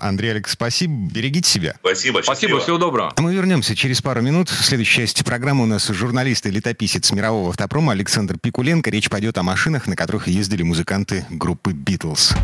Андрей 0.00 0.32
Олег, 0.32 0.48
спасибо. 0.48 0.92
Берегите 1.12 1.48
себя. 1.50 1.74
Спасибо. 1.80 2.20
Спасибо. 2.22 2.34
счастливо. 2.34 2.60
Всего 2.60 2.78
доброго. 2.78 3.12
А 3.16 3.22
мы 3.22 3.34
вернемся 3.34 3.74
через 3.74 4.00
пару 4.00 4.22
минут. 4.22 4.48
В 4.48 4.64
следующей 4.64 5.02
части 5.02 5.22
программы 5.22 5.64
у 5.64 5.66
нас 5.66 5.88
журналист 5.88 6.46
и 6.46 6.50
летописец 6.50 7.10
мирового 7.12 7.50
автопрома 7.50 7.81
Александр 7.90 8.38
Пикуленко. 8.38 8.90
Речь 8.90 9.08
пойдет 9.10 9.38
о 9.38 9.42
машинах, 9.42 9.86
на 9.86 9.96
которых 9.96 10.28
ездили 10.28 10.62
музыканты 10.62 11.26
группы 11.30 11.72
«Битлз». 11.72 12.34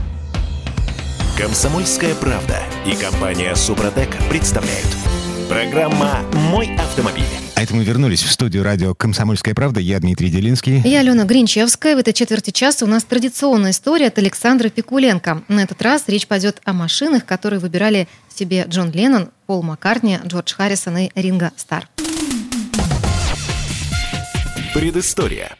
Комсомольская 1.37 2.15
правда 2.17 2.59
и 2.85 2.97
компания 2.97 3.55
Супротек 3.55 4.09
представляют. 4.29 4.89
Программа 5.49 6.21
«Мой 6.51 6.75
автомобиль». 6.77 7.25
А 7.55 7.63
это 7.63 7.75
мы 7.75 7.83
вернулись 7.83 8.23
в 8.23 8.31
студию 8.31 8.63
радио 8.63 8.95
«Комсомольская 8.95 9.55
правда». 9.55 9.81
Я 9.81 9.99
Дмитрий 9.99 10.31
Делинский. 10.31 10.81
Я 10.85 11.01
Алена 11.01 11.25
Гринчевская. 11.25 11.97
В 11.97 11.99
этой 11.99 12.13
четверти 12.13 12.51
часа 12.51 12.85
у 12.85 12.89
нас 12.89 13.05
традиционная 13.05 13.71
история 13.71 14.09
от 14.09 14.19
Александра 14.19 14.69
Пикуленко. 14.69 15.43
На 15.49 15.61
этот 15.61 15.81
раз 15.81 16.05
речь 16.09 16.27
пойдет 16.27 16.61
о 16.65 16.73
машинах, 16.73 17.25
которые 17.25 17.61
выбирали 17.61 18.09
себе 18.35 18.65
Джон 18.69 18.91
Леннон, 18.93 19.31
Пол 19.47 19.63
Маккартни, 19.63 20.19
Джордж 20.27 20.55
Харрисон 20.55 20.99
и 20.99 21.11
Ринго 21.15 21.53
Стар. 21.57 21.89
Предыстория. 24.75 25.57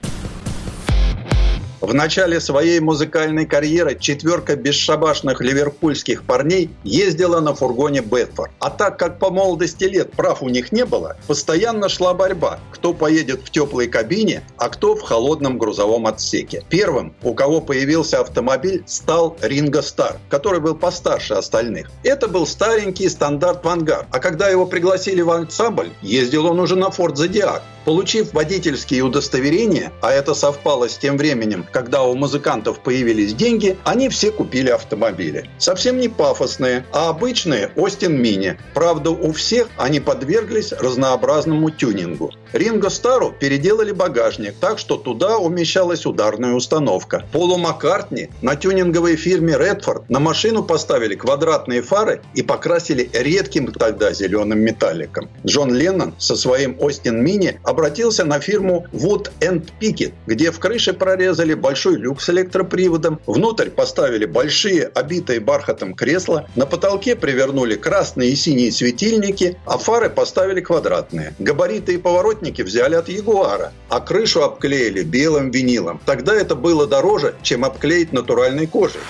В 1.81 1.95
начале 1.95 2.41
своей 2.41 2.81
музыкальной 2.81 3.47
карьеры 3.47 3.97
четверка 3.99 4.55
бесшабашных 4.55 5.41
ливерпульских 5.41 6.25
парней 6.25 6.69
ездила 6.85 7.41
на 7.41 7.55
фургоне 7.55 8.03
Бетфорд. 8.03 8.51
А 8.59 8.69
так 8.69 8.99
как 8.99 9.19
по 9.19 9.31
молодости 9.31 9.85
лет 9.85 10.13
прав 10.13 10.43
у 10.43 10.51
них 10.51 10.73
не 10.73 10.85
было, 10.85 11.17
постоянно 11.27 11.89
шла 11.89 12.13
борьба, 12.13 12.61
кто 12.71 12.93
поедет 12.93 13.41
в 13.43 13.51
теплой 13.51 13.87
кабине, 13.87 14.43
а 14.59 14.69
кто 14.69 14.95
в 14.95 15.01
холодном 15.01 15.57
грузовом 15.57 16.07
отсеке. 16.07 16.63
Первым, 16.69 17.15
у 17.23 17.33
кого 17.33 17.63
появился 17.63 18.21
автомобиль, 18.21 18.83
стал 18.87 19.39
Ринго 19.41 19.81
Стар, 19.81 20.19
который 20.29 20.61
был 20.61 20.75
постарше 20.75 21.35
остальных. 21.35 21.91
Это 22.03 22.29
был 22.29 22.47
старенький 22.47 23.09
стандарт 23.09 23.65
Вангар, 23.65 24.07
а 24.11 24.19
когда 24.19 24.51
его 24.51 24.67
пригласили 24.67 25.23
в 25.23 25.31
ансамбль, 25.31 25.91
ездил 26.03 26.47
он 26.47 26.61
уже 26.61 26.77
на 26.77 26.91
Форд 26.91 27.17
Зодиак. 27.17 27.63
Получив 27.89 28.35
водительские 28.35 29.01
удостоверения, 29.01 29.93
а 30.03 30.13
это 30.13 30.35
совпало 30.35 30.91
с 30.91 30.99
тем 30.99 31.17
временем, 31.17 31.67
когда 31.73 32.03
у 32.03 32.15
музыкантов 32.15 32.81
появились 32.81 33.33
деньги, 33.33 33.79
они 33.85 34.11
все 34.11 34.31
купили 34.31 34.69
автомобили. 34.69 35.49
Совсем 35.57 35.99
не 35.99 36.11
пафосные, 36.11 36.85
а 36.93 37.09
обычные 37.09 37.71
Остин 37.77 38.21
Мини. 38.21 38.59
Правда, 38.75 39.09
у 39.09 39.33
всех 39.33 39.69
они 39.79 40.01
подверглись 40.01 40.73
разнообразному 40.73 41.71
тюнингу. 41.71 42.31
Ринго 42.53 42.91
Стару 42.91 43.35
переделали 43.39 43.93
багажник 43.93 44.55
так, 44.61 44.79
что 44.79 44.97
туда 44.97 45.39
умещалась 45.39 46.05
ударная 46.07 46.55
установка. 46.55 47.25
Полу 47.33 47.57
Маккартни 47.57 48.29
на 48.43 48.57
тюнинговой 48.57 49.17
фирме 49.17 49.55
Redford 49.55 50.05
на 50.09 50.21
машину 50.21 50.63
поставили 50.63 51.15
квадратные 51.15 51.83
фары 51.83 52.23
и 52.35 52.43
покрасили 52.43 53.09
редким 53.13 53.73
тогда 53.73 54.13
зеленым 54.13 54.61
металликом. 54.61 55.31
Джон 55.45 55.75
Леннон 55.75 56.15
со 56.19 56.37
своим 56.37 56.77
Остин 56.81 57.23
Мини 57.23 57.61
обратился 57.79 58.25
на 58.25 58.41
фирму 58.41 58.87
Wood 58.93 59.31
and 59.41 59.69
Pickett, 59.81 60.13
где 60.27 60.51
в 60.51 60.59
крыше 60.59 60.95
прорезали 60.95 61.55
большой 61.55 61.95
люк 61.97 62.21
с 62.21 62.29
электроприводом, 62.29 63.21
внутрь 63.25 63.71
поставили 63.71 64.27
большие 64.27 64.87
обитые 64.87 65.39
бархатом 65.39 65.95
кресла, 65.95 66.49
на 66.57 66.67
потолке 66.67 67.15
привернули 67.15 67.77
красные 67.77 68.31
и 68.31 68.35
синие 68.35 68.73
светильники, 68.73 69.59
а 69.65 69.79
фары 69.79 70.11
поставили 70.11 70.61
квадратные. 70.61 71.35
Габариты 71.39 71.95
и 71.95 71.99
поворотники 71.99 72.63
взяли 72.63 72.97
от 72.97 73.09
Ягуара, 73.09 73.73
а 73.89 74.01
крышу 74.01 74.43
обклеили 74.43 75.05
белым 75.05 75.53
винилом. 75.53 76.01
Тогда 76.05 76.35
это 76.35 76.57
было 76.57 76.89
дороже, 76.89 77.37
чем 77.43 77.65
обклеить 77.65 78.13
натуральной 78.13 78.67
кожей. 78.67 79.01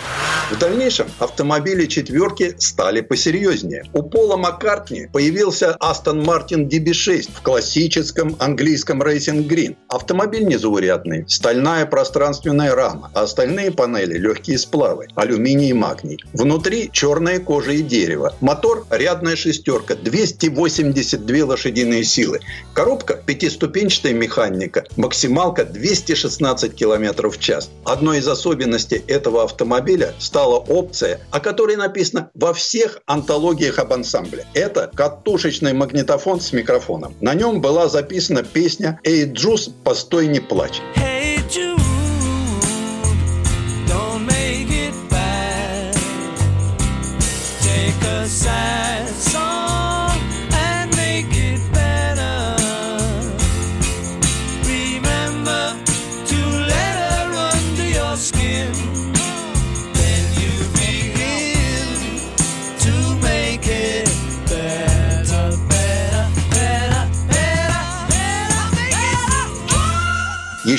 В 0.51 0.59
дальнейшем 0.59 1.07
автомобили 1.19 1.87
четверки 1.87 2.55
стали 2.59 3.01
посерьезнее. 3.01 3.85
У 3.95 4.03
Пола 4.03 4.37
Маккартни 4.37 5.07
появился 5.11 5.77
Aston 5.81 6.23
Martin 6.25 6.69
DB6 6.69 7.31
в 7.35 7.43
классическом 7.43 8.37
английском 8.39 8.58
Racing 8.59 9.47
Green. 9.49 9.77
Автомобиль 9.89 10.45
незаурядный, 10.45 11.25
стальная 11.29 11.87
пространственная 11.87 12.75
рама, 12.75 13.11
а 13.15 13.23
остальные 13.23 13.71
панели 13.71 14.19
легкие 14.19 14.59
сплавы, 14.59 15.09
алюминий 15.15 15.71
и 15.71 15.73
магний. 15.73 16.19
Внутри 16.33 16.91
черная 16.93 17.39
кожа 17.39 17.73
и 17.73 17.83
дерево. 17.83 18.35
Мотор 18.41 18.87
рядная 18.91 19.37
шестерка, 19.37 19.95
282 19.95 21.45
лошадиные 21.45 22.05
силы. 22.05 22.41
Коробка 22.75 23.15
пятиступенчатая 23.15 24.13
механика, 24.13 24.85
максималка 24.97 25.65
216 25.65 26.75
км 26.75 27.31
в 27.31 27.39
час. 27.39 27.71
Одной 27.85 28.19
из 28.19 28.29
особенностей 28.29 29.03
этого 29.07 29.45
автомобиля 29.45 30.15
стала 30.19 30.57
опция, 30.57 31.21
о 31.31 31.41
которой 31.41 31.77
написано 31.77 32.31
во 32.35 32.53
всех 32.53 33.01
антологиях 33.07 33.79
об 33.79 33.93
ансамбле. 33.93 34.47
Это 34.55 34.91
катушечный 34.95 35.73
магнитофон 35.73 36.41
с 36.41 36.53
микрофоном. 36.53 37.15
На 37.21 37.35
нем 37.35 37.61
была 37.61 37.89
записана 37.89 38.38
песня 38.43 39.01
«Эй, 39.05 39.25
Джуз, 39.25 39.71
постой, 39.85 40.27
не 40.27 40.41
плачь». 40.41 40.81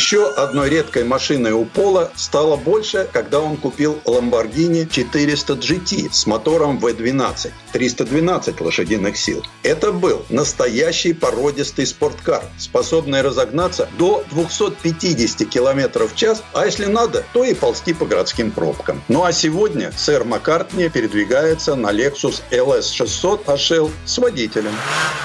Еще 0.10 0.28
одной 0.28 0.72
редкой 0.72 1.04
машиной 1.04 1.52
у 1.52 1.66
Пола 1.66 2.12
стало 2.16 2.56
больше, 2.56 3.08
когда 3.14 3.40
он 3.42 3.58
купил 3.58 4.00
Lamborghini 4.06 4.90
400 4.90 5.54
GT 5.54 6.10
с 6.12 6.26
мотором 6.26 6.80
V12, 6.80 7.52
312 7.74 8.60
лошадиных 8.60 9.16
сил. 9.16 9.44
Это 9.62 9.92
был 9.92 10.26
настоящий 10.30 11.14
породистый 11.14 11.86
спорткар, 11.86 12.42
способный 12.58 13.22
разогнаться 13.22 13.88
до 14.00 14.24
250 14.32 15.48
км 15.48 16.08
в 16.08 16.16
час, 16.16 16.42
а 16.54 16.66
если 16.66 16.86
надо, 16.86 17.24
то 17.32 17.44
и 17.44 17.54
ползти 17.54 17.94
по 17.94 18.08
городским 18.08 18.50
пробкам. 18.50 19.04
Ну 19.10 19.24
а 19.24 19.32
сегодня 19.32 19.92
сэр 19.96 20.24
Маккартни 20.24 20.90
передвигается 20.90 21.76
на 21.76 21.92
Lexus 21.92 22.42
LS 22.50 22.94
600 22.96 23.46
HL 23.46 23.92
с 24.06 24.18
водителем. 24.18 24.74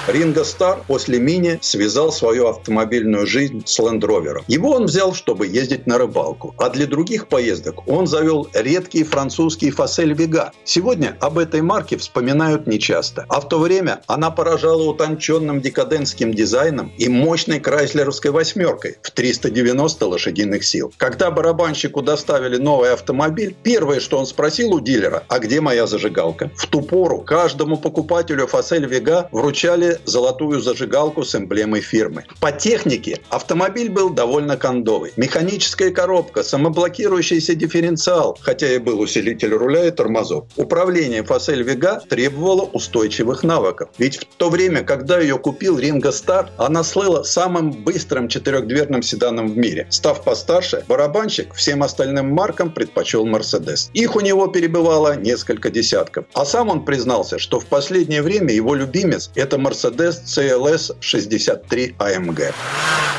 Ринго 0.09 0.45
Стар 0.45 0.83
после 0.87 1.19
мини 1.19 1.59
связал 1.63 2.13
свою 2.13 2.49
автомобильную 2.49 3.27
жизнь 3.27 3.63
с 3.65 3.81
Land 3.81 4.01
Rover. 4.01 4.43
Его 4.47 4.74
он 4.75 4.87
взял, 4.87 5.15
чтобы 5.15 5.47
ездить 5.47 5.87
на 5.87 5.99
рыбалку. 5.99 6.55
А 6.59 6.69
для 6.69 6.87
других 6.87 7.29
поездок 7.29 7.87
он 7.89 8.07
завел 8.07 8.49
редкий 8.53 9.05
французский 9.05 9.71
Фасель 9.71 10.13
Вега. 10.13 10.53
Сегодня 10.65 11.17
об 11.21 11.39
этой 11.39 11.63
марке 11.63 11.97
вспоминают 11.97 12.67
нечасто. 12.67 13.25
А 13.29 13.41
в 13.41 13.49
то 13.49 13.59
время 13.59 14.03
она 14.07 14.31
поражала 14.31 14.83
утонченным 14.83 15.61
декадентским 15.61 16.35
дизайном 16.35 16.93
и 16.99 17.09
мощной 17.09 17.61
крайслеровской 17.61 18.33
восьмеркой 18.33 18.99
в 19.03 19.11
390 19.13 20.07
лошадиных 20.07 20.65
сил. 20.65 20.93
Когда 20.97 21.31
барабанщику 21.31 22.03
доставили 22.03 22.57
новый 22.57 22.93
автомобиль, 22.93 23.55
первое, 23.63 24.01
что 24.01 24.19
он 24.19 24.27
спросил 24.27 24.75
у 24.75 24.81
дилера, 24.81 25.23
а 25.29 25.39
где 25.39 25.61
моя 25.61 25.87
зажигалка? 25.87 26.51
В 26.57 26.67
ту 26.67 26.83
пору 26.83 27.21
каждому 27.21 27.77
покупателю 27.77 28.47
Фасель 28.47 28.87
Вега 28.87 29.29
вручали 29.31 30.01
золотую 30.05 30.61
зажигалку 30.61 31.23
с 31.23 31.35
эмблемой 31.35 31.81
фирмы. 31.81 32.25
По 32.41 32.51
технике 32.51 33.21
автомобиль 33.29 33.91
был 33.91 34.11
довольно 34.11 34.57
кондовый. 34.65 35.13
Механическая 35.17 35.91
коробка, 35.91 36.43
самоблокирующийся 36.43 37.55
дифференциал, 37.55 38.39
хотя 38.41 38.75
и 38.75 38.79
был 38.79 38.99
усилитель 38.99 39.53
руля 39.53 39.89
и 39.89 39.91
тормозов. 39.91 40.47
Управление 40.57 41.23
Фасель 41.23 41.63
Вега 41.63 42.01
требовало 42.09 42.63
устойчивых 42.63 43.43
навыков. 43.43 43.91
Ведь 43.99 44.17
в 44.17 44.25
то 44.39 44.49
время, 44.49 44.83
когда 44.83 45.21
ее 45.21 45.37
купил 45.37 45.79
Ринго 45.79 46.13
Стар, 46.13 46.49
она 46.57 46.83
слыла 46.83 47.25
самым 47.25 47.73
быстрым 47.73 48.29
четырехдверным 48.29 49.03
седаном 49.03 49.49
в 49.53 49.59
мире. 49.59 49.87
Став 49.91 50.25
постарше, 50.25 50.83
барабанщик 50.89 51.53
всем 51.53 51.83
остальным 51.83 52.31
маркам 52.31 52.73
предпочел 52.73 53.27
Мерседес. 53.27 53.91
Их 53.93 54.17
у 54.17 54.21
него 54.21 54.47
перебывало 54.47 55.15
несколько 55.15 55.69
десятков. 55.69 56.25
А 56.33 56.47
сам 56.47 56.71
он 56.71 56.87
признался, 56.87 57.39
что 57.39 57.61
в 57.61 57.67
последнее 57.67 58.23
время 58.23 58.55
его 58.55 58.75
любимец– 58.75 59.31
это 59.35 59.59
Mercedes 59.59 60.25
CLS 60.25 60.97
63 61.01 61.97
AMG. 61.99 62.55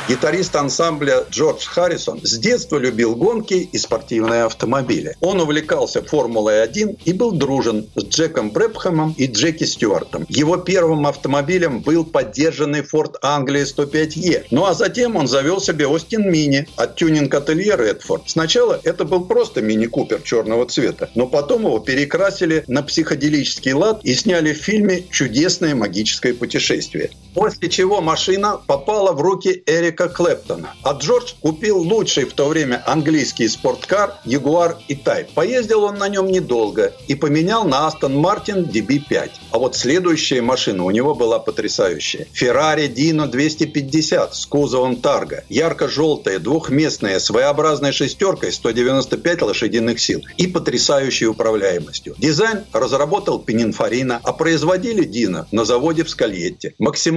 Гитарист 0.07 0.55
ансамбля 0.55 1.23
Джордж 1.35 1.65
Харрисон 1.65 2.21
с 2.23 2.37
детства 2.37 2.77
любил 2.77 3.13
гонки 3.13 3.67
и 3.69 3.77
спортивные 3.77 4.43
автомобили. 4.43 5.17
Он 5.19 5.41
увлекался 5.41 6.01
Формулой-1 6.01 6.99
и 7.03 7.11
был 7.11 7.33
дружен 7.33 7.89
с 7.93 8.05
Джеком 8.05 8.51
Брэпхэмом 8.51 9.13
и 9.17 9.27
Джеки 9.27 9.65
Стюартом. 9.65 10.25
Его 10.29 10.55
первым 10.55 11.05
автомобилем 11.05 11.81
был 11.81 12.05
поддержанный 12.05 12.83
Ford 12.83 13.15
Anglia 13.21 13.65
105E. 13.65 14.45
Ну 14.51 14.65
а 14.65 14.73
затем 14.73 15.17
он 15.17 15.27
завел 15.27 15.59
себе 15.59 15.87
Остин 15.87 16.31
Мини 16.31 16.69
от 16.77 16.95
тюнинг-ателье 16.95 17.75
Редфорд. 17.75 18.29
Сначала 18.29 18.79
это 18.83 19.03
был 19.03 19.25
просто 19.25 19.61
мини-купер 19.61 20.21
черного 20.21 20.65
цвета, 20.67 21.09
но 21.15 21.27
потом 21.27 21.63
его 21.63 21.79
перекрасили 21.79 22.63
на 22.67 22.81
психоделический 22.81 23.73
лад 23.73 23.99
и 24.03 24.13
сняли 24.15 24.53
в 24.53 24.57
фильме 24.57 25.03
«Чудесное 25.11 25.75
магическое 25.75 26.33
путешествие». 26.33 27.11
После 27.35 27.67
чего 27.69 27.99
машина 27.99 28.61
попала 28.65 29.11
в 29.11 29.19
руки 29.19 29.61
Эрика 29.65 30.07
Клэптона. 30.07 30.73
А 30.83 30.93
Джордж 30.93 31.33
купил 31.41 31.77
лучший 31.77 32.23
в 32.23 32.31
то 32.31 32.47
время 32.47 32.81
английский 32.87 33.49
спорткар 33.49 34.13
Jaguar 34.25 34.77
E-Type. 34.87 35.27
Поездил 35.35 35.83
он 35.83 35.97
на 35.97 36.07
нем 36.07 36.27
недолго 36.27 36.93
и 37.09 37.15
поменял 37.15 37.65
на 37.65 37.89
Aston 37.89 38.21
Martin 38.21 38.71
DB5. 38.71 39.31
А 39.51 39.59
вот 39.59 39.75
следующая 39.75 40.41
машина 40.41 40.85
у 40.85 40.91
него 40.91 41.13
была 41.13 41.39
потрясающая. 41.39 42.25
Ferrari 42.33 42.87
Dino 42.87 43.27
250 43.27 44.33
с 44.33 44.45
кузовом 44.45 44.95
Тарга. 44.95 45.43
Ярко-желтая, 45.49 46.39
двухместная, 46.39 47.19
своеобразной 47.19 47.91
шестеркой 47.91 48.53
195 48.53 49.41
лошадиных 49.41 49.99
сил 49.99 50.23
и 50.37 50.47
потрясающей 50.47 51.27
управляемостью. 51.27 52.15
Дизайн 52.17 52.63
разработал 52.71 53.39
Пининфорина, 53.39 54.21
а 54.23 54.31
производили 54.31 55.05
Dino 55.05 55.45
на 55.51 55.65
заводе 55.65 56.05
в 56.05 56.09
Скальетте. 56.09 56.73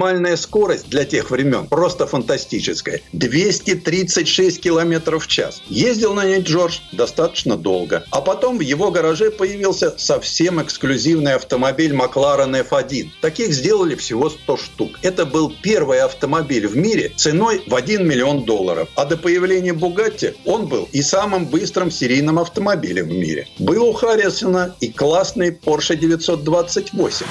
Максимальная 0.08 0.36
скорость 0.38 0.88
для 0.88 1.04
тех 1.04 1.30
времен 1.30 1.66
просто 1.66 2.06
фантастическая. 2.06 3.02
200 3.12 3.74
36 3.74 4.58
километров 4.58 5.26
в 5.26 5.28
час. 5.28 5.60
Ездил 5.68 6.14
на 6.14 6.24
ней 6.24 6.40
Джордж 6.40 6.78
достаточно 6.92 7.58
долго. 7.58 8.04
А 8.10 8.22
потом 8.22 8.56
в 8.56 8.62
его 8.62 8.90
гараже 8.90 9.30
появился 9.30 9.94
совсем 9.98 10.62
эксклюзивный 10.62 11.34
автомобиль 11.34 11.92
McLaren 11.92 12.66
F1. 12.66 13.10
Таких 13.20 13.52
сделали 13.52 13.96
всего 13.96 14.30
100 14.30 14.56
штук. 14.56 14.98
Это 15.02 15.26
был 15.26 15.54
первый 15.62 16.00
автомобиль 16.00 16.66
в 16.66 16.74
мире 16.74 17.12
ценой 17.14 17.62
в 17.66 17.74
1 17.74 18.08
миллион 18.08 18.44
долларов. 18.44 18.88
А 18.94 19.04
до 19.04 19.18
появления 19.18 19.74
Bugatti 19.74 20.34
он 20.46 20.68
был 20.68 20.88
и 20.90 21.02
самым 21.02 21.44
быстрым 21.44 21.90
серийным 21.90 22.38
автомобилем 22.38 23.08
в 23.08 23.12
мире. 23.12 23.46
Был 23.58 23.84
у 23.84 23.92
Харрисона 23.92 24.74
и 24.80 24.88
классный 24.88 25.50
Porsche 25.50 25.96
928. 25.96 27.26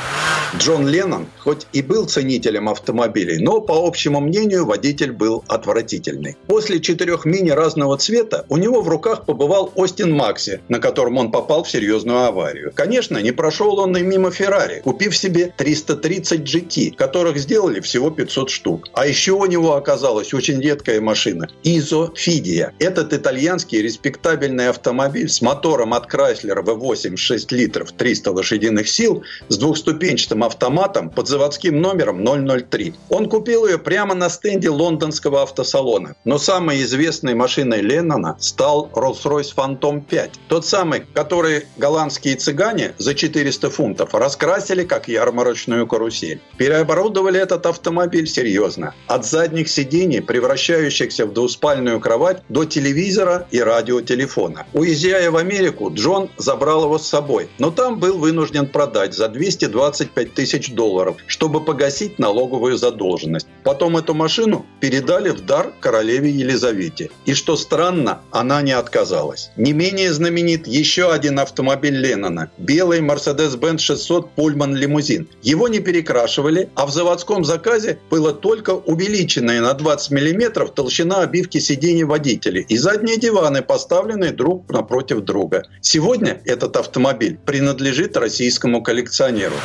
Джон 0.58 0.88
Леннон, 0.88 1.26
хоть 1.40 1.66
и 1.74 1.82
был 1.82 2.06
ценителем 2.06 2.67
автомобилей, 2.70 3.38
но, 3.40 3.62
по 3.62 3.88
общему 3.88 4.20
мнению, 4.20 4.66
водитель 4.66 5.12
был 5.12 5.44
отвратительный. 5.48 6.38
После 6.48 6.80
четырех 6.80 7.26
мини 7.26 7.50
разного 7.50 7.98
цвета 7.98 8.46
у 8.50 8.58
него 8.58 8.82
в 8.82 8.90
руках 8.90 9.26
побывал 9.26 9.72
Остин 9.76 10.12
Макси, 10.14 10.62
на 10.70 10.80
котором 10.80 11.18
он 11.18 11.32
попал 11.32 11.64
в 11.64 11.72
серьезную 11.72 12.26
аварию. 12.26 12.72
Конечно, 12.76 13.18
не 13.18 13.32
прошел 13.32 13.80
он 13.80 13.96
и 13.98 14.02
мимо 14.02 14.32
Феррари, 14.32 14.82
купив 14.84 15.16
себе 15.16 15.54
330 15.56 16.42
GT, 16.42 16.96
которых 16.96 17.38
сделали 17.38 17.80
всего 17.80 18.10
500 18.10 18.50
штук. 18.50 18.88
А 18.94 19.08
еще 19.08 19.34
у 19.34 19.46
него 19.46 19.76
оказалась 19.76 20.34
очень 20.34 20.62
редкая 20.62 21.02
машина– 21.02 21.48
Изо 21.64 22.12
Фидия. 22.16 22.74
Этот 22.80 23.14
итальянский 23.14 23.82
респектабельный 23.82 24.70
автомобиль 24.70 25.30
с 25.30 25.42
мотором 25.42 25.94
от 25.94 26.12
Chrysler 26.14 26.64
V8 26.64 27.16
6 27.16 27.52
литров 27.52 27.92
300 27.92 28.32
лошадиных 28.32 28.88
сил 28.90 29.24
с 29.50 29.58
двухступенчатым 29.58 30.44
автоматом 30.44 31.10
под 31.10 31.28
заводским 31.28 31.82
номером 31.82 32.24
003. 32.60 32.94
Он 33.10 33.30
купил 33.30 33.68
ее 33.68 33.78
прямо 33.78 34.14
на 34.16 34.30
стенде 34.30 34.70
лондонского 34.70 35.44
автосалона. 35.44 36.16
Но 36.26 36.38
самой 36.38 36.82
известной 36.84 37.36
машиной 37.36 37.82
Леннона 37.82 38.38
стал 38.40 38.90
Rolls-Royce 38.94 39.54
Phantom 39.56 40.02
5. 40.02 40.32
Тот 40.48 40.66
самый, 40.66 41.04
который 41.14 41.66
голландские 41.78 42.36
цыгане 42.36 42.94
за 42.98 43.14
400 43.14 43.70
фунтов 43.70 44.14
раскрасили 44.14 44.84
как 44.84 45.08
ярмарочную 45.08 45.88
карусель. 45.88 46.42
Переоборудовали 46.58 47.40
этот 47.40 47.66
автомобиль 47.66 48.28
серьезно. 48.28 48.94
От 49.08 49.26
задних 49.26 49.70
сидений, 49.70 50.22
превращающихся 50.22 51.26
в 51.26 51.34
двуспальную 51.34 52.00
кровать, 52.00 52.42
до 52.50 52.66
телевизора 52.66 53.48
и 53.52 53.60
радиотелефона. 53.60 54.66
Уезжая 54.74 55.32
в 55.32 55.38
Америку, 55.38 55.92
Джон 55.94 56.30
забрал 56.38 56.86
его 56.86 56.98
с 56.98 57.08
собой, 57.08 57.50
но 57.60 57.72
там 57.72 58.00
был 58.00 58.18
вынужден 58.18 58.68
продать 58.68 59.14
за 59.14 59.28
225 59.28 60.34
тысяч 60.34 60.72
долларов, 60.72 61.18
чтобы 61.28 61.64
погасить 61.64 62.20
налоговую 62.48 62.78
задолженность. 62.78 63.48
Потом 63.64 63.98
эту 63.98 64.14
машину 64.14 64.66
передали 64.80 65.30
в 65.30 65.46
дар 65.46 65.72
королеве 65.82 66.30
Елизавете. 66.30 67.10
И 67.26 67.34
что 67.34 67.58
странно, 67.58 68.20
она 68.32 68.62
не 68.62 68.72
отказалась. 68.72 69.52
Не 69.58 69.74
менее 69.74 70.14
знаменит 70.14 70.68
еще 70.68 71.12
один 71.12 71.40
автомобиль 71.40 71.98
Леннона– 71.98 72.50
белый 72.58 73.02
Mercedes-Benz 73.02 73.80
600 73.80 74.30
Pullman 74.38 74.74
лимузин. 74.76 75.28
Его 75.44 75.68
не 75.68 75.80
перекрашивали, 75.80 76.70
а 76.76 76.86
в 76.86 76.92
заводском 76.92 77.44
заказе 77.44 77.98
было 78.10 78.34
только 78.34 78.72
увеличенная 78.72 79.62
на 79.62 79.74
20 79.74 80.12
мм 80.12 80.70
толщина 80.70 81.22
обивки 81.22 81.60
сидений 81.60 82.04
водителей 82.04 82.66
и 82.70 82.78
задние 82.78 83.18
диваны, 83.18 83.62
поставленные 83.62 84.32
друг 84.32 84.72
напротив 84.72 85.22
друга. 85.22 85.64
Сегодня 85.82 86.42
этот 86.46 86.78
автомобиль 86.78 87.38
принадлежит 87.46 88.18
российскому 88.18 88.82
коллекционеру. 88.82 89.56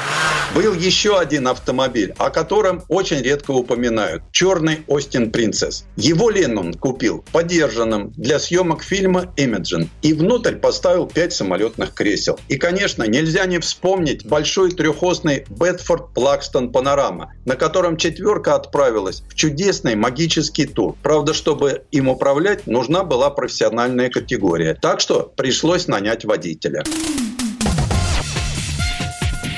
Был 0.55 0.74
еще 0.74 1.18
один 1.18 1.49
автомобиль, 1.49 2.14
о 2.18 2.30
котором 2.30 2.62
очень 2.89 3.23
редко 3.23 3.51
упоминают. 3.51 4.23
Черный 4.33 4.83
Остин 4.87 5.31
Принцесс. 5.31 5.85
Его 5.97 6.31
Леннон 6.31 6.75
купил 6.75 7.25
подержанным 7.33 8.13
для 8.13 8.39
съемок 8.39 8.83
фильма 8.83 9.33
«Имиджин» 9.37 9.91
и 10.03 10.13
внутрь 10.13 10.55
поставил 10.55 11.07
пять 11.07 11.33
самолетных 11.33 11.95
кресел. 11.95 12.39
И, 12.49 12.57
конечно, 12.57 13.05
нельзя 13.05 13.47
не 13.47 13.59
вспомнить 13.59 14.25
большой 14.27 14.71
трехосный 14.73 15.45
Бетфорд 15.49 16.15
Плакстон 16.15 16.73
Панорама, 16.73 17.33
на 17.45 17.57
котором 17.57 17.97
четверка 17.97 18.55
отправилась 18.55 19.23
в 19.29 19.35
чудесный 19.35 19.95
магический 19.95 20.67
тур. 20.67 20.97
Правда, 21.03 21.35
чтобы 21.35 21.83
им 21.91 22.09
управлять, 22.09 22.67
нужна 22.67 23.05
была 23.05 23.31
профессиональная 23.31 24.11
категория. 24.11 24.75
Так 24.81 25.01
что 25.01 25.33
пришлось 25.37 25.89
нанять 25.89 26.25
водителя. 26.25 26.83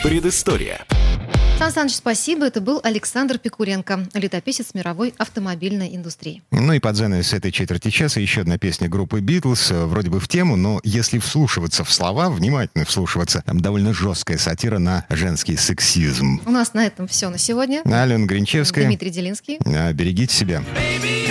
Предыстория. 0.03 0.87
Сан 1.59 1.73
Саныч, 1.73 1.95
спасибо. 1.95 2.47
Это 2.47 2.61
был 2.61 2.81
Александр 2.83 3.39
Пикуленко, 3.39 4.07
летописец 4.15 4.75
мировой 4.75 5.15
автомобильной 5.19 5.95
индустрии. 5.95 6.43
Ну 6.51 6.73
и 6.73 6.81
под 6.81 6.97
занавес 6.97 7.33
этой 7.33 7.53
четверти 7.53 7.91
часа 7.91 8.21
еще 8.21 8.43
одна 8.43 8.59
песня 8.59 8.89
группы 8.89 9.21
Битлз, 9.21 9.71
э, 9.71 9.85
вроде 9.87 10.11
бы 10.11 10.21
в 10.21 10.29
тему, 10.29 10.57
но 10.57 10.81
если 10.83 11.19
вслушиваться 11.19 11.85
в 11.85 11.93
слова, 11.93 12.29
внимательно 12.29 12.85
вслушиваться, 12.85 13.43
там 13.47 13.61
довольно 13.61 13.95
жесткая 13.95 14.37
сатира 14.37 14.79
на 14.79 15.07
женский 15.09 15.57
сексизм. 15.57 16.41
У 16.45 16.51
нас 16.51 16.75
на 16.75 16.87
этом 16.87 17.07
все 17.07 17.31
на 17.31 17.39
сегодня. 17.39 17.83
Алена 17.85 18.27
Гринчевская. 18.27 18.87
Дмитрий 18.87 19.11
Делинский. 19.11 19.59
А, 19.65 19.93
Берегите 19.93 20.35
себя. 20.35 20.63
Baby, 20.77 21.31